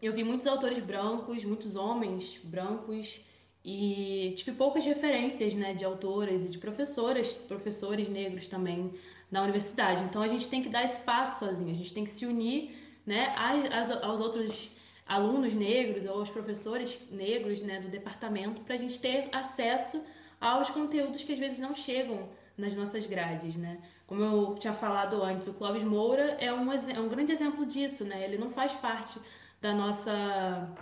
eu 0.00 0.12
vi 0.12 0.22
muitos 0.22 0.46
autores 0.46 0.78
brancos, 0.78 1.44
muitos 1.44 1.76
homens 1.76 2.38
brancos 2.44 3.20
e 3.64 4.34
tive 4.36 4.52
poucas 4.52 4.84
referências, 4.84 5.54
né, 5.54 5.74
de 5.74 5.84
autoras 5.84 6.44
e 6.44 6.48
de 6.48 6.58
professoras, 6.58 7.32
professores 7.32 8.08
negros 8.08 8.46
também 8.46 8.92
na 9.30 9.42
universidade. 9.42 10.02
Então 10.04 10.22
a 10.22 10.28
gente 10.28 10.48
tem 10.48 10.62
que 10.62 10.68
dar 10.68 10.84
espaço 10.84 11.44
sozinho, 11.44 11.70
a 11.70 11.74
gente 11.74 11.92
tem 11.92 12.04
que 12.04 12.10
se 12.10 12.26
unir 12.26 12.76
né, 13.04 13.34
aos, 13.36 13.90
aos 13.90 14.20
outros 14.20 14.70
alunos 15.06 15.54
negros 15.54 16.04
ou 16.04 16.20
aos 16.20 16.30
professores 16.30 16.98
negros 17.10 17.62
né, 17.62 17.80
do 17.80 17.88
departamento 17.88 18.60
para 18.62 18.74
a 18.74 18.78
gente 18.78 18.98
ter 18.98 19.28
acesso 19.32 20.02
aos 20.40 20.68
conteúdos 20.70 21.22
que 21.22 21.32
às 21.32 21.38
vezes 21.38 21.58
não 21.58 21.74
chegam 21.74 22.28
nas 22.56 22.74
nossas 22.74 23.04
grades, 23.06 23.54
né? 23.56 23.78
Como 24.06 24.22
eu 24.22 24.54
tinha 24.54 24.72
falado 24.72 25.22
antes, 25.22 25.46
o 25.46 25.52
Clóvis 25.52 25.84
Moura 25.84 26.36
é 26.40 26.52
um, 26.52 26.72
é 26.72 27.00
um 27.00 27.08
grande 27.08 27.32
exemplo 27.32 27.66
disso, 27.66 28.04
né? 28.04 28.24
Ele 28.24 28.38
não 28.38 28.50
faz 28.50 28.72
parte 28.74 29.18
da 29.60 29.72
nossa 29.72 30.74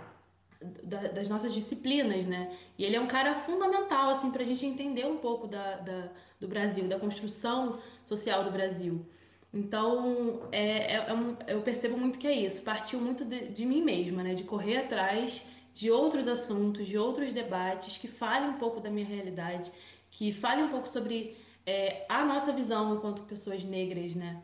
da, 0.83 1.07
das 1.09 1.27
nossas 1.27 1.53
disciplinas, 1.53 2.25
né? 2.25 2.55
E 2.77 2.83
ele 2.83 2.95
é 2.95 3.01
um 3.01 3.07
cara 3.07 3.35
fundamental, 3.35 4.09
assim, 4.09 4.31
para 4.31 4.41
a 4.41 4.45
gente 4.45 4.65
entender 4.65 5.05
um 5.05 5.17
pouco 5.17 5.47
da, 5.47 5.75
da, 5.77 6.09
do 6.39 6.47
Brasil, 6.47 6.87
da 6.87 6.99
construção 6.99 7.79
social 8.03 8.43
do 8.43 8.51
Brasil. 8.51 9.05
Então, 9.53 10.41
é, 10.51 10.95
é, 10.95 11.05
é 11.07 11.13
um, 11.13 11.35
eu 11.47 11.61
percebo 11.61 11.97
muito 11.97 12.19
que 12.19 12.27
é 12.27 12.33
isso. 12.33 12.61
Partiu 12.61 12.99
muito 12.99 13.23
de, 13.23 13.49
de 13.49 13.65
mim 13.65 13.81
mesma, 13.81 14.23
né? 14.23 14.33
De 14.33 14.43
correr 14.43 14.77
atrás 14.77 15.41
de 15.73 15.91
outros 15.91 16.27
assuntos, 16.27 16.87
de 16.87 16.97
outros 16.97 17.33
debates 17.33 17.97
que 17.97 18.07
falem 18.07 18.49
um 18.49 18.57
pouco 18.57 18.79
da 18.79 18.89
minha 18.89 19.05
realidade, 19.05 19.71
que 20.09 20.31
falem 20.31 20.63
um 20.63 20.69
pouco 20.69 20.87
sobre 20.87 21.35
é, 21.65 22.05
a 22.07 22.23
nossa 22.23 22.51
visão 22.53 22.95
enquanto 22.95 23.23
pessoas 23.23 23.63
negras, 23.63 24.15
né? 24.15 24.41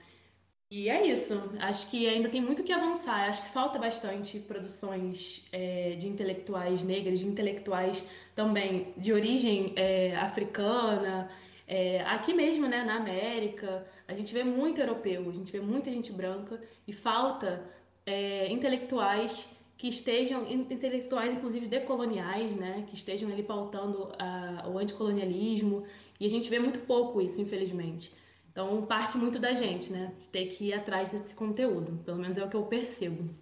E 0.71 0.87
é 0.87 1.05
isso. 1.05 1.33
Acho 1.59 1.89
que 1.89 2.07
ainda 2.07 2.29
tem 2.29 2.39
muito 2.39 2.63
que 2.63 2.71
avançar. 2.71 3.27
Acho 3.27 3.43
que 3.43 3.49
falta 3.49 3.77
bastante 3.77 4.39
produções 4.39 5.45
é, 5.51 5.95
de 5.99 6.07
intelectuais 6.07 6.81
negras, 6.81 7.19
de 7.19 7.27
intelectuais 7.27 8.01
também 8.33 8.93
de 8.95 9.11
origem 9.11 9.73
é, 9.75 10.15
africana. 10.15 11.29
É, 11.67 12.01
aqui 12.03 12.33
mesmo, 12.33 12.67
né, 12.69 12.85
na 12.85 12.95
América, 12.95 13.85
a 14.07 14.13
gente 14.13 14.33
vê 14.33 14.45
muito 14.45 14.79
europeu, 14.79 15.29
a 15.29 15.33
gente 15.33 15.51
vê 15.51 15.59
muita 15.59 15.91
gente 15.91 16.11
branca 16.13 16.61
e 16.87 16.93
falta 16.93 17.69
é, 18.05 18.49
intelectuais 18.49 19.49
que 19.77 19.89
estejam, 19.89 20.49
intelectuais 20.49 21.33
inclusive 21.33 21.67
decoloniais, 21.67 22.55
né, 22.55 22.85
que 22.87 22.95
estejam 22.95 23.29
ali 23.29 23.43
pautando 23.43 24.13
a, 24.17 24.69
o 24.69 24.77
anticolonialismo. 24.77 25.83
E 26.17 26.25
a 26.25 26.29
gente 26.29 26.49
vê 26.49 26.59
muito 26.59 26.79
pouco 26.79 27.19
isso, 27.19 27.41
infelizmente. 27.41 28.13
Então, 28.51 28.85
parte 28.85 29.17
muito 29.17 29.39
da 29.39 29.53
gente, 29.53 29.91
né? 29.91 30.13
De 30.19 30.29
ter 30.29 30.47
que 30.47 30.65
ir 30.65 30.73
atrás 30.73 31.09
desse 31.09 31.33
conteúdo. 31.33 32.03
Pelo 32.03 32.17
menos 32.17 32.37
é 32.37 32.43
o 32.43 32.49
que 32.49 32.55
eu 32.55 32.65
percebo. 32.65 33.33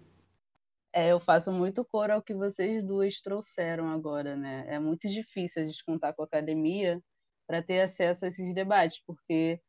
É, 0.92 1.08
eu 1.12 1.20
faço 1.20 1.52
muito 1.52 1.84
coro 1.84 2.12
ao 2.14 2.22
que 2.22 2.34
vocês 2.34 2.84
duas 2.84 3.20
trouxeram 3.20 3.88
agora, 3.88 4.36
né? 4.36 4.64
É 4.68 4.78
muito 4.78 5.08
difícil 5.08 5.62
a 5.62 5.64
gente 5.64 5.84
contar 5.84 6.12
com 6.12 6.22
a 6.22 6.24
academia 6.24 7.00
para 7.46 7.62
ter 7.62 7.80
acesso 7.80 8.24
a 8.24 8.28
esses 8.28 8.54
debates, 8.54 9.00
porque 9.06 9.60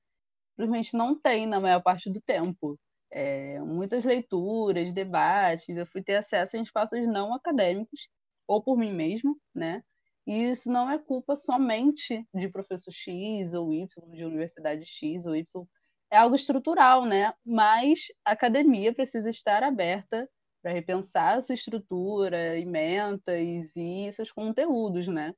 simplesmente 0.52 0.96
não 0.96 1.20
tem 1.20 1.48
na 1.48 1.60
maior 1.60 1.82
parte 1.84 2.12
do 2.12 2.22
tempo. 2.22 2.80
É, 3.12 3.60
muitas 3.62 4.06
leituras, 4.06 4.94
debates, 4.94 5.78
eu 5.78 5.86
fui 5.88 6.04
ter 6.04 6.18
acesso 6.18 6.58
em 6.58 6.64
espaços 6.64 7.06
não 7.08 7.34
acadêmicos, 7.34 8.08
ou 8.48 8.64
por 8.64 8.78
mim 8.78 8.94
mesmo, 8.94 9.40
né? 9.56 9.84
E 10.32 10.50
isso 10.50 10.72
não 10.72 10.90
é 10.90 10.98
culpa 10.98 11.36
somente 11.36 12.26
de 12.34 12.48
professor 12.48 12.94
X 12.94 13.54
ou 13.54 13.74
Y, 13.74 13.86
de 14.14 14.24
universidade 14.24 14.86
X 14.86 15.26
ou 15.26 15.36
Y. 15.36 15.68
É 16.10 16.16
algo 16.16 16.38
estrutural, 16.38 17.06
né? 17.06 17.34
Mas 17.46 18.06
a 18.24 18.32
academia 18.32 18.94
precisa 18.94 19.30
estar 19.30 19.62
aberta 19.62 20.30
para 20.62 20.72
repensar 20.72 21.42
sua 21.42 21.56
estrutura, 21.56 22.58
emendas 22.58 23.76
e 23.76 24.10
seus 24.14 24.32
conteúdos, 24.32 25.06
né? 25.06 25.34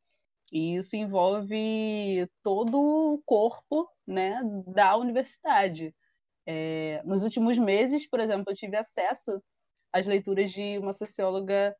E 0.51 0.75
isso 0.75 0.95
envolve 0.95 2.29
todo 2.43 2.77
o 2.77 3.21
corpo 3.25 3.89
né, 4.05 4.39
da 4.67 4.95
universidade. 4.95 5.91
É, 6.45 7.01
nos 7.03 7.23
últimos 7.23 7.57
meses, 7.57 8.07
por 8.07 8.19
exemplo, 8.19 8.45
eu 8.47 8.55
tive 8.55 8.77
acesso 8.77 9.41
às 9.91 10.05
leituras 10.05 10.51
de 10.51 10.77
uma 10.77 10.93
socióloga 10.93 11.75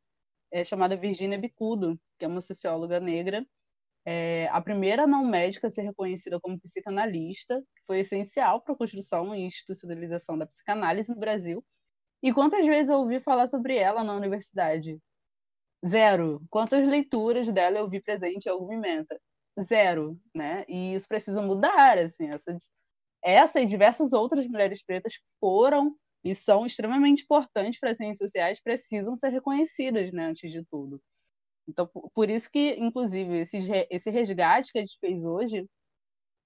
é, 0.54 0.64
chamada 0.64 0.96
Virginia 0.96 1.38
Bicudo, 1.38 2.00
que 2.20 2.26
é 2.26 2.28
uma 2.28 2.40
socióloga 2.40 3.00
negra, 3.00 3.46
é, 4.06 4.48
a 4.52 4.62
primeira 4.62 5.08
não 5.08 5.26
médica 5.26 5.68
a 5.68 5.70
ser 5.70 5.82
reconhecida 5.82 6.40
como 6.40 6.60
psicanalista, 6.60 7.62
foi 7.88 8.00
essencial 8.00 8.62
para 8.62 8.74
a 8.74 8.78
construção 8.78 9.34
e 9.34 9.42
institucionalização 9.42 10.38
da 10.38 10.46
psicanálise 10.46 11.12
no 11.12 11.20
Brasil. 11.20 11.66
E 12.22 12.32
quantas 12.32 12.66
vezes 12.66 12.90
eu 12.90 13.00
ouvi 13.00 13.20
falar 13.20 13.48
sobre 13.48 13.76
ela 13.76 14.04
na 14.04 14.16
universidade? 14.16 15.00
Zero. 15.86 16.42
Quantas 16.50 16.88
leituras 16.88 17.52
dela 17.52 17.80
eu 17.80 17.90
vi 17.90 18.02
presente 18.02 18.46
em 18.46 18.52
alguma 18.52 18.74
emenda? 18.76 19.20
Zero, 19.60 20.20
né? 20.34 20.66
E 20.68 20.94
isso 20.94 21.08
precisa 21.08 21.42
mudar, 21.42 21.98
assim, 21.98 22.30
essa, 22.30 22.58
essa 23.24 23.60
e 23.62 23.66
diversas 23.66 24.14
outras 24.14 24.48
mulheres 24.48 24.84
pretas 24.84 25.14
foram 25.40 25.96
e 26.24 26.34
são 26.36 26.66
extremamente 26.66 27.24
importantes 27.24 27.80
para 27.80 27.92
as 27.92 27.98
ciências 27.98 28.20
sociais, 28.20 28.62
precisam 28.62 29.16
ser 29.16 29.30
reconhecidas, 29.30 30.12
né, 30.12 30.28
antes 30.28 30.52
de 30.52 30.64
tudo. 30.66 31.02
Então, 31.68 31.90
por 32.14 32.30
isso 32.30 32.50
que, 32.52 32.76
inclusive, 32.80 33.40
esse, 33.40 33.58
esse 33.90 34.10
resgate 34.10 34.72
que 34.72 34.80
a 34.80 34.82
gente 34.82 34.98
fez 35.00 35.26
hoje 35.26 35.66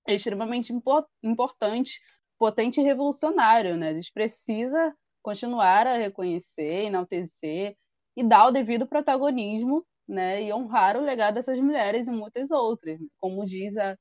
é 0.08 0.16
extremamente 0.16 0.74
importante, 1.24 2.00
potente 2.40 2.80
e 2.80 2.84
revolucionário, 2.84 3.78
né? 3.78 3.90
A 3.90 3.94
gente 3.94 4.12
precisa 4.14 4.96
continuar 5.22 5.88
a 5.88 5.98
reconhecer, 5.98 6.86
enaltecer 6.86 7.76
e 8.16 8.24
dar 8.24 8.48
o 8.48 8.52
devido 8.52 8.88
protagonismo, 8.88 9.86
né? 10.08 10.44
E 10.44 10.54
honrar 10.54 10.98
o 10.98 11.02
legado 11.02 11.36
dessas 11.36 11.60
mulheres 11.60 12.08
e 12.08 12.12
muitas 12.12 12.52
outras. 12.52 13.00
Como 13.18 13.46
diz 13.46 13.76
a 13.78 13.98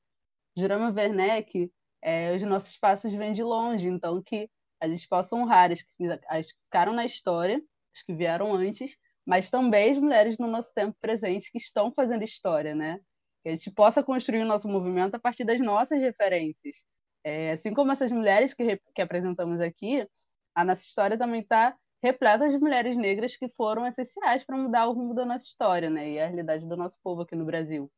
Jurama 0.57 0.91
Werneck, 0.91 1.71
é, 2.01 2.35
os 2.35 2.41
nossos 2.43 2.77
passos 2.77 3.13
vêm 3.13 3.33
de 3.33 3.43
longe, 3.43 3.87
então 3.87 4.21
que 4.23 4.49
a 4.79 4.87
gente 4.87 5.07
possa 5.07 5.35
honrar 5.35 5.71
as 5.71 5.83
as 6.29 6.51
que 6.51 6.59
ficaram 6.63 6.93
na 6.93 7.05
história, 7.05 7.61
as 7.95 8.03
que 8.03 8.13
vieram 8.13 8.53
antes, 8.53 8.97
mas 9.25 9.49
também 9.49 9.91
as 9.91 9.97
mulheres 9.97 10.37
no 10.37 10.47
nosso 10.47 10.73
tempo 10.73 10.95
presente 11.01 11.51
que 11.51 11.57
estão 11.57 11.91
fazendo 11.91 12.23
história, 12.23 12.73
né? 12.75 12.99
Que 13.43 13.49
a 13.49 13.55
gente 13.55 13.71
possa 13.71 14.03
construir 14.03 14.41
o 14.41 14.45
nosso 14.45 14.67
movimento 14.69 15.15
a 15.15 15.19
partir 15.19 15.43
das 15.43 15.59
nossas 15.59 15.99
referências. 15.99 16.83
É, 17.23 17.51
assim 17.51 17.73
como 17.73 17.91
essas 17.91 18.11
mulheres 18.11 18.53
que, 18.53 18.79
que 18.95 19.01
apresentamos 19.01 19.59
aqui, 19.59 20.07
a 20.55 20.63
nossa 20.63 20.83
história 20.83 21.17
também 21.17 21.41
está 21.41 21.75
repleta 22.01 22.49
de 22.49 22.57
mulheres 22.57 22.95
negras 22.97 23.35
que 23.35 23.49
foram 23.49 23.85
essenciais 23.85 24.45
para 24.45 24.57
mudar 24.57 24.87
o 24.87 24.93
rumo 24.93 25.13
da 25.13 25.25
nossa 25.25 25.45
história, 25.45 25.89
né? 25.89 26.09
E 26.11 26.19
a 26.19 26.27
realidade 26.27 26.65
do 26.65 26.77
nosso 26.77 26.99
povo 27.03 27.23
aqui 27.23 27.35
no 27.35 27.45
Brasil. 27.45 27.91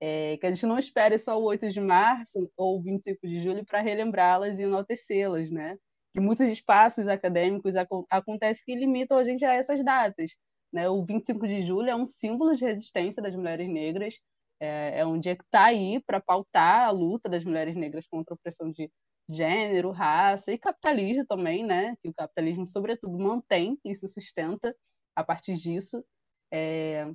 É, 0.00 0.36
que 0.38 0.46
a 0.46 0.50
gente 0.50 0.66
não 0.66 0.78
espere 0.78 1.16
só 1.16 1.40
o 1.40 1.44
8 1.44 1.70
de 1.70 1.80
março 1.80 2.50
ou 2.56 2.78
o 2.78 2.82
25 2.82 3.24
de 3.28 3.40
julho 3.40 3.64
para 3.64 3.80
relembrá-las 3.80 4.58
e 4.58 4.64
enaltecê-las, 4.64 5.50
né? 5.50 5.78
Que 6.12 6.20
muitos 6.20 6.48
espaços 6.48 7.08
acadêmicos 7.08 7.74
ac 7.76 7.88
acontecem 8.10 8.64
que 8.64 8.74
limitam 8.74 9.18
a 9.18 9.24
gente 9.24 9.44
a 9.44 9.54
essas 9.54 9.84
datas. 9.84 10.32
Né? 10.72 10.88
O 10.88 11.04
25 11.04 11.46
de 11.46 11.62
julho 11.62 11.90
é 11.90 11.96
um 11.96 12.06
símbolo 12.06 12.54
de 12.54 12.64
resistência 12.64 13.22
das 13.22 13.34
mulheres 13.34 13.68
negras, 13.68 14.14
é, 14.62 15.00
é 15.00 15.06
um 15.06 15.18
dia 15.18 15.36
que 15.36 15.42
está 15.42 15.64
aí 15.66 16.00
para 16.06 16.20
pautar 16.20 16.86
a 16.86 16.90
luta 16.90 17.28
das 17.28 17.44
mulheres 17.44 17.76
negras 17.76 18.06
contra 18.06 18.32
a 18.32 18.36
opressão 18.36 18.70
de 18.70 18.88
gênero, 19.28 19.90
raça 19.90 20.52
e 20.52 20.58
capitalismo 20.58 21.26
também, 21.26 21.64
né? 21.64 21.96
Que 22.02 22.08
o 22.08 22.14
capitalismo, 22.14 22.66
sobretudo, 22.66 23.18
mantém 23.18 23.78
e 23.84 23.94
se 23.94 24.06
sustenta 24.06 24.74
a 25.16 25.24
partir 25.24 25.56
disso. 25.56 26.04
É... 26.52 27.06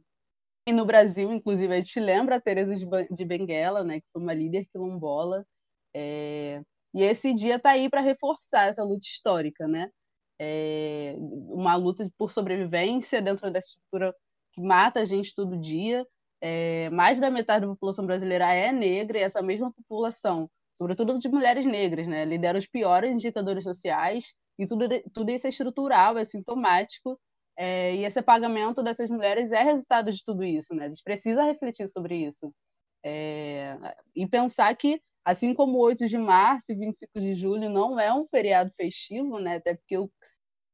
E 0.68 0.74
no 0.74 0.86
Brasil, 0.86 1.32
inclusive, 1.32 1.74
a 1.74 1.78
gente 1.78 2.00
lembra 2.00 2.36
a 2.36 2.42
Teresa 2.42 2.76
de 2.76 3.26
Benguela, 3.26 3.84
né? 3.84 4.02
Que 4.02 4.08
foi 4.12 4.22
uma 4.22 4.34
líder 4.34 4.66
quilombola. 4.66 5.46
É... 5.96 6.62
E 6.98 7.04
esse 7.04 7.34
dia 7.34 7.56
está 7.58 7.72
aí 7.72 7.90
para 7.90 8.02
reforçar 8.02 8.68
essa 8.68 8.84
luta 8.84 9.06
histórica, 9.06 9.68
né? 9.68 9.90
É... 10.40 11.16
Uma 11.18 11.76
luta 11.76 12.10
por 12.18 12.32
sobrevivência 12.32 13.22
dentro 13.22 13.50
dessa 13.52 13.70
estrutura 13.70 14.16
que 14.54 14.62
mata 14.62 15.02
a 15.02 15.06
gente 15.06 15.36
todo 15.36 15.58
dia. 15.60 16.06
É... 16.42 16.90
Mais 16.90 17.20
da 17.20 17.30
metade 17.30 17.66
da 17.66 17.72
população 17.72 18.06
brasileira 18.06 18.54
é 18.54 18.72
negra 18.72 19.20
e 19.20 19.22
essa 19.22 19.42
mesma 19.42 19.72
população 19.72 20.50
sobretudo 20.78 21.18
de 21.18 21.28
mulheres 21.28 21.66
negras, 21.66 22.08
né? 22.08 22.24
Lidera 22.24 22.58
os 22.60 22.68
piores 22.68 23.12
indicadores 23.12 23.64
sociais 23.64 24.34
e 24.60 24.66
tudo, 24.68 24.88
tudo 25.12 25.32
isso 25.32 25.48
é 25.48 25.50
estrutural, 25.50 26.18
é 26.20 26.24
sintomático, 26.24 27.20
é, 27.58 27.96
e 27.96 28.06
esse 28.06 28.20
apagamento 28.20 28.84
dessas 28.84 29.10
mulheres 29.10 29.52
é 29.52 29.64
resultado 29.64 30.12
de 30.12 30.24
tudo 30.24 30.44
isso, 30.44 30.76
né? 30.76 30.86
A 30.86 30.90
gente 30.90 31.04
precisa 31.04 31.44
refletir 31.44 31.88
sobre 31.88 32.16
isso 32.16 32.54
é, 33.04 33.76
e 34.16 34.28
pensar 34.28 34.76
que, 34.76 35.02
assim 35.28 35.54
como 35.54 35.78
8 35.80 36.08
de 36.08 36.18
março 36.18 36.72
e 36.72 36.76
25 36.76 37.20
de 37.20 37.36
julho 37.36 37.70
não 37.70 38.00
é 38.00 38.14
um 38.14 38.26
feriado 38.26 38.72
festivo, 38.78 39.40
né? 39.40 39.58
Até 39.58 39.76
porque 39.76 39.98
o, 39.98 40.10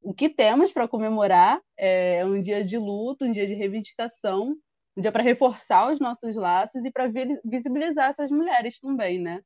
o 0.00 0.14
que 0.14 0.28
temos 0.28 0.72
para 0.72 0.86
comemorar 0.86 1.60
é 1.76 2.24
um 2.24 2.40
dia 2.40 2.64
de 2.64 2.78
luto, 2.78 3.24
um 3.24 3.32
dia 3.32 3.46
de 3.46 3.54
reivindicação, 3.54 4.56
um 4.96 5.00
dia 5.00 5.10
para 5.10 5.24
reforçar 5.24 5.92
os 5.92 5.98
nossos 5.98 6.36
laços 6.36 6.84
e 6.84 6.92
para 6.92 7.10
visibilizar 7.44 8.08
essas 8.10 8.30
mulheres 8.30 8.78
também, 8.78 9.18
né? 9.20 9.40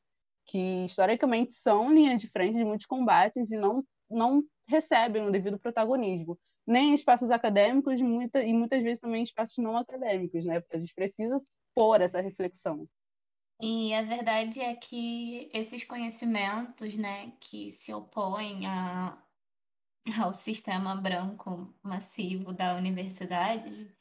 que 0.49 0.85
historicamente 0.85 1.53
são 1.53 1.93
linha 1.93 2.17
de 2.17 2.27
frente 2.27 2.57
de 2.57 2.65
muitos 2.65 2.87
combates 2.87 3.53
e 3.53 3.57
não, 3.57 3.85
não 4.11 4.43
recebem 4.67 5.27
o 5.27 5.31
devido 5.31 5.59
protagonismo, 5.59 6.39
nem 6.67 6.91
em 6.91 6.95
espaços 6.95 7.31
acadêmicos 7.31 8.01
muita, 8.01 8.43
e 8.43 8.53
muitas 8.53 8.83
vezes 8.83 9.01
também 9.01 9.21
em 9.21 9.25
espaços 9.25 9.59
não 9.59 9.77
acadêmicos, 9.77 10.45
né? 10.45 10.61
Porque 10.61 10.77
a 10.77 10.81
gente 10.81 10.95
precisa 10.95 11.37
pôr 11.75 12.01
essa 12.01 12.21
reflexão. 12.21 12.81
E 13.61 13.93
a 13.95 14.03
verdade 14.03 14.61
é 14.61 14.75
que 14.77 15.51
esses 15.53 15.83
conhecimentos, 15.85 16.97
né, 16.97 17.33
que 17.41 17.71
se 17.71 17.93
opõem 17.93 18.67
a, 18.67 19.21
ao 20.21 20.33
sistema 20.33 20.95
branco 20.97 21.75
massivo 21.83 22.53
da 22.53 22.77
universidade, 22.77 23.93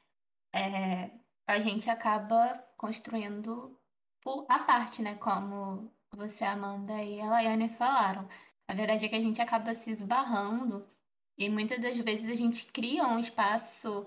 é, 0.53 1.11
a 1.47 1.59
gente 1.59 1.89
acaba 1.89 2.57
construindo 2.77 3.79
por 4.21 4.45
a 4.49 4.59
parte, 4.59 5.01
né, 5.01 5.15
como 5.15 5.91
você, 6.11 6.45
Amanda 6.45 7.01
e 7.03 7.19
a 7.21 7.29
Laiane 7.29 7.69
falaram. 7.69 8.27
A 8.67 8.73
verdade 8.73 9.05
é 9.05 9.09
que 9.09 9.15
a 9.15 9.21
gente 9.21 9.41
acaba 9.41 9.73
se 9.73 9.89
esbarrando 9.89 10.87
e 11.37 11.49
muitas 11.49 11.79
das 11.79 11.97
vezes 11.99 12.29
a 12.29 12.35
gente 12.35 12.71
cria 12.71 13.07
um 13.07 13.19
espaço 13.19 14.05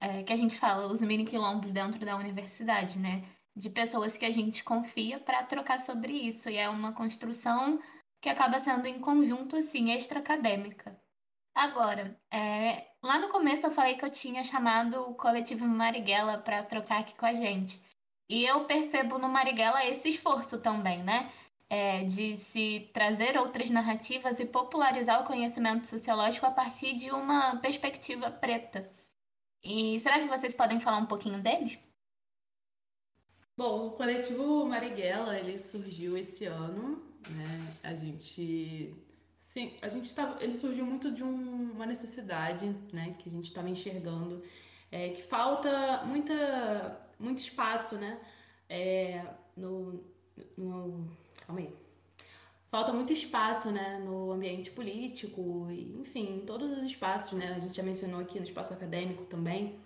é, 0.00 0.22
que 0.22 0.32
a 0.32 0.36
gente 0.36 0.58
fala, 0.58 0.86
os 0.92 1.00
mini 1.02 1.24
quilombos 1.26 1.72
dentro 1.72 2.04
da 2.04 2.16
universidade, 2.16 2.98
né? 2.98 3.22
De 3.56 3.68
pessoas 3.70 4.16
que 4.16 4.24
a 4.24 4.30
gente 4.30 4.62
confia 4.64 5.18
para 5.18 5.44
trocar 5.44 5.80
sobre 5.80 6.12
isso. 6.12 6.48
E 6.48 6.56
é 6.56 6.68
uma 6.68 6.92
construção 6.92 7.78
que 8.20 8.28
acaba 8.28 8.60
sendo 8.60 8.86
em 8.86 9.00
conjunto, 9.00 9.56
assim, 9.56 9.90
extra-acadêmica. 9.90 10.98
Agora, 11.54 12.18
é, 12.30 12.86
lá 13.02 13.18
no 13.18 13.28
começo 13.28 13.66
eu 13.66 13.72
falei 13.72 13.96
que 13.96 14.04
eu 14.04 14.10
tinha 14.10 14.44
chamado 14.44 15.02
o 15.02 15.14
coletivo 15.14 15.66
Marighella 15.66 16.38
para 16.38 16.62
trocar 16.62 17.00
aqui 17.00 17.14
com 17.18 17.26
a 17.26 17.34
gente. 17.34 17.82
E 18.28 18.44
eu 18.44 18.64
percebo 18.64 19.18
no 19.18 19.28
Marighella 19.28 19.84
esse 19.84 20.08
esforço 20.08 20.60
também, 20.62 21.02
né? 21.02 21.30
É, 21.68 22.04
de 22.04 22.36
se 22.36 22.90
trazer 22.92 23.36
outras 23.38 23.70
narrativas 23.70 24.40
e 24.40 24.46
popularizar 24.46 25.20
o 25.20 25.26
conhecimento 25.26 25.86
sociológico 25.86 26.46
a 26.46 26.50
partir 26.50 26.94
de 26.94 27.10
uma 27.10 27.56
perspectiva 27.56 28.30
preta. 28.30 28.90
E 29.62 29.98
será 30.00 30.18
que 30.18 30.26
vocês 30.28 30.54
podem 30.54 30.80
falar 30.80 30.98
um 30.98 31.06
pouquinho 31.06 31.40
deles? 31.42 31.78
Bom, 33.60 33.88
o 33.88 33.90
coletivo 33.90 34.64
Marighella, 34.64 35.38
ele 35.38 35.58
surgiu 35.58 36.16
esse 36.16 36.46
ano, 36.46 37.02
né? 37.28 37.76
A 37.82 37.94
gente 37.94 38.94
sim, 39.38 39.74
a 39.82 39.88
gente 39.90 40.14
tava, 40.14 40.42
ele 40.42 40.56
surgiu 40.56 40.86
muito 40.86 41.12
de 41.12 41.22
um, 41.22 41.72
uma 41.72 41.84
necessidade, 41.84 42.74
né, 42.90 43.14
que 43.18 43.28
a 43.28 43.32
gente 43.32 43.44
estava 43.44 43.68
enxergando, 43.68 44.42
é, 44.90 45.10
que 45.10 45.22
falta 45.22 46.02
muita 46.06 47.06
muito 47.18 47.36
espaço, 47.36 47.96
né? 47.96 48.18
É, 48.66 49.26
no, 49.54 50.02
no. 50.56 51.06
Calma 51.46 51.60
aí. 51.60 51.76
Falta 52.70 52.94
muito 52.94 53.12
espaço, 53.12 53.70
né? 53.70 53.98
No 54.02 54.32
ambiente 54.32 54.70
político, 54.70 55.68
enfim, 56.00 56.36
em 56.36 56.46
todos 56.46 56.78
os 56.78 56.82
espaços, 56.82 57.38
né? 57.38 57.52
A 57.54 57.58
gente 57.58 57.76
já 57.76 57.82
mencionou 57.82 58.20
aqui 58.20 58.38
no 58.38 58.46
espaço 58.46 58.72
acadêmico 58.72 59.26
também, 59.26 59.78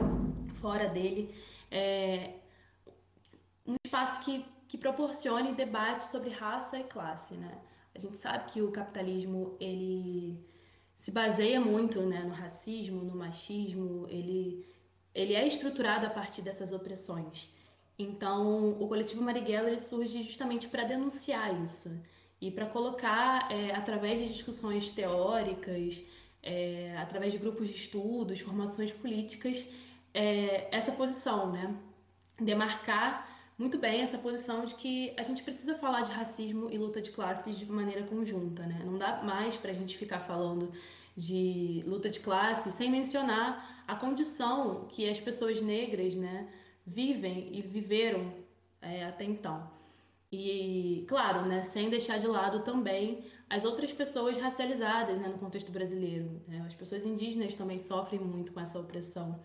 fora 0.60 0.88
dele. 0.88 1.34
É, 1.72 2.34
um 3.66 3.76
espaço 3.84 4.24
que, 4.24 4.44
que 4.68 4.78
proporcione 4.78 5.54
debate 5.54 6.04
sobre 6.04 6.30
raça 6.30 6.78
e 6.78 6.84
classe, 6.84 7.34
né? 7.34 7.58
A 7.94 7.98
gente 7.98 8.16
sabe 8.16 8.50
que 8.50 8.60
o 8.60 8.72
capitalismo, 8.72 9.56
ele 9.60 10.44
se 10.96 11.10
baseia 11.10 11.60
muito 11.60 12.00
né, 12.02 12.20
no 12.20 12.34
racismo, 12.34 13.02
no 13.02 13.14
machismo, 13.14 14.06
ele 14.08 14.66
ele 15.14 15.34
é 15.34 15.46
estruturado 15.46 16.06
a 16.06 16.10
partir 16.10 16.42
dessas 16.42 16.72
opressões. 16.72 17.48
Então, 17.96 18.72
o 18.72 18.88
coletivo 18.88 19.22
Marighella 19.22 19.68
ele 19.68 19.78
surge 19.78 20.22
justamente 20.24 20.66
para 20.66 20.82
denunciar 20.82 21.62
isso 21.62 22.02
e 22.40 22.50
para 22.50 22.66
colocar, 22.66 23.48
é, 23.50 23.72
através 23.72 24.18
de 24.18 24.26
discussões 24.26 24.90
teóricas, 24.90 26.02
é, 26.42 26.96
através 26.98 27.32
de 27.32 27.38
grupos 27.38 27.68
de 27.68 27.76
estudos, 27.76 28.40
formações 28.40 28.92
políticas, 28.92 29.64
é, 30.12 30.68
essa 30.76 30.90
posição, 30.90 31.52
né? 31.52 31.76
Demarcar 32.40 33.33
muito 33.56 33.78
bem 33.78 34.00
essa 34.00 34.18
posição 34.18 34.64
de 34.64 34.74
que 34.74 35.14
a 35.16 35.22
gente 35.22 35.42
precisa 35.42 35.74
falar 35.76 36.02
de 36.02 36.10
racismo 36.10 36.70
e 36.70 36.78
luta 36.78 37.00
de 37.00 37.10
classes 37.10 37.56
de 37.56 37.66
maneira 37.66 38.02
conjunta, 38.02 38.66
né? 38.66 38.82
Não 38.84 38.98
dá 38.98 39.22
mais 39.22 39.56
para 39.56 39.70
a 39.70 39.74
gente 39.74 39.96
ficar 39.96 40.20
falando 40.20 40.72
de 41.16 41.82
luta 41.86 42.10
de 42.10 42.18
classe 42.18 42.72
sem 42.72 42.90
mencionar 42.90 43.84
a 43.86 43.94
condição 43.94 44.86
que 44.88 45.08
as 45.08 45.20
pessoas 45.20 45.60
negras 45.60 46.16
né, 46.16 46.48
vivem 46.84 47.48
e 47.52 47.62
viveram 47.62 48.32
é, 48.82 49.04
até 49.04 49.24
então. 49.24 49.70
E, 50.32 51.04
claro, 51.06 51.46
né, 51.46 51.62
sem 51.62 51.88
deixar 51.88 52.18
de 52.18 52.26
lado 52.26 52.60
também 52.64 53.24
as 53.48 53.64
outras 53.64 53.92
pessoas 53.92 54.36
racializadas 54.36 55.16
né, 55.20 55.28
no 55.28 55.38
contexto 55.38 55.70
brasileiro. 55.70 56.42
Né? 56.48 56.64
As 56.66 56.74
pessoas 56.74 57.06
indígenas 57.06 57.54
também 57.54 57.78
sofrem 57.78 58.20
muito 58.20 58.52
com 58.52 58.58
essa 58.58 58.80
opressão. 58.80 59.40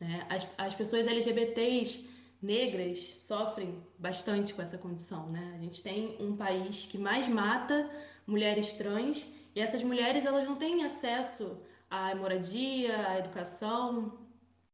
Né? 0.00 0.26
As, 0.28 0.48
as 0.58 0.74
pessoas 0.74 1.06
LGBTs 1.06 2.08
negras 2.42 3.14
sofrem 3.20 3.80
bastante 3.98 4.52
com 4.52 4.60
essa 4.60 4.76
condição. 4.76 5.28
Né? 5.28 5.54
A 5.54 5.62
gente 5.62 5.82
tem 5.82 6.16
um 6.18 6.36
país 6.36 6.86
que 6.86 6.98
mais 6.98 7.28
mata 7.28 7.88
mulheres 8.26 8.72
trans 8.72 9.26
e 9.54 9.60
essas 9.60 9.82
mulheres 9.82 10.24
elas 10.24 10.44
não 10.44 10.56
têm 10.56 10.84
acesso 10.84 11.58
à 11.88 12.14
moradia, 12.14 13.08
à 13.08 13.18
educação, 13.18 14.18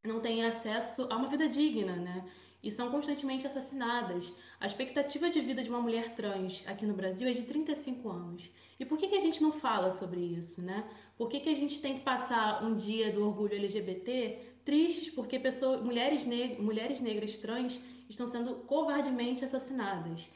não 0.03 0.21
têm 0.21 0.45
acesso 0.45 1.07
a 1.11 1.17
uma 1.17 1.29
vida 1.29 1.49
digna, 1.49 1.97
né? 1.97 2.25
E 2.63 2.73
são 2.73 2.91
constantemente 2.91 3.47
assassinadas. 3.47 4.33
A 4.59 4.67
expectativa 4.67 5.31
de 5.31 5.41
vida 5.41 5.63
de 5.63 5.69
uma 5.69 5.81
mulher 5.81 6.15
trans 6.15 6.65
aqui 6.67 6.87
no 6.87 6.95
Brasil 6.95 7.29
é 7.29 7.33
de 7.33 7.43
35 7.43 8.09
anos. 8.09 8.51
E 8.81 8.85
por 8.85 8.97
que, 8.99 9.09
que 9.09 9.17
a 9.17 9.21
gente 9.21 9.43
não 9.43 9.53
fala 9.53 9.91
sobre 9.91 10.21
isso, 10.21 10.63
né? 10.63 10.89
Por 11.17 11.29
que, 11.29 11.41
que 11.41 11.49
a 11.49 11.55
gente 11.55 11.81
tem 11.81 11.99
que 11.99 12.05
passar 12.05 12.65
um 12.65 12.75
dia 12.75 13.13
do 13.13 13.25
orgulho 13.27 13.55
LGBT 13.55 14.39
tristes 14.69 15.09
porque 15.09 15.39
pessoas, 15.39 15.81
mulheres, 15.83 16.27
neg 16.27 16.61
mulheres 16.61 17.01
negras 17.01 17.39
trans 17.39 17.81
estão 18.07 18.29
sendo 18.29 18.51
covardemente 18.73 19.43
assassinadas? 19.43 20.29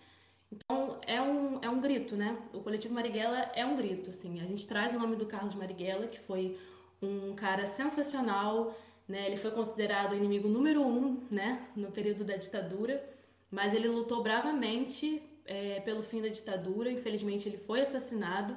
Então, 0.51 0.99
é 1.07 1.20
um, 1.20 1.59
é 1.61 1.68
um 1.68 1.80
grito, 1.83 2.16
né? 2.16 2.39
O 2.55 2.61
coletivo 2.61 2.95
Marighella 2.95 3.41
é 3.55 3.64
um 3.66 3.76
grito, 3.76 4.09
assim. 4.09 4.41
A 4.41 4.45
gente 4.45 4.66
traz 4.66 4.95
o 4.95 4.99
nome 4.99 5.16
do 5.16 5.26
Carlos 5.26 5.55
Marighella, 5.55 6.07
que 6.07 6.18
foi 6.18 6.59
um 7.03 7.35
cara 7.35 7.66
sensacional, 7.66 8.74
né? 9.07 9.26
Ele 9.26 9.37
foi 9.37 9.51
considerado 9.51 10.12
o 10.12 10.16
inimigo 10.16 10.49
número 10.49 10.80
um, 10.83 11.20
né? 11.30 11.68
No 11.76 11.91
período 11.91 12.24
da 12.24 12.37
ditadura, 12.37 13.05
mas 13.51 13.74
ele 13.74 13.89
lutou 13.89 14.22
bravamente 14.22 15.22
é, 15.45 15.80
pelo 15.80 16.03
fim 16.03 16.22
da 16.22 16.28
ditadura, 16.28 16.91
infelizmente 16.91 17.47
ele 17.47 17.59
foi 17.59 17.83
assassinado, 17.83 18.57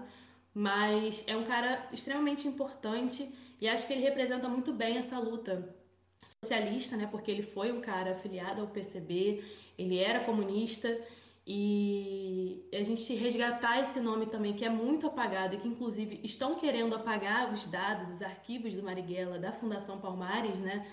mas 0.53 1.21
é 1.28 1.36
um 1.36 1.43
cara 1.43 1.86
extremamente 1.91 2.47
importante 2.47 3.30
e 3.60 3.68
acho 3.68 3.88
que 3.88 3.93
ele 3.93 4.01
representa 4.01 4.47
muito 4.47 4.74
bem 4.74 4.97
essa 4.97 5.18
luta 5.20 5.76
socialista, 6.41 6.97
né? 6.97 7.08
Porque 7.10 7.32
ele 7.32 7.43
foi 7.43 7.72
um 7.72 7.82
cara 7.82 8.12
afiliado 8.12 8.62
ao 8.62 8.68
PCB, 8.68 9.43
ele 9.78 9.97
era 9.99 10.22
comunista 10.22 10.99
e 11.47 12.68
a 12.74 12.82
gente 12.82 13.14
resgatar 13.14 13.80
esse 13.80 13.99
nome 13.99 14.26
também 14.26 14.53
que 14.53 14.66
é 14.66 14.70
muito 14.70 15.06
apagado 15.06 15.56
e 15.56 15.58
que 15.60 15.68
inclusive 15.68 16.20
estão 16.24 16.56
querendo 16.56 16.95
apagar 16.95 17.53
os 17.53 17.66
dados, 17.68 18.10
os 18.10 18.22
arquivos 18.22 18.76
do 18.76 18.82
Marighella 18.82 19.38
da 19.38 19.51
Fundação 19.51 19.99
Palmares, 19.99 20.60
né? 20.60 20.88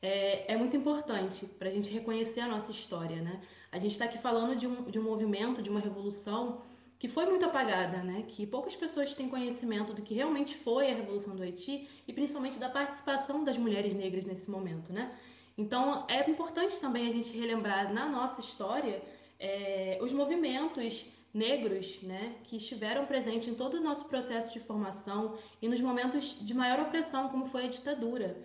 É, 0.00 0.54
é 0.54 0.56
muito 0.56 0.76
importante 0.76 1.44
para 1.44 1.68
a 1.68 1.72
gente 1.72 1.90
reconhecer 1.90 2.40
a 2.40 2.48
nossa 2.48 2.70
história, 2.70 3.20
né? 3.20 3.40
A 3.70 3.78
gente 3.78 3.92
está 3.92 4.06
aqui 4.06 4.16
falando 4.16 4.56
de 4.56 4.66
um, 4.66 4.84
de 4.84 4.98
um 4.98 5.02
movimento, 5.02 5.60
de 5.60 5.68
uma 5.68 5.80
revolução 5.80 6.62
que 6.98 7.06
foi 7.08 7.26
muito 7.26 7.44
apagada, 7.44 7.98
né? 8.02 8.24
Que 8.26 8.46
poucas 8.46 8.74
pessoas 8.74 9.14
têm 9.14 9.28
conhecimento 9.28 9.92
do 9.94 10.02
que 10.02 10.14
realmente 10.14 10.56
foi 10.56 10.90
a 10.90 10.94
Revolução 10.94 11.36
do 11.36 11.42
Haiti 11.42 11.88
e 12.06 12.12
principalmente 12.12 12.58
da 12.58 12.68
participação 12.68 13.44
das 13.44 13.56
mulheres 13.56 13.94
negras 13.94 14.24
nesse 14.24 14.50
momento, 14.50 14.92
né? 14.92 15.16
Então 15.56 16.04
é 16.08 16.28
importante 16.28 16.80
também 16.80 17.08
a 17.08 17.12
gente 17.12 17.36
relembrar 17.36 17.92
na 17.92 18.08
nossa 18.08 18.40
história 18.40 19.02
é, 19.38 19.98
os 20.00 20.12
movimentos 20.12 21.06
negros, 21.32 22.00
né, 22.02 22.36
que 22.44 22.56
estiveram 22.56 23.06
presentes 23.06 23.48
em 23.48 23.54
todo 23.54 23.74
o 23.74 23.80
nosso 23.80 24.08
processo 24.08 24.52
de 24.52 24.60
formação 24.60 25.36
e 25.60 25.68
nos 25.68 25.80
momentos 25.80 26.36
de 26.40 26.54
maior 26.54 26.80
opressão, 26.80 27.28
como 27.28 27.44
foi 27.44 27.66
a 27.66 27.68
ditadura. 27.68 28.36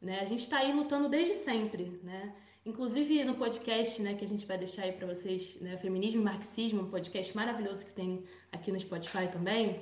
Né? 0.00 0.18
A 0.20 0.24
gente 0.24 0.40
está 0.40 0.58
aí 0.58 0.72
lutando 0.72 1.08
desde 1.08 1.34
sempre, 1.34 2.00
né? 2.02 2.34
Inclusive 2.64 3.24
no 3.24 3.34
podcast, 3.34 4.00
né, 4.00 4.14
que 4.14 4.24
a 4.24 4.28
gente 4.28 4.46
vai 4.46 4.56
deixar 4.56 4.82
aí 4.82 4.92
para 4.92 5.06
vocês, 5.06 5.56
né, 5.60 5.76
Feminismo 5.78 6.20
e 6.20 6.24
Marxismo, 6.24 6.82
um 6.82 6.90
podcast 6.90 7.34
maravilhoso 7.34 7.84
que 7.84 7.92
tem 7.92 8.24
aqui 8.52 8.70
no 8.70 8.78
Spotify 8.78 9.26
também. 9.32 9.80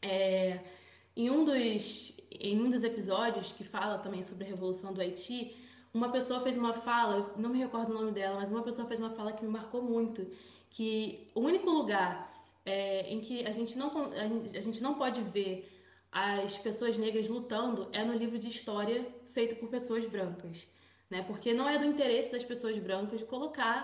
É, 0.00 0.60
em 1.16 1.30
um 1.30 1.44
dos 1.44 2.16
em 2.30 2.60
um 2.60 2.70
dos 2.70 2.82
episódios 2.82 3.52
que 3.52 3.62
fala 3.64 3.98
também 3.98 4.22
sobre 4.22 4.44
a 4.44 4.46
revolução 4.46 4.92
do 4.92 5.00
Haiti, 5.00 5.54
uma 5.92 6.10
pessoa 6.10 6.40
fez 6.40 6.56
uma 6.56 6.72
fala, 6.72 7.34
não 7.36 7.50
me 7.50 7.58
recordo 7.58 7.90
o 7.90 7.94
nome 7.94 8.12
dela, 8.12 8.36
mas 8.36 8.50
uma 8.50 8.62
pessoa 8.62 8.86
fez 8.88 8.98
uma 9.00 9.10
fala 9.10 9.32
que 9.32 9.44
me 9.44 9.50
marcou 9.50 9.82
muito, 9.82 10.26
que 10.70 11.28
o 11.34 11.40
único 11.40 11.68
lugar 11.68 12.32
é, 12.64 13.12
em 13.12 13.20
que 13.20 13.44
a 13.44 13.52
gente 13.52 13.76
não 13.76 13.90
a 14.12 14.60
gente 14.60 14.80
não 14.80 14.94
pode 14.94 15.20
ver 15.22 15.68
as 16.10 16.56
pessoas 16.56 16.96
negras 16.96 17.28
lutando 17.28 17.88
é 17.92 18.04
no 18.04 18.14
livro 18.14 18.38
de 18.38 18.46
história 18.48 19.06
feito 19.32 19.56
por 19.56 19.68
pessoas 19.68 20.06
brancas 20.06 20.68
né? 21.12 21.22
Porque 21.22 21.52
não 21.52 21.68
é 21.68 21.78
do 21.78 21.84
interesse 21.84 22.32
das 22.32 22.42
pessoas 22.42 22.78
brancas 22.78 23.22
colocar 23.22 23.76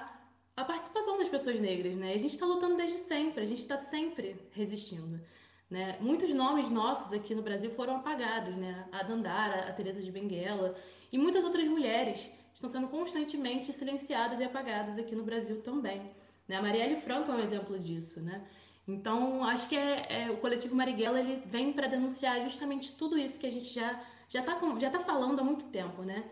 a 0.57 0.65
participação 0.65 1.19
das 1.19 1.29
pessoas 1.29 1.61
negras, 1.61 1.95
né? 1.95 2.15
A 2.15 2.19
gente 2.19 2.33
está 2.33 2.47
lutando 2.47 2.75
desde 2.75 2.97
sempre, 2.97 3.43
a 3.43 3.47
gente 3.47 3.59
está 3.59 3.77
sempre 3.77 4.35
resistindo. 4.53 5.21
Né? 5.69 5.99
Muitos 6.01 6.33
nomes 6.33 6.71
nossos 6.71 7.13
aqui 7.13 7.35
no 7.35 7.43
Brasil 7.43 7.71
foram 7.71 7.97
apagados, 7.97 8.57
né? 8.57 8.89
A 8.91 9.03
Dandara, 9.03 9.69
a 9.69 9.73
Teresa 9.75 10.01
de 10.01 10.11
Benguela 10.11 10.75
e 11.13 11.19
muitas 11.19 11.45
outras 11.45 11.69
mulheres 11.69 12.31
estão 12.55 12.71
sendo 12.71 12.89
constantemente 12.89 13.75
silenciadas 13.75 14.41
e 14.41 14.45
apagadas 14.45 14.99
aqui 14.99 15.15
no 15.15 15.23
Brasil 15.23 15.61
também. 15.61 16.11
Né? 16.49 16.57
A 16.57 16.63
Marielle 16.63 16.97
Franco 16.97 17.31
é 17.31 17.35
um 17.35 17.41
exemplo 17.41 17.79
disso, 17.79 18.23
né? 18.23 18.43
Então, 18.87 19.45
acho 19.45 19.69
que 19.69 19.77
é, 19.77 20.23
é 20.23 20.31
o 20.31 20.39
coletivo 20.39 20.75
Marighella 20.75 21.21
ele 21.21 21.43
vem 21.45 21.75
para 21.75 21.89
denunciar 21.89 22.41
justamente 22.41 22.93
tudo 22.93 23.19
isso 23.19 23.39
que 23.39 23.47
a 23.47 23.53
gente 23.53 23.71
já 23.71 24.03
já 24.31 24.41
está 24.41 24.59
já 24.79 24.91
tá 24.91 25.01
falando 25.01 25.41
há 25.41 25.45
muito 25.45 25.67
tempo, 25.67 26.03
né? 26.03 26.25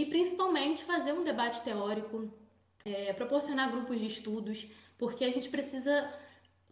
E 0.00 0.06
principalmente 0.06 0.84
fazer 0.84 1.12
um 1.12 1.24
debate 1.24 1.62
teórico, 1.62 2.30
é, 2.84 3.12
proporcionar 3.12 3.70
grupos 3.70 4.00
de 4.00 4.06
estudos, 4.06 4.66
porque 4.96 5.24
a 5.24 5.30
gente 5.30 5.48
precisa 5.48 6.10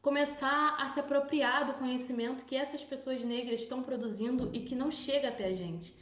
começar 0.01 0.77
a 0.79 0.89
se 0.89 0.99
apropriar 0.99 1.67
do 1.67 1.75
conhecimento 1.75 2.45
que 2.45 2.57
essas 2.57 2.83
pessoas 2.83 3.23
negras 3.23 3.61
estão 3.61 3.83
produzindo 3.83 4.51
e 4.53 4.61
que 4.61 4.75
não 4.75 4.91
chega 4.91 5.29
até 5.29 5.47
a 5.47 5.55
gente. 5.55 5.95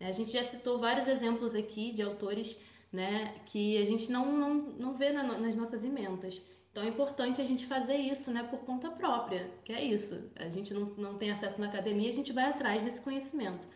É, 0.00 0.06
a 0.06 0.12
gente 0.12 0.32
já 0.32 0.42
citou 0.42 0.78
vários 0.78 1.06
exemplos 1.06 1.54
aqui 1.54 1.92
de 1.92 2.02
autores 2.02 2.58
né, 2.92 3.34
que 3.46 3.78
a 3.78 3.84
gente 3.84 4.10
não, 4.10 4.26
não, 4.36 4.54
não 4.54 4.94
vê 4.94 5.10
na, 5.10 5.22
nas 5.22 5.54
nossas 5.54 5.84
ementas. 5.84 6.42
Então 6.70 6.82
é 6.82 6.88
importante 6.88 7.40
a 7.40 7.44
gente 7.44 7.66
fazer 7.66 7.96
isso 7.96 8.32
né, 8.32 8.42
por 8.42 8.60
conta 8.60 8.90
própria, 8.90 9.48
que 9.64 9.72
é 9.72 9.82
isso. 9.82 10.30
A 10.34 10.48
gente 10.48 10.74
não, 10.74 10.86
não 10.96 11.14
tem 11.16 11.30
acesso 11.30 11.60
na 11.60 11.68
academia, 11.68 12.08
a 12.08 12.12
gente 12.12 12.32
vai 12.32 12.46
atrás 12.46 12.82
desse 12.82 13.00
conhecimento. 13.00 13.68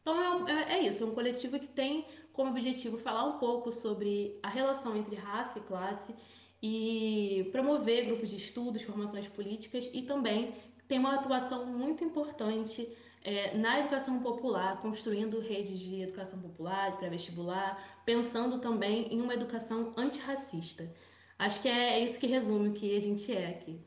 Então 0.00 0.48
é, 0.48 0.74
é 0.74 0.86
isso, 0.86 1.02
é 1.02 1.06
um 1.06 1.14
coletivo 1.14 1.58
que 1.58 1.66
tem 1.66 2.06
como 2.34 2.50
objetivo 2.50 2.98
falar 2.98 3.24
um 3.24 3.38
pouco 3.38 3.72
sobre 3.72 4.38
a 4.42 4.48
relação 4.48 4.94
entre 4.96 5.14
raça 5.14 5.60
e 5.60 5.62
classe 5.62 6.14
e 6.60 7.48
promover 7.52 8.06
grupos 8.06 8.28
de 8.28 8.36
estudos, 8.36 8.82
formações 8.82 9.28
políticas 9.28 9.88
e 9.94 10.02
também 10.02 10.52
tem 10.88 10.98
uma 10.98 11.14
atuação 11.14 11.64
muito 11.64 12.04
importante 12.04 12.86
é, 13.22 13.56
na 13.56 13.80
educação 13.80 14.20
popular, 14.20 14.80
construindo 14.80 15.40
redes 15.40 15.78
de 15.78 16.02
educação 16.02 16.38
popular, 16.40 16.90
de 16.90 16.98
pré-vestibular, 16.98 18.02
pensando 18.04 18.58
também 18.58 19.14
em 19.14 19.20
uma 19.20 19.32
educação 19.32 19.94
antirracista. 19.96 20.92
Acho 21.38 21.62
que 21.62 21.68
é 21.68 22.00
isso 22.00 22.20
que 22.20 22.26
resume 22.26 22.68
o 22.68 22.72
que 22.72 22.96
a 22.96 23.00
gente 23.00 23.34
é 23.34 23.48
aqui. 23.48 23.80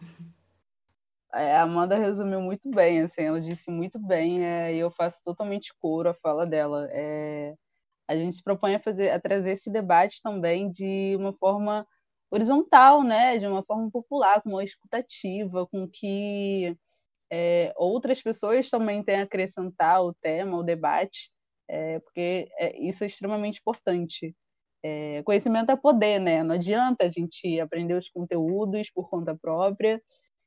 É, 1.33 1.57
a 1.57 1.63
Amanda 1.63 1.97
resumiu 1.97 2.41
muito 2.41 2.69
bem, 2.71 3.01
assim, 3.01 3.23
ela 3.23 3.39
disse 3.39 3.69
muito 3.69 3.99
bem, 3.99 4.43
é, 4.43 4.73
e 4.73 4.79
eu 4.79 4.89
faço 4.89 5.21
totalmente 5.21 5.73
coro 5.77 6.09
a 6.09 6.13
fala 6.13 6.45
dela. 6.45 6.87
É, 6.89 7.53
a 8.07 8.15
gente 8.15 8.35
se 8.35 8.43
propõe 8.43 8.75
a, 8.75 8.79
fazer, 8.79 9.09
a 9.09 9.19
trazer 9.19 9.51
esse 9.51 9.69
debate 9.71 10.21
também 10.21 10.71
de 10.71 11.15
uma 11.17 11.33
forma 11.33 11.85
horizontal, 12.31 13.03
né? 13.03 13.37
de 13.37 13.47
uma 13.47 13.63
forma 13.63 13.89
popular, 13.91 14.41
com 14.41 14.49
uma 14.49 14.63
escutativa, 14.63 15.67
com 15.67 15.87
que 15.87 16.75
é, 17.31 17.73
outras 17.75 18.21
pessoas 18.21 18.69
também 18.69 19.03
têm 19.03 19.17
a 19.17 19.23
acrescentar 19.23 20.03
o 20.03 20.13
tema, 20.13 20.57
o 20.57 20.63
debate, 20.63 21.31
é, 21.67 21.99
porque 21.99 22.49
é, 22.57 22.79
isso 22.79 23.03
é 23.03 23.07
extremamente 23.07 23.59
importante. 23.59 24.35
É, 24.83 25.23
conhecimento 25.23 25.71
é 25.71 25.75
poder, 25.75 26.19
né? 26.19 26.43
Não 26.43 26.55
adianta 26.55 27.05
a 27.05 27.09
gente 27.09 27.59
aprender 27.59 27.95
os 27.95 28.09
conteúdos 28.09 28.89
por 28.91 29.09
conta 29.09 29.35
própria 29.35 30.01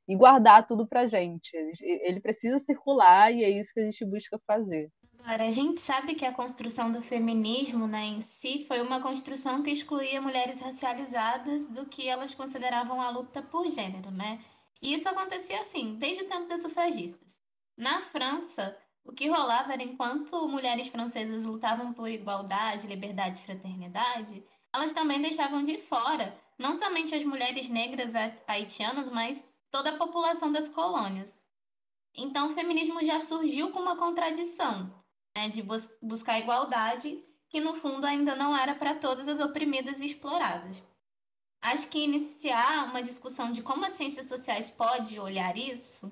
e 0.08 0.16
guardar 0.16 0.66
tudo 0.66 0.86
para 0.88 1.06
gente. 1.06 1.50
Ele 1.82 2.20
precisa 2.20 2.58
circular 2.58 3.32
e 3.32 3.44
é 3.44 3.50
isso 3.50 3.72
que 3.74 3.80
a 3.80 3.84
gente 3.84 4.04
busca 4.04 4.40
fazer. 4.46 4.90
Agora, 5.22 5.44
a 5.44 5.50
gente 5.50 5.80
sabe 5.80 6.14
que 6.14 6.24
a 6.24 6.32
construção 6.32 6.90
do 6.90 7.02
feminismo 7.02 7.86
né, 7.86 8.04
em 8.06 8.20
si 8.20 8.64
foi 8.66 8.80
uma 8.80 9.00
construção 9.00 9.62
que 9.62 9.70
excluía 9.70 10.20
mulheres 10.20 10.60
racializadas 10.60 11.68
do 11.68 11.86
que 11.86 12.08
elas 12.08 12.34
consideravam 12.34 13.00
a 13.02 13.10
luta 13.10 13.42
por 13.42 13.68
gênero, 13.68 14.10
né? 14.10 14.42
E 14.80 14.94
isso 14.94 15.08
acontecia 15.08 15.60
assim, 15.60 15.96
desde 15.96 16.24
o 16.24 16.26
tempo 16.26 16.48
das 16.48 16.62
sufragistas. 16.62 17.38
Na 17.76 18.00
França, 18.00 18.76
o 19.04 19.12
que 19.12 19.28
rolava 19.28 19.72
era 19.74 19.82
enquanto 19.82 20.48
mulheres 20.48 20.88
francesas 20.88 21.44
lutavam 21.44 21.92
por 21.92 22.08
igualdade, 22.08 22.86
liberdade 22.86 23.40
e 23.40 23.44
fraternidade, 23.44 24.42
elas 24.72 24.92
também 24.92 25.20
deixavam 25.20 25.62
de 25.62 25.78
fora 25.78 26.34
não 26.58 26.74
somente 26.74 27.14
as 27.14 27.24
mulheres 27.24 27.68
negras 27.68 28.14
haitianas, 28.46 29.08
mas 29.08 29.52
toda 29.70 29.90
a 29.90 29.96
população 29.96 30.50
das 30.50 30.68
colônias. 30.68 31.38
Então, 32.14 32.50
o 32.50 32.54
feminismo 32.54 33.04
já 33.04 33.20
surgiu 33.20 33.70
com 33.70 33.80
uma 33.80 33.96
contradição, 33.96 34.92
né, 35.36 35.48
de 35.48 35.62
bus 35.62 35.88
buscar 36.02 36.38
igualdade, 36.38 37.24
que 37.48 37.60
no 37.60 37.74
fundo 37.74 38.06
ainda 38.06 38.36
não 38.36 38.56
era 38.56 38.74
para 38.74 38.94
todas 38.94 39.28
as 39.28 39.40
oprimidas 39.40 40.00
e 40.00 40.06
exploradas. 40.06 40.76
Acho 41.60 41.88
que 41.90 41.98
iniciar 41.98 42.86
uma 42.86 43.02
discussão 43.02 43.52
de 43.52 43.62
como 43.62 43.84
as 43.84 43.92
ciências 43.92 44.26
sociais 44.26 44.68
pode 44.68 45.18
olhar 45.18 45.56
isso 45.56 46.10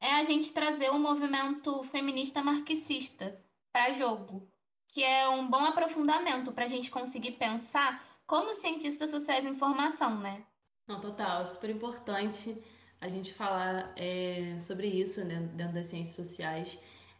é 0.00 0.12
a 0.12 0.24
gente 0.24 0.52
trazer 0.52 0.90
o 0.90 0.98
movimento 0.98 1.82
feminista 1.84 2.42
marxista 2.42 3.36
para 3.72 3.92
jogo, 3.92 4.46
que 4.88 5.02
é 5.02 5.28
um 5.28 5.48
bom 5.48 5.64
aprofundamento 5.64 6.52
para 6.52 6.64
a 6.64 6.68
gente 6.68 6.90
conseguir 6.90 7.32
pensar 7.32 8.04
como 8.26 8.54
cientistas 8.54 9.10
sociais 9.10 9.44
em 9.44 9.56
formação, 9.56 10.18
né? 10.18 10.44
Não, 10.86 11.00
total, 11.00 11.42
é 11.42 11.44
super 11.44 11.70
importante 11.70 12.56
a 13.00 13.08
gente 13.08 13.32
falar 13.32 13.92
é, 13.96 14.56
sobre 14.58 14.86
isso 14.86 15.24
né, 15.24 15.40
dentro 15.54 15.74
das 15.74 15.86
ciências 15.86 16.14
sociais. 16.14 16.78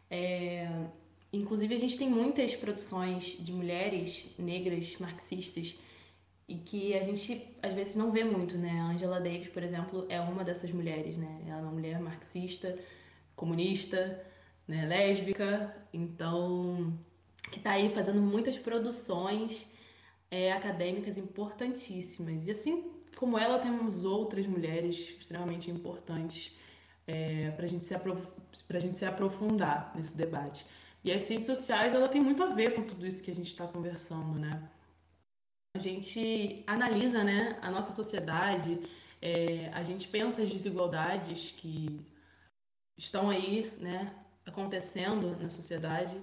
É, 0.09 0.69
Inclusive, 1.37 1.75
a 1.75 1.79
gente 1.79 1.97
tem 1.97 2.09
muitas 2.09 2.55
produções 2.55 3.37
de 3.39 3.51
mulheres 3.51 4.29
negras 4.37 4.97
marxistas 4.99 5.77
e 6.47 6.55
que 6.55 6.93
a 6.93 7.03
gente 7.03 7.45
às 7.61 7.73
vezes 7.73 7.95
não 7.95 8.11
vê 8.11 8.23
muito, 8.23 8.57
né? 8.57 8.79
A 8.79 8.85
Angela 8.91 9.19
Davis, 9.19 9.49
por 9.49 9.63
exemplo, 9.63 10.05
é 10.09 10.19
uma 10.19 10.43
dessas 10.43 10.71
mulheres, 10.71 11.17
né? 11.17 11.41
Ela 11.45 11.59
é 11.59 11.61
uma 11.61 11.71
mulher 11.71 11.99
marxista, 11.99 12.77
comunista, 13.35 14.23
né? 14.67 14.85
lésbica, 14.85 15.75
então 15.93 16.97
que 17.51 17.59
está 17.59 17.71
aí 17.71 17.93
fazendo 17.93 18.21
muitas 18.21 18.57
produções 18.57 19.65
é, 20.29 20.51
acadêmicas 20.51 21.17
importantíssimas. 21.17 22.47
E 22.47 22.51
assim 22.51 22.91
como 23.15 23.37
ela, 23.37 23.59
temos 23.59 24.05
outras 24.05 24.45
mulheres 24.45 25.15
extremamente 25.19 25.71
importantes 25.71 26.55
é, 27.05 27.51
para 27.51 27.67
gente 27.67 27.85
a 27.93 28.79
gente 28.79 28.97
se 28.97 29.05
aprofundar 29.05 29.91
nesse 29.95 30.15
debate. 30.15 30.65
E 31.03 31.11
as 31.11 31.21
ciências 31.23 31.57
sociais, 31.57 31.93
ela 31.93 32.07
tem 32.09 32.21
muito 32.21 32.43
a 32.43 32.47
ver 32.47 32.73
com 32.75 32.83
tudo 32.83 33.05
isso 33.05 33.23
que 33.23 33.31
a 33.31 33.35
gente 33.35 33.47
está 33.47 33.67
conversando, 33.67 34.39
né? 34.39 34.69
A 35.75 35.79
gente 35.79 36.63
analisa, 36.67 37.23
né, 37.23 37.57
a 37.61 37.69
nossa 37.71 37.91
sociedade, 37.91 38.79
É, 39.19 39.71
a 39.73 39.83
gente 39.83 40.07
pensa 40.07 40.43
as 40.43 40.49
desigualdades 40.51 41.51
que 41.57 42.05
estão 42.95 43.31
aí, 43.31 43.73
né, 43.79 44.13
acontecendo 44.45 45.35
na 45.41 45.49
sociedade 45.49 46.15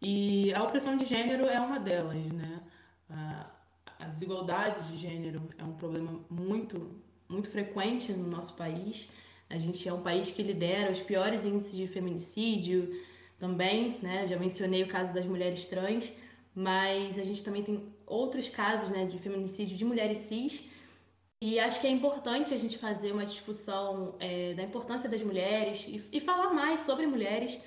e 0.00 0.52
a 0.52 0.62
opressão 0.62 0.94
de 0.96 1.06
gênero 1.06 1.46
é 1.46 1.58
uma 1.58 1.78
delas, 1.80 2.16
né? 2.32 2.60
A, 3.08 3.50
a 3.98 4.06
desigualdade 4.08 4.78
de 4.90 4.96
gênero 4.98 5.48
é 5.56 5.64
um 5.64 5.72
problema 5.72 6.20
muito, 6.28 7.00
muito 7.30 7.48
frequente 7.50 8.12
no 8.12 8.28
nosso 8.28 8.54
país. 8.56 9.08
A 9.48 9.58
gente 9.58 9.88
é 9.88 9.92
um 9.92 10.02
país 10.02 10.30
que 10.30 10.42
lidera 10.42 10.92
os 10.92 11.00
piores 11.00 11.44
índices 11.46 11.74
de 11.76 11.86
feminicídio 11.88 12.80
também, 13.38 13.98
né? 14.02 14.26
Já 14.26 14.38
mencionei 14.38 14.82
o 14.82 14.88
caso 14.88 15.12
das 15.12 15.26
mulheres 15.26 15.66
trans, 15.66 16.12
mas 16.54 17.18
a 17.18 17.22
gente 17.22 17.42
também 17.42 17.62
tem 17.62 17.92
outros 18.06 18.48
casos, 18.48 18.90
né, 18.90 19.06
de 19.06 19.18
feminicídio 19.18 19.76
de 19.76 19.84
mulheres 19.84 20.18
cis. 20.18 20.64
E 21.40 21.58
acho 21.58 21.80
que 21.80 21.86
é 21.86 21.90
importante 21.90 22.54
a 22.54 22.56
gente 22.56 22.78
fazer 22.78 23.12
uma 23.12 23.24
discussão 23.24 24.14
é, 24.18 24.54
da 24.54 24.62
importância 24.62 25.08
das 25.08 25.22
mulheres 25.22 25.86
e, 25.86 26.02
e 26.12 26.20
falar 26.20 26.54
mais 26.54 26.80
sobre 26.80 27.06
mulheres, 27.06 27.58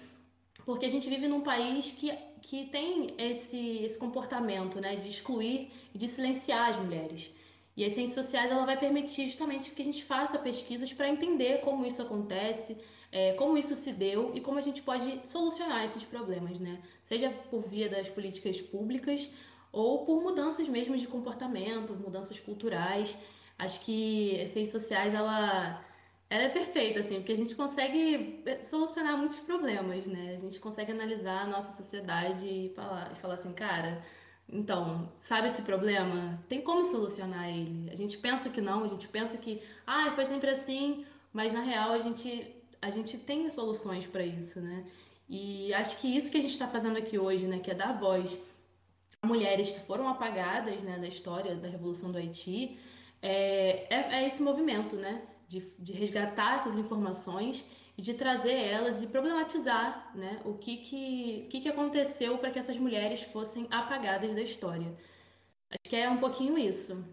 porque 0.66 0.86
a 0.86 0.90
gente 0.90 1.10
vive 1.10 1.28
num 1.28 1.42
país 1.42 1.92
que 1.92 2.12
que 2.48 2.66
tem 2.66 3.08
esse, 3.18 3.80
esse 3.84 3.98
comportamento 3.98 4.80
né, 4.80 4.96
de 4.96 5.10
excluir 5.10 5.70
e 5.94 5.98
de 5.98 6.08
silenciar 6.08 6.70
as 6.70 6.78
mulheres. 6.78 7.30
E 7.76 7.84
as 7.84 7.92
ciências 7.92 8.26
sociais 8.26 8.50
ela 8.50 8.66
vai 8.66 8.78
permitir 8.78 9.28
justamente 9.28 9.72
que 9.72 9.82
a 9.82 9.86
gente 9.86 10.04
faça 10.04 10.40
pesquisas 10.40 10.94
para 10.94 11.10
entender 11.10 11.60
como 11.60 11.86
isso 11.86 12.02
acontece, 12.02 12.78
é, 13.12 13.34
como 13.34 13.58
isso 13.58 13.76
se 13.76 13.92
deu 13.94 14.32
e 14.36 14.42
como 14.42 14.58
a 14.58 14.62
gente 14.62 14.82
pode 14.82 15.28
solucionar 15.28 15.86
esses 15.86 16.04
problemas, 16.04 16.60
né? 16.60 16.82
Seja 17.02 17.30
por 17.50 17.68
via 17.68 17.90
das 17.90 18.10
políticas 18.10 18.62
públicas 18.62 19.32
ou 19.72 20.06
por 20.06 20.22
mudanças 20.22 20.68
mesmo 20.68 20.98
de 20.98 21.08
comportamento, 21.08 21.94
mudanças 21.94 22.40
culturais. 22.40 23.18
Acho 23.58 23.80
que 23.82 24.40
as 24.42 24.50
ciências 24.50 24.82
sociais 24.82 25.14
ela 25.14 25.84
ela 26.30 26.44
é 26.44 26.50
perfeita, 26.50 27.00
assim, 27.00 27.16
porque 27.16 27.32
a 27.32 27.38
gente 27.38 27.56
consegue 27.56 28.44
eh, 28.46 28.62
solucionar 28.62 29.18
muitos 29.18 29.38
problemas, 29.38 30.06
né? 30.06 30.34
A 30.34 30.38
gente 30.38 30.60
consegue 30.60 30.92
analisar 30.92 31.44
a 31.44 31.48
nossa 31.48 31.72
sociedade 31.72 32.46
e 32.46 32.70
falar, 32.76 33.14
e 33.14 33.16
falar 33.22 33.36
assim, 33.36 33.54
cara, 33.54 34.04
então, 34.50 35.10
sabe 35.20 35.48
esse 35.48 35.62
problema? 35.62 36.42
Tem 36.50 36.62
como 36.62 36.84
solucionar 36.84 37.50
ele? 37.50 37.90
A 37.92 37.96
gente 37.96 38.18
pensa 38.18 38.50
que 38.50 38.60
não, 38.62 38.84
a 38.84 38.88
gente 38.88 39.08
pensa 39.08 39.38
que, 39.38 39.62
ah, 39.86 40.12
foi 40.12 40.26
sempre 40.26 40.50
assim, 40.50 41.06
mas 41.32 41.54
na 41.54 41.62
real 41.62 41.92
a 41.92 42.00
gente, 42.00 42.46
a 42.82 42.90
gente 42.90 43.18
tem 43.18 43.50
soluções 43.50 44.06
para 44.06 44.26
isso, 44.26 44.60
né? 44.62 44.86
E 45.30 45.74
acho 45.74 45.98
que 45.98 46.08
isso 46.08 46.32
que 46.32 46.38
a 46.38 46.42
gente 46.42 46.54
está 46.54 46.68
fazendo 46.68 46.98
aqui 46.98 47.18
hoje, 47.20 47.48
né, 47.48 47.60
que 47.60 47.70
é 47.70 47.74
dar 47.74 47.92
voz 48.00 48.38
a 49.22 49.28
mulheres 49.28 49.70
que 49.72 49.80
foram 49.82 50.08
apagadas, 50.08 50.84
né, 50.84 50.98
da 50.98 51.08
história 51.08 51.56
da 51.56 51.68
Revolução 51.68 52.12
do 52.12 52.18
Haiti, 52.18 52.78
é, 53.22 53.88
é, 53.90 54.16
é 54.20 54.28
esse 54.28 54.42
movimento, 54.42 54.96
né? 54.96 55.22
de, 55.48 55.62
de 55.80 55.94
resgatar 55.94 56.58
essas 56.58 56.78
informações 56.78 57.66
e 57.98 58.02
de 58.02 58.14
trazer 58.14 58.54
elas 58.54 59.02
e 59.02 59.08
problematizar 59.08 60.12
né, 60.14 60.42
o 60.46 60.54
que, 60.54 60.78
que, 60.78 61.48
que, 61.50 61.62
que 61.62 61.70
aconteceu 61.70 62.38
para 62.38 62.52
que 62.52 62.60
essas 62.60 62.78
mulheres 62.78 63.24
fossem 63.24 63.66
apagadas 63.72 64.36
da 64.36 64.42
história. 64.42 64.94
Acho 65.70 65.90
que 65.90 65.96
é 65.96 66.10
um 66.10 66.18
pouquinho 66.18 66.58
isso. 66.58 67.04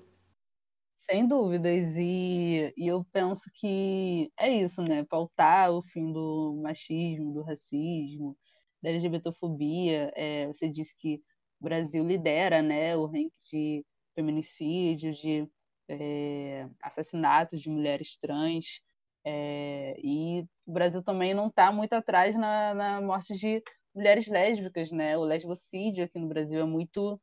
Sem 0.96 1.26
dúvidas, 1.26 1.96
e, 1.98 2.72
e 2.76 2.86
eu 2.88 3.04
penso 3.12 3.50
que 3.54 4.30
é 4.38 4.48
isso, 4.50 4.80
né? 4.82 5.04
Pautar 5.04 5.70
o 5.72 5.82
fim 5.82 6.12
do 6.12 6.60
machismo, 6.62 7.32
do 7.34 7.42
racismo, 7.42 8.36
da 8.82 8.90
LGBTfobia. 8.90 10.12
É, 10.16 10.46
você 10.46 10.68
disse 10.68 10.96
que 10.96 11.16
o 11.60 11.64
Brasil 11.64 12.04
lidera 12.04 12.62
né, 12.62 12.96
o 12.96 13.06
ranking 13.06 13.30
de 13.50 13.84
feminicídio, 14.14 15.12
de 15.12 15.48
é, 15.88 16.68
assassinatos 16.82 17.60
de 17.60 17.68
mulheres 17.70 18.16
trans. 18.16 18.80
É, 19.26 19.96
e 19.98 20.42
o 20.66 20.72
Brasil 20.72 21.02
também 21.02 21.34
não 21.34 21.48
está 21.48 21.72
muito 21.72 21.92
atrás 21.94 22.36
na, 22.36 22.74
na 22.74 23.00
morte 23.00 23.34
de 23.34 23.62
mulheres 23.94 24.26
lésbicas, 24.28 24.90
né? 24.92 25.18
O 25.18 25.24
lesbocídio 25.24 26.04
aqui 26.04 26.18
no 26.18 26.28
Brasil 26.28 26.60
é 26.60 26.64
muito 26.64 27.20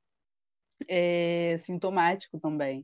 sintomático 1.60 2.40
também. 2.40 2.84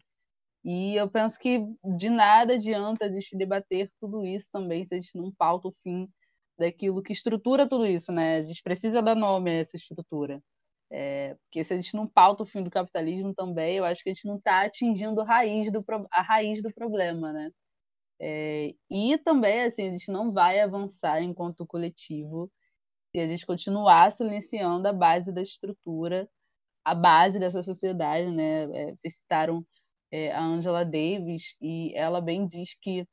E 0.70 0.98
eu 0.98 1.10
penso 1.10 1.40
que 1.40 1.66
de 1.98 2.10
nada 2.10 2.56
adianta 2.56 3.06
a 3.06 3.10
gente 3.10 3.38
debater 3.38 3.90
tudo 4.02 4.26
isso 4.26 4.50
também 4.52 4.86
se 4.86 4.94
a 4.94 4.98
gente 4.98 5.16
não 5.18 5.32
pauta 5.32 5.70
o 5.70 5.76
fim 5.82 6.10
daquilo 6.60 7.02
que 7.02 7.14
estrutura 7.14 7.70
tudo 7.70 7.86
isso, 7.88 8.12
né? 8.12 8.36
A 8.38 8.42
gente 8.42 8.62
precisa 8.62 9.02
dar 9.02 9.16
nome 9.16 9.50
a 9.50 9.54
essa 9.56 9.78
estrutura. 9.78 10.44
É, 10.92 11.36
porque 11.36 11.64
se 11.64 11.74
a 11.74 11.78
gente 11.78 11.96
não 11.96 12.06
pauta 12.06 12.44
o 12.44 12.46
fim 12.46 12.64
do 12.64 12.70
capitalismo 12.70 13.34
também, 13.34 13.78
eu 13.78 13.86
acho 13.86 14.04
que 14.04 14.10
a 14.10 14.14
gente 14.14 14.28
não 14.28 14.38
está 14.38 14.64
atingindo 14.66 15.22
a 15.22 15.26
raiz, 15.26 15.72
do, 15.72 15.86
a 16.12 16.22
raiz 16.22 16.62
do 16.62 16.74
problema, 16.74 17.32
né? 17.32 17.50
É, 18.20 18.74
e 18.90 19.18
também, 19.20 19.62
assim, 19.64 19.88
a 19.88 19.92
gente 19.92 20.12
não 20.12 20.34
vai 20.34 20.60
avançar 20.60 21.22
enquanto 21.24 21.66
coletivo 21.68 22.52
se 23.16 23.22
a 23.22 23.28
gente 23.28 23.46
continuar 23.46 24.12
silenciando 24.12 24.88
a 24.88 24.94
base 24.94 25.32
da 25.32 25.42
estrutura, 25.42 26.30
a 26.86 26.96
base 26.96 27.40
dessa 27.40 27.64
sociedade, 27.64 28.32
né? 28.32 28.64
É, 28.74 28.96
vocês 28.96 29.16
citaram 29.18 29.66
é, 30.12 30.32
a 30.32 30.44
Angela 30.44 30.84
Davis 30.86 31.56
e 31.62 31.94
ela 31.96 32.22
bem 32.22 32.46
diz 32.48 32.76
que 32.82 33.08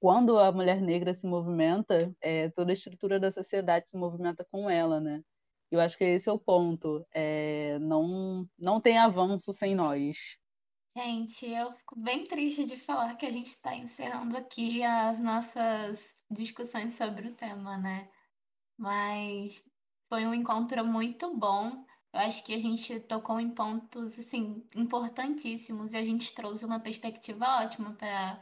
quando 0.00 0.38
a 0.38 0.52
mulher 0.52 0.80
negra 0.82 1.14
se 1.14 1.26
movimenta, 1.26 2.14
é, 2.20 2.50
toda 2.50 2.72
a 2.72 2.74
estrutura 2.74 3.18
da 3.18 3.30
sociedade 3.30 3.88
se 3.88 3.96
movimenta 3.96 4.46
com 4.50 4.68
ela, 4.68 5.00
né? 5.00 5.22
Eu 5.70 5.80
acho 5.80 5.96
que 5.96 6.04
esse 6.04 6.28
é 6.28 6.32
o 6.32 6.38
ponto. 6.38 7.06
É, 7.12 7.78
não, 7.80 8.46
não 8.58 8.80
tem 8.80 8.98
avanço 8.98 9.52
sem 9.52 9.74
nós. 9.74 10.38
Gente, 10.96 11.46
eu 11.46 11.72
fico 11.72 11.98
bem 11.98 12.24
triste 12.24 12.64
de 12.64 12.76
falar 12.76 13.16
que 13.16 13.26
a 13.26 13.30
gente 13.30 13.48
está 13.48 13.74
encerrando 13.74 14.36
aqui 14.36 14.82
as 14.84 15.18
nossas 15.18 16.16
discussões 16.30 16.94
sobre 16.94 17.28
o 17.28 17.34
tema, 17.34 17.76
né? 17.76 18.08
Mas 18.78 19.62
foi 20.08 20.26
um 20.26 20.34
encontro 20.34 20.84
muito 20.84 21.36
bom. 21.36 21.84
Eu 22.14 22.20
acho 22.20 22.44
que 22.44 22.54
a 22.54 22.60
gente 22.60 23.00
tocou 23.00 23.40
em 23.40 23.50
pontos 23.50 24.16
assim 24.16 24.64
importantíssimos 24.76 25.92
e 25.92 25.96
a 25.96 26.04
gente 26.04 26.32
trouxe 26.32 26.64
uma 26.64 26.78
perspectiva 26.78 27.44
ótima 27.64 27.92
para 27.94 28.40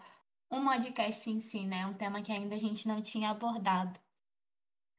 um 0.50 0.62
podcast 0.62 1.30
em 1.30 1.40
si, 1.40 1.64
né? 1.64 1.86
Um 1.86 1.94
tema 1.94 2.20
que 2.20 2.30
ainda 2.30 2.54
a 2.54 2.58
gente 2.58 2.86
não 2.86 3.00
tinha 3.00 3.30
abordado. 3.30 3.98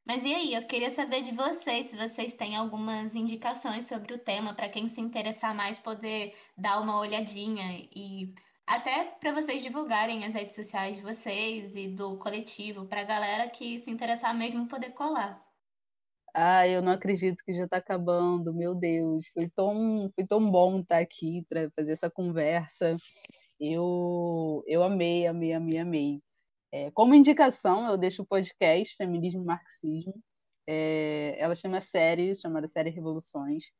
Mas 0.04 0.24
e 0.24 0.34
aí, 0.34 0.54
eu 0.54 0.66
queria 0.66 0.90
saber 0.90 1.22
de 1.22 1.32
vocês, 1.32 1.86
se 1.86 1.96
vocês 1.96 2.34
têm 2.34 2.56
algumas 2.56 3.14
indicações 3.14 3.86
sobre 3.86 4.12
o 4.12 4.18
tema, 4.18 4.54
para 4.54 4.68
quem 4.68 4.88
se 4.88 5.00
interessar 5.00 5.54
mais 5.54 5.78
poder 5.78 6.36
dar 6.58 6.80
uma 6.80 6.98
olhadinha 6.98 7.64
e 7.94 8.34
até 8.66 9.04
para 9.04 9.32
vocês 9.32 9.62
divulgarem 9.62 10.24
as 10.24 10.34
redes 10.34 10.56
sociais 10.56 10.96
de 10.96 11.02
vocês 11.02 11.76
e 11.76 11.88
do 11.88 12.18
coletivo, 12.18 12.86
para 12.86 13.02
a 13.02 13.04
galera 13.04 13.48
que 13.48 13.78
se 13.78 13.90
interessar 13.90 14.34
mesmo 14.34 14.66
poder 14.66 14.90
colar. 14.90 15.43
Ah, 16.36 16.66
eu 16.66 16.82
não 16.82 16.92
acredito 16.92 17.44
que 17.44 17.52
já 17.52 17.64
está 17.64 17.76
acabando, 17.76 18.52
meu 18.52 18.74
Deus. 18.74 19.26
Foi 19.32 19.48
tão, 19.50 20.10
foi 20.14 20.26
tão 20.26 20.50
bom 20.50 20.80
estar 20.80 20.98
aqui 20.98 21.44
para 21.48 21.70
fazer 21.76 21.92
essa 21.92 22.10
conversa. 22.10 22.94
Eu, 23.60 24.64
eu 24.66 24.82
amei, 24.82 25.26
amei, 25.28 25.52
amei, 25.52 25.78
amei. 25.78 26.22
É, 26.72 26.90
como 26.92 27.14
indicação, 27.14 27.86
eu 27.86 27.96
deixo 27.96 28.22
o 28.22 28.26
podcast 28.26 28.96
Feminismo 28.96 29.42
e 29.42 29.44
Marxismo. 29.44 30.14
É, 30.66 31.36
ela 31.38 31.54
chama 31.54 31.80
série, 31.80 32.34
chamada 32.34 32.68
Série 32.68 32.90
Revoluções. 32.90 33.70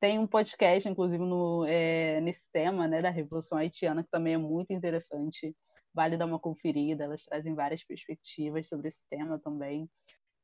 Tem 0.00 0.18
um 0.18 0.26
podcast, 0.26 0.88
inclusive, 0.88 1.22
no, 1.24 1.66
é, 1.66 2.20
nesse 2.22 2.50
tema 2.52 2.88
né, 2.88 3.02
da 3.02 3.10
Revolução 3.10 3.58
Haitiana, 3.58 4.02
que 4.02 4.10
também 4.10 4.34
é 4.34 4.38
muito 4.38 4.72
interessante. 4.72 5.54
Vale 5.94 6.16
dar 6.16 6.26
uma 6.26 6.38
conferida, 6.40 7.04
elas 7.04 7.24
trazem 7.24 7.54
várias 7.54 7.84
perspectivas 7.84 8.68
sobre 8.68 8.88
esse 8.88 9.04
tema 9.10 9.38
também. 9.38 9.88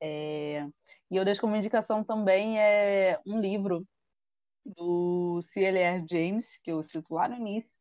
É, 0.00 0.66
e 1.10 1.16
eu 1.16 1.24
deixo 1.24 1.40
como 1.40 1.56
indicação 1.56 2.04
também 2.04 2.58
é 2.60 3.20
um 3.26 3.40
livro 3.40 3.86
do 4.64 5.40
C.L.R. 5.42 6.04
James, 6.08 6.58
que 6.58 6.72
eu 6.72 6.82
cito 6.82 7.14
lá 7.14 7.28
no 7.28 7.36
início, 7.36 7.78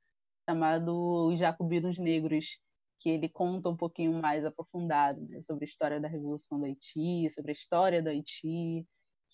chamado 0.47 1.27
Os 1.27 1.39
Jacobinos 1.39 1.97
Negros, 1.97 2.59
que 2.99 3.09
ele 3.09 3.27
conta 3.27 3.69
um 3.69 3.75
pouquinho 3.75 4.13
mais 4.21 4.45
aprofundado 4.45 5.21
né, 5.27 5.41
sobre 5.41 5.65
a 5.65 5.67
história 5.67 5.99
da 5.99 6.07
Revolução 6.07 6.59
do 6.59 6.65
Haiti, 6.65 7.29
sobre 7.29 7.51
a 7.51 7.53
história 7.53 8.01
do 8.01 8.09
Haiti, 8.09 8.85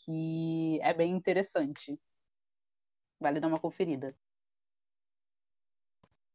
que 0.03 0.79
é 0.81 0.93
bem 0.93 1.11
interessante. 1.11 1.99
Vale 3.19 3.39
dar 3.39 3.47
uma 3.47 3.59
conferida. 3.59 4.15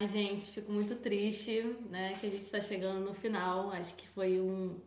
Gente, 0.02 0.50
fico 0.52 0.70
muito 0.70 0.94
triste, 0.96 1.62
né, 1.88 2.12
que 2.20 2.26
a 2.26 2.30
gente 2.30 2.42
está 2.42 2.60
chegando 2.60 3.00
no 3.00 3.14
final. 3.14 3.70
Acho 3.70 3.96
que 3.96 4.06
foi 4.08 4.38
um, 4.38 4.78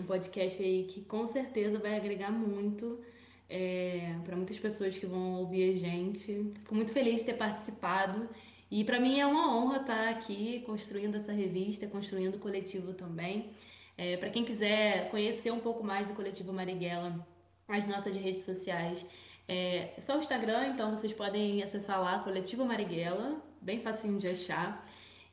um 0.00 0.04
podcast 0.04 0.62
aí 0.62 0.84
que 0.84 1.00
com 1.02 1.26
certeza 1.26 1.78
vai 1.78 1.96
agregar 1.96 2.30
muito 2.30 3.00
é, 3.48 4.14
para 4.24 4.36
muitas 4.36 4.58
pessoas 4.58 4.98
que 4.98 5.06
vão 5.06 5.34
ouvir 5.36 5.70
a 5.70 5.76
gente. 5.76 6.52
Fico 6.60 6.74
muito 6.74 6.92
feliz 6.92 7.20
de 7.20 7.26
ter 7.26 7.34
participado 7.34 8.28
e 8.70 8.84
para 8.84 8.98
mim 9.00 9.20
é 9.20 9.26
uma 9.26 9.56
honra 9.56 9.78
estar 9.78 10.08
aqui 10.08 10.62
construindo 10.66 11.14
essa 11.14 11.32
revista, 11.32 11.86
construindo 11.86 12.36
o 12.36 12.38
coletivo 12.38 12.92
também. 12.94 13.50
É, 13.96 14.16
para 14.16 14.30
quem 14.30 14.44
quiser 14.44 15.08
conhecer 15.10 15.50
um 15.50 15.60
pouco 15.60 15.82
mais 15.82 16.08
do 16.08 16.14
coletivo 16.14 16.52
Marighella, 16.52 17.26
as 17.68 17.86
nossas 17.86 18.14
redes 18.14 18.44
sociais, 18.44 19.04
é 19.48 19.94
só 19.98 20.16
o 20.16 20.20
Instagram, 20.20 20.68
então 20.68 20.90
vocês 20.94 21.12
podem 21.12 21.62
acessar 21.62 22.00
lá, 22.00 22.18
Coletivo 22.18 22.64
Marighella, 22.64 23.40
bem 23.60 23.80
facinho 23.80 24.18
de 24.18 24.28
achar. 24.28 24.84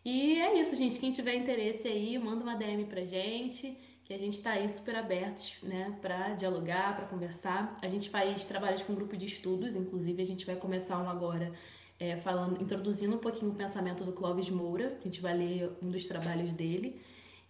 E 0.06 0.40
é 0.40 0.60
isso, 0.60 0.76
gente. 0.76 1.00
Quem 1.00 1.12
tiver 1.12 1.36
interesse 1.36 1.88
aí, 1.88 2.18
manda 2.20 2.44
uma 2.44 2.56
DM 2.56 2.86
pra 2.86 3.04
gente, 3.04 3.76
que 4.04 4.14
a 4.14 4.18
gente 4.18 4.34
está 4.34 4.52
aí 4.52 4.70
super 4.70 4.96
abertos, 4.96 5.58
né, 5.64 5.98
para 6.02 6.34
dialogar, 6.36 6.96
para 6.96 7.06
conversar. 7.06 7.78
A 7.82 7.88
gente 7.88 8.10
faz 8.10 8.44
trabalhos 8.46 8.84
com 8.84 8.94
grupo 8.94 9.16
de 9.16 9.26
estudos, 9.26 9.76
inclusive 9.76 10.22
a 10.22 10.26
gente 10.26 10.46
vai 10.46 10.56
começar 10.56 11.00
um 11.00 11.10
agora 11.10 11.54
é, 12.00 12.18
falando, 12.18 12.62
introduzindo 12.62 13.16
um 13.16 13.20
pouquinho 13.20 13.52
o 13.52 13.56
pensamento 13.56 14.04
do 14.04 14.12
Clóvis 14.12 14.50
Moura. 14.50 14.98
A 15.00 15.04
gente 15.04 15.22
vai 15.22 15.38
ler 15.38 15.72
um 15.82 15.90
dos 15.90 16.06
trabalhos 16.06 16.52
dele. 16.52 17.02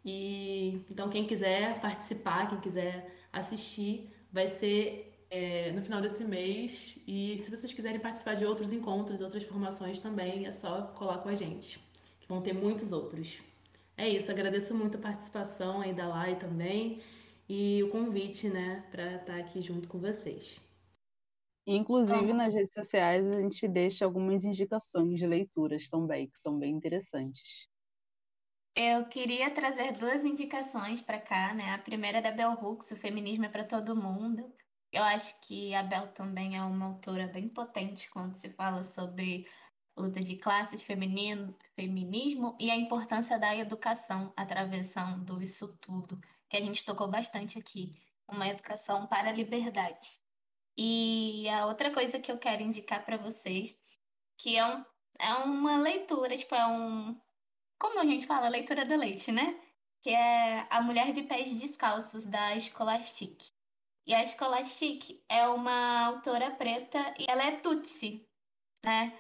E 0.06 0.82
então 0.92 1.10
quem 1.10 1.26
quiser 1.26 1.80
participar, 1.80 2.50
quem 2.50 2.60
quiser 2.60 3.12
assistir, 3.32 4.10
vai 4.32 4.48
ser 4.48 5.12
é, 5.32 5.72
no 5.72 5.82
final 5.82 6.02
desse 6.02 6.24
mês. 6.24 7.00
E 7.08 7.38
se 7.40 7.50
vocês 7.50 7.74
quiserem 7.74 8.00
participar 8.00 8.36
de 8.36 8.46
outros 8.46 8.72
encontros, 8.72 9.22
outras 9.22 9.44
formações 9.44 10.00
também, 10.00 10.46
é 10.46 10.52
só 10.52 10.84
colar 10.96 11.18
com 11.20 11.30
a 11.30 11.36
gente 11.36 11.80
que 12.20 12.28
vão 12.28 12.42
ter 12.42 12.54
muitos 12.54 12.92
outros. 12.92 13.42
É 13.98 14.08
isso, 14.08 14.32
agradeço 14.32 14.76
muito 14.76 14.98
a 14.98 15.02
participação 15.02 15.82
aí 15.82 15.94
da 15.94 16.08
Lai 16.08 16.38
também 16.38 17.02
e 17.50 17.82
o 17.84 17.90
convite, 17.90 18.48
né, 18.50 18.88
para 18.92 19.16
estar 19.16 19.38
aqui 19.40 19.62
junto 19.62 19.88
com 19.88 20.00
vocês. 20.00 20.60
Inclusive, 21.68 22.32
nas 22.32 22.54
redes 22.54 22.72
sociais, 22.74 23.30
a 23.30 23.42
gente 23.42 23.68
deixa 23.68 24.06
algumas 24.06 24.46
indicações 24.46 25.20
de 25.20 25.28
leituras 25.28 25.90
também, 25.90 26.30
que 26.30 26.38
são 26.40 26.58
bem 26.58 26.74
interessantes. 26.74 27.68
Eu 28.76 29.08
queria 29.08 29.52
trazer 29.52 29.92
duas 29.94 30.24
indicações 30.26 31.02
para 31.02 31.20
cá, 31.20 31.54
né? 31.54 31.74
A 31.74 31.78
primeira 31.78 32.18
é 32.18 32.22
da 32.22 32.32
Bell 32.32 32.54
Hooks, 32.54 32.92
O 32.92 32.96
Feminismo 32.96 33.46
é 33.46 33.50
para 33.50 33.64
Todo 33.64 33.96
Mundo. 33.96 34.52
Eu 34.92 35.04
acho 35.04 35.40
que 35.42 35.74
a 35.76 35.84
Bell 35.84 36.08
também 36.14 36.56
é 36.58 36.64
uma 36.64 36.88
autora 36.88 37.28
bem 37.28 37.48
potente 37.50 38.10
quando 38.10 38.36
se 38.36 38.50
fala 38.50 38.82
sobre 38.84 39.48
luta 39.96 40.22
de 40.22 40.36
classes, 40.36 40.82
feminino, 40.84 41.56
feminismo 41.76 42.58
e 42.60 42.72
a 42.72 42.76
importância 42.76 43.38
da 43.38 43.56
educação 43.56 44.34
atravessando 44.36 45.42
isso 45.42 45.78
tudo, 45.80 46.20
que 46.50 46.58
a 46.58 46.62
gente 46.62 46.84
tocou 46.84 47.08
bastante 47.08 47.58
aqui, 47.58 47.92
uma 48.28 48.48
educação 48.48 49.06
para 49.08 49.30
a 49.30 49.34
liberdade. 49.34 50.20
E 50.78 51.48
a 51.50 51.68
outra 51.68 51.92
coisa 51.92 52.20
que 52.20 52.32
eu 52.32 52.38
quero 52.38 52.64
indicar 52.64 53.06
para 53.06 53.18
vocês, 53.18 53.76
que 54.38 54.58
é, 54.58 54.66
um, 54.66 54.84
é 55.20 55.34
uma 55.46 55.78
leitura, 55.78 56.36
tipo, 56.36 56.56
é 56.56 56.66
um. 56.66 57.20
Como 57.80 58.00
a 58.00 58.06
gente 58.06 58.26
fala? 58.26 58.48
Leitura 58.50 58.86
de 58.86 58.98
leite, 58.98 59.32
né? 59.32 59.60
Que 60.02 60.10
é 60.10 60.66
A 60.70 60.82
Mulher 60.82 61.12
de 61.12 61.24
Pés 61.24 61.52
Descalços, 61.60 62.26
da 62.26 62.58
Scholastic. 62.58 63.46
E 64.06 64.14
a 64.14 64.26
Scholastic 64.26 65.24
é 65.30 65.48
uma 65.48 66.06
autora 66.08 66.52
preta 66.52 67.14
e 67.20 67.26
ela 67.30 67.44
é 67.44 67.58
Tutsi, 67.58 68.28
né? 68.84 69.18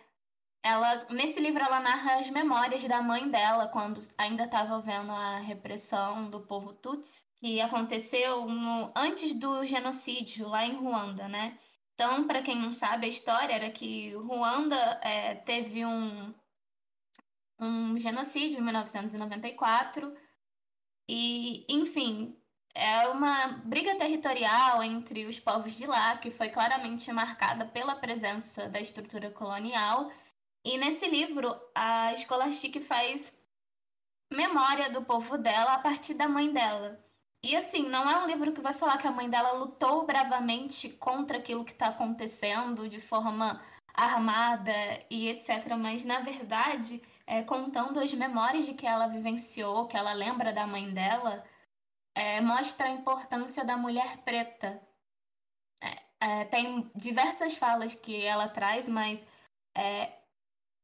Ela, 0.63 1.05
nesse 1.09 1.41
livro, 1.41 1.61
ela 1.61 1.81
narra 1.81 2.19
as 2.19 2.29
memórias 2.29 2.85
da 2.85 3.01
mãe 3.01 3.29
dela 3.29 3.67
quando 3.67 4.01
ainda 4.17 4.45
estava 4.45 4.79
vendo 4.79 5.11
a 5.11 5.39
repressão 5.39 6.29
do 6.29 6.39
povo 6.39 6.71
Tutsi, 6.73 7.25
que 7.35 7.59
aconteceu 7.59 8.45
no, 8.45 8.89
antes 8.95 9.33
do 9.33 9.65
genocídio 9.65 10.47
lá 10.47 10.65
em 10.65 10.75
Ruanda, 10.77 11.27
né? 11.27 11.57
Então, 11.93 12.25
para 12.25 12.41
quem 12.41 12.55
não 12.55 12.71
sabe, 12.71 13.05
a 13.05 13.09
história 13.09 13.53
era 13.53 13.69
que 13.69 14.13
Ruanda 14.15 14.75
é, 15.03 15.35
teve 15.35 15.85
um, 15.85 16.33
um 17.59 17.97
genocídio 17.97 18.59
em 18.59 18.63
1994 18.63 20.15
e, 21.09 21.65
enfim, 21.69 22.37
é 22.73 23.07
uma 23.09 23.47
briga 23.65 23.95
territorial 23.97 24.81
entre 24.81 25.25
os 25.25 25.39
povos 25.39 25.75
de 25.75 25.85
lá 25.85 26.17
que 26.17 26.31
foi 26.31 26.49
claramente 26.49 27.11
marcada 27.11 27.65
pela 27.65 27.95
presença 27.95 28.69
da 28.69 28.79
estrutura 28.79 29.29
colonial 29.29 30.09
e 30.65 30.77
nesse 30.77 31.07
livro, 31.07 31.59
a 31.75 32.15
Scholastic 32.15 32.79
faz 32.81 33.35
memória 34.31 34.89
do 34.89 35.03
povo 35.03 35.37
dela 35.37 35.73
a 35.73 35.79
partir 35.79 36.13
da 36.13 36.27
mãe 36.27 36.51
dela. 36.51 36.99
E 37.43 37.55
assim, 37.55 37.83
não 37.89 38.09
é 38.09 38.23
um 38.23 38.27
livro 38.27 38.53
que 38.53 38.61
vai 38.61 38.73
falar 38.73 38.97
que 38.97 39.07
a 39.07 39.11
mãe 39.11 39.29
dela 39.29 39.51
lutou 39.51 40.05
bravamente 40.05 40.89
contra 40.89 41.37
aquilo 41.37 41.65
que 41.65 41.73
está 41.73 41.87
acontecendo 41.87 42.87
de 42.87 43.01
forma 43.01 43.61
armada 43.93 44.71
e 45.09 45.27
etc. 45.27 45.75
Mas 45.77 46.05
na 46.05 46.21
verdade, 46.21 47.01
é, 47.27 47.43
contando 47.43 47.99
as 47.99 48.13
memórias 48.13 48.65
de 48.65 48.73
que 48.73 48.87
ela 48.87 49.07
vivenciou, 49.07 49.87
que 49.87 49.97
ela 49.97 50.13
lembra 50.13 50.53
da 50.53 50.65
mãe 50.65 50.93
dela, 50.93 51.43
é, 52.15 52.39
mostra 52.41 52.87
a 52.87 52.91
importância 52.91 53.65
da 53.65 53.77
mulher 53.77 54.17
preta. 54.19 54.81
É, 55.81 56.01
é 56.21 56.45
tem 56.45 56.89
diversas 56.95 57.57
falas 57.57 57.93
que 57.95 58.23
ela 58.23 58.47
traz, 58.47 58.87
mas 58.87 59.25
é, 59.75 60.22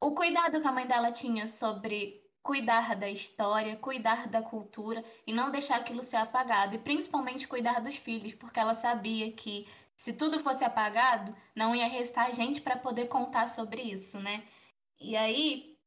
o 0.02 0.12
cuidado 0.14 0.62
que 0.62 0.68
a 0.68 0.72
mãe 0.72 0.88
dela 0.88 1.12
tinha 1.12 1.47
sobre 1.47 2.24
cuidar 2.41 2.95
da 2.95 3.10
história, 3.10 3.76
cuidar 3.76 4.28
da 4.28 4.41
cultura 4.41 5.04
e 5.28 5.34
não 5.34 5.52
deixar 5.52 5.78
aquilo 5.78 6.02
ser 6.02 6.18
apagado, 6.18 6.76
e 6.76 6.80
principalmente 6.80 7.47
cuidar 7.47 7.80
dos 7.82 7.95
filhos, 7.95 8.34
porque 8.34 8.60
ela 8.60 8.74
sabia 8.74 9.32
que 9.32 9.68
se 9.95 10.14
tudo 10.14 10.39
fosse 10.39 10.64
apagado, 10.64 11.36
não 11.54 11.76
ia 11.76 11.88
restar 11.88 12.34
gente 12.34 12.62
para 12.62 12.78
poder 12.78 13.08
contar 13.08 13.47
sobre 13.47 13.82
isso, 13.82 14.20
né? 14.20 14.43
E 15.00 15.16
aí, 15.16 15.78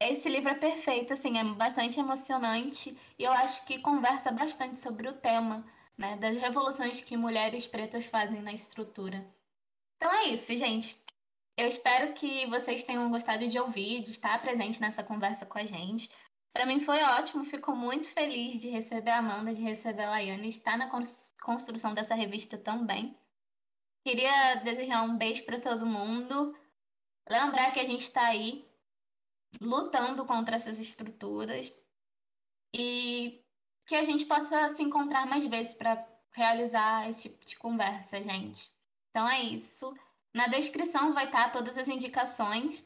esse 0.00 0.28
livro 0.28 0.50
é 0.50 0.54
perfeito, 0.54 1.12
assim, 1.14 1.38
é 1.38 1.44
bastante 1.44 1.98
emocionante 1.98 2.96
e 3.18 3.24
eu 3.24 3.32
acho 3.32 3.64
que 3.64 3.78
conversa 3.78 4.30
bastante 4.30 4.78
sobre 4.78 5.08
o 5.08 5.14
tema, 5.14 5.64
né, 5.96 6.16
das 6.16 6.36
revoluções 6.36 7.00
que 7.02 7.16
mulheres 7.16 7.66
pretas 7.66 8.06
fazem 8.06 8.42
na 8.42 8.52
estrutura. 8.52 9.26
Então 9.96 10.12
é 10.12 10.28
isso, 10.28 10.54
gente. 10.56 11.03
Eu 11.56 11.68
espero 11.68 12.12
que 12.14 12.46
vocês 12.46 12.82
tenham 12.82 13.08
gostado 13.10 13.46
de 13.46 13.58
ouvir, 13.58 14.02
de 14.02 14.10
estar 14.10 14.40
presente 14.40 14.80
nessa 14.80 15.04
conversa 15.04 15.46
com 15.46 15.58
a 15.58 15.64
gente. 15.64 16.10
Para 16.52 16.66
mim 16.66 16.80
foi 16.80 17.02
ótimo, 17.02 17.44
fico 17.44 17.74
muito 17.74 18.08
feliz 18.08 18.60
de 18.60 18.68
receber 18.68 19.10
a 19.10 19.18
Amanda, 19.18 19.54
de 19.54 19.62
receber 19.62 20.04
a 20.04 20.10
Laiane, 20.10 20.48
estar 20.48 20.76
na 20.76 20.90
construção 21.40 21.94
dessa 21.94 22.14
revista 22.14 22.58
também. 22.58 23.16
Queria 24.04 24.56
desejar 24.56 25.02
um 25.02 25.16
beijo 25.16 25.44
para 25.44 25.60
todo 25.60 25.86
mundo. 25.86 26.56
Lembrar 27.28 27.72
que 27.72 27.80
a 27.80 27.84
gente 27.84 28.02
está 28.02 28.26
aí 28.26 28.68
lutando 29.60 30.24
contra 30.26 30.56
essas 30.56 30.78
estruturas 30.78 31.72
e 32.74 33.42
que 33.86 33.94
a 33.94 34.04
gente 34.04 34.26
possa 34.26 34.74
se 34.74 34.82
encontrar 34.82 35.26
mais 35.26 35.44
vezes 35.46 35.74
para 35.74 36.04
realizar 36.32 37.08
esse 37.08 37.28
tipo 37.28 37.46
de 37.46 37.56
conversa, 37.56 38.22
gente. 38.22 38.72
Então 39.10 39.28
é 39.28 39.40
isso. 39.42 39.96
Na 40.34 40.48
descrição 40.48 41.14
vai 41.14 41.26
estar 41.26 41.52
todas 41.52 41.78
as 41.78 41.86
indicações. 41.86 42.84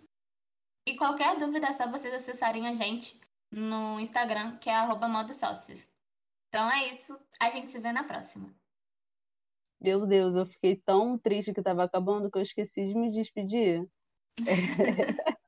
E 0.86 0.96
qualquer 0.96 1.38
dúvida 1.38 1.68
é 1.68 1.72
só 1.72 1.90
vocês 1.90 2.12
acessarem 2.12 2.66
a 2.66 2.74
gente 2.74 3.18
no 3.50 3.98
Instagram, 3.98 4.58
que 4.58 4.68
é 4.68 4.74
arroba 4.74 5.08
modo 5.08 5.32
sócio. 5.32 5.76
Então 6.48 6.70
é 6.70 6.88
isso. 6.88 7.18
A 7.40 7.50
gente 7.50 7.70
se 7.70 7.78
vê 7.78 7.90
na 7.90 8.04
próxima. 8.04 8.54
Meu 9.80 10.06
Deus, 10.06 10.34
eu 10.34 10.44
fiquei 10.44 10.76
tão 10.76 11.16
triste 11.16 11.52
que 11.52 11.60
estava 11.60 11.84
acabando 11.84 12.30
que 12.30 12.36
eu 12.36 12.42
esqueci 12.42 12.86
de 12.86 12.94
me 12.94 13.10
despedir. 13.10 13.88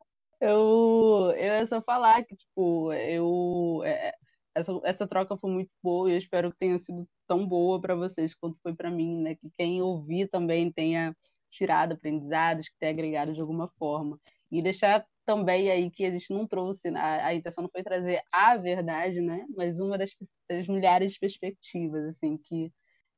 eu, 0.41 1.33
eu 1.37 1.55
ia 1.55 1.67
só 1.67 1.83
falar 1.83 2.25
que, 2.25 2.37
tipo, 2.37 2.93
eu. 2.93 3.83
É, 3.85 4.15
essa, 4.55 4.81
essa 4.85 5.07
troca 5.07 5.37
foi 5.37 5.51
muito 5.51 5.71
boa 5.83 6.09
e 6.09 6.15
eu 6.15 6.19
espero 6.19 6.51
que 6.51 6.59
tenha 6.59 6.79
sido 6.79 7.07
tão 7.27 7.47
boa 7.47 7.81
para 7.81 7.95
vocês 7.95 8.35
quanto 8.35 8.59
foi 8.63 8.75
para 8.75 8.91
mim, 8.91 9.21
né? 9.21 9.35
Que 9.35 9.51
quem 9.59 9.83
ouvir 9.83 10.29
também 10.29 10.73
tenha 10.73 11.15
tirado 11.51 11.95
aprendizados, 11.95 12.69
que 12.69 12.79
tenha 12.79 12.93
agregado 12.93 13.33
de 13.33 13.41
alguma 13.41 13.69
forma. 13.79 14.19
E 14.51 14.63
deixar 14.63 15.05
também 15.25 15.71
aí 15.71 15.91
que 15.91 16.05
a 16.05 16.11
gente 16.11 16.33
não 16.33 16.47
trouxe, 16.47 16.89
a, 16.89 17.27
a 17.27 17.35
intenção 17.35 17.63
não 17.63 17.71
foi 17.71 17.83
trazer 17.83 18.23
a 18.33 18.57
verdade, 18.57 19.21
né? 19.21 19.47
Mas 19.57 19.79
uma 19.79 19.97
das, 19.97 20.11
das 20.49 20.67
milhares 20.67 21.13
de 21.13 21.19
perspectivas, 21.19 22.05
assim, 22.05 22.37
que 22.39 22.73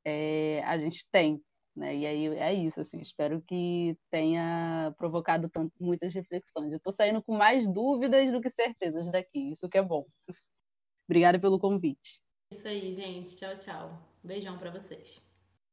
é, 0.05 0.61
a 0.63 0.77
gente 0.77 1.07
tem. 1.11 1.41
Né? 1.75 1.95
E 1.97 2.05
aí 2.05 2.27
é 2.37 2.53
isso, 2.53 2.79
assim, 2.79 2.97
espero 2.97 3.41
que 3.41 3.97
tenha 4.11 4.93
provocado 4.97 5.49
tanto, 5.49 5.73
muitas 5.79 6.13
reflexões. 6.13 6.71
Eu 6.71 6.77
estou 6.77 6.93
saindo 6.93 7.23
com 7.23 7.35
mais 7.35 7.67
dúvidas 7.67 8.31
do 8.31 8.39
que 8.39 8.49
certezas 8.49 9.09
daqui, 9.11 9.49
isso 9.49 9.67
que 9.67 9.77
é 9.77 9.81
bom. 9.81 10.05
Obrigada 11.09 11.39
pelo 11.39 11.59
convite. 11.59 12.21
Isso 12.51 12.67
aí, 12.67 12.93
gente. 12.93 13.35
Tchau, 13.35 13.57
tchau. 13.57 13.99
Beijão 14.23 14.57
para 14.57 14.69
vocês. 14.69 15.22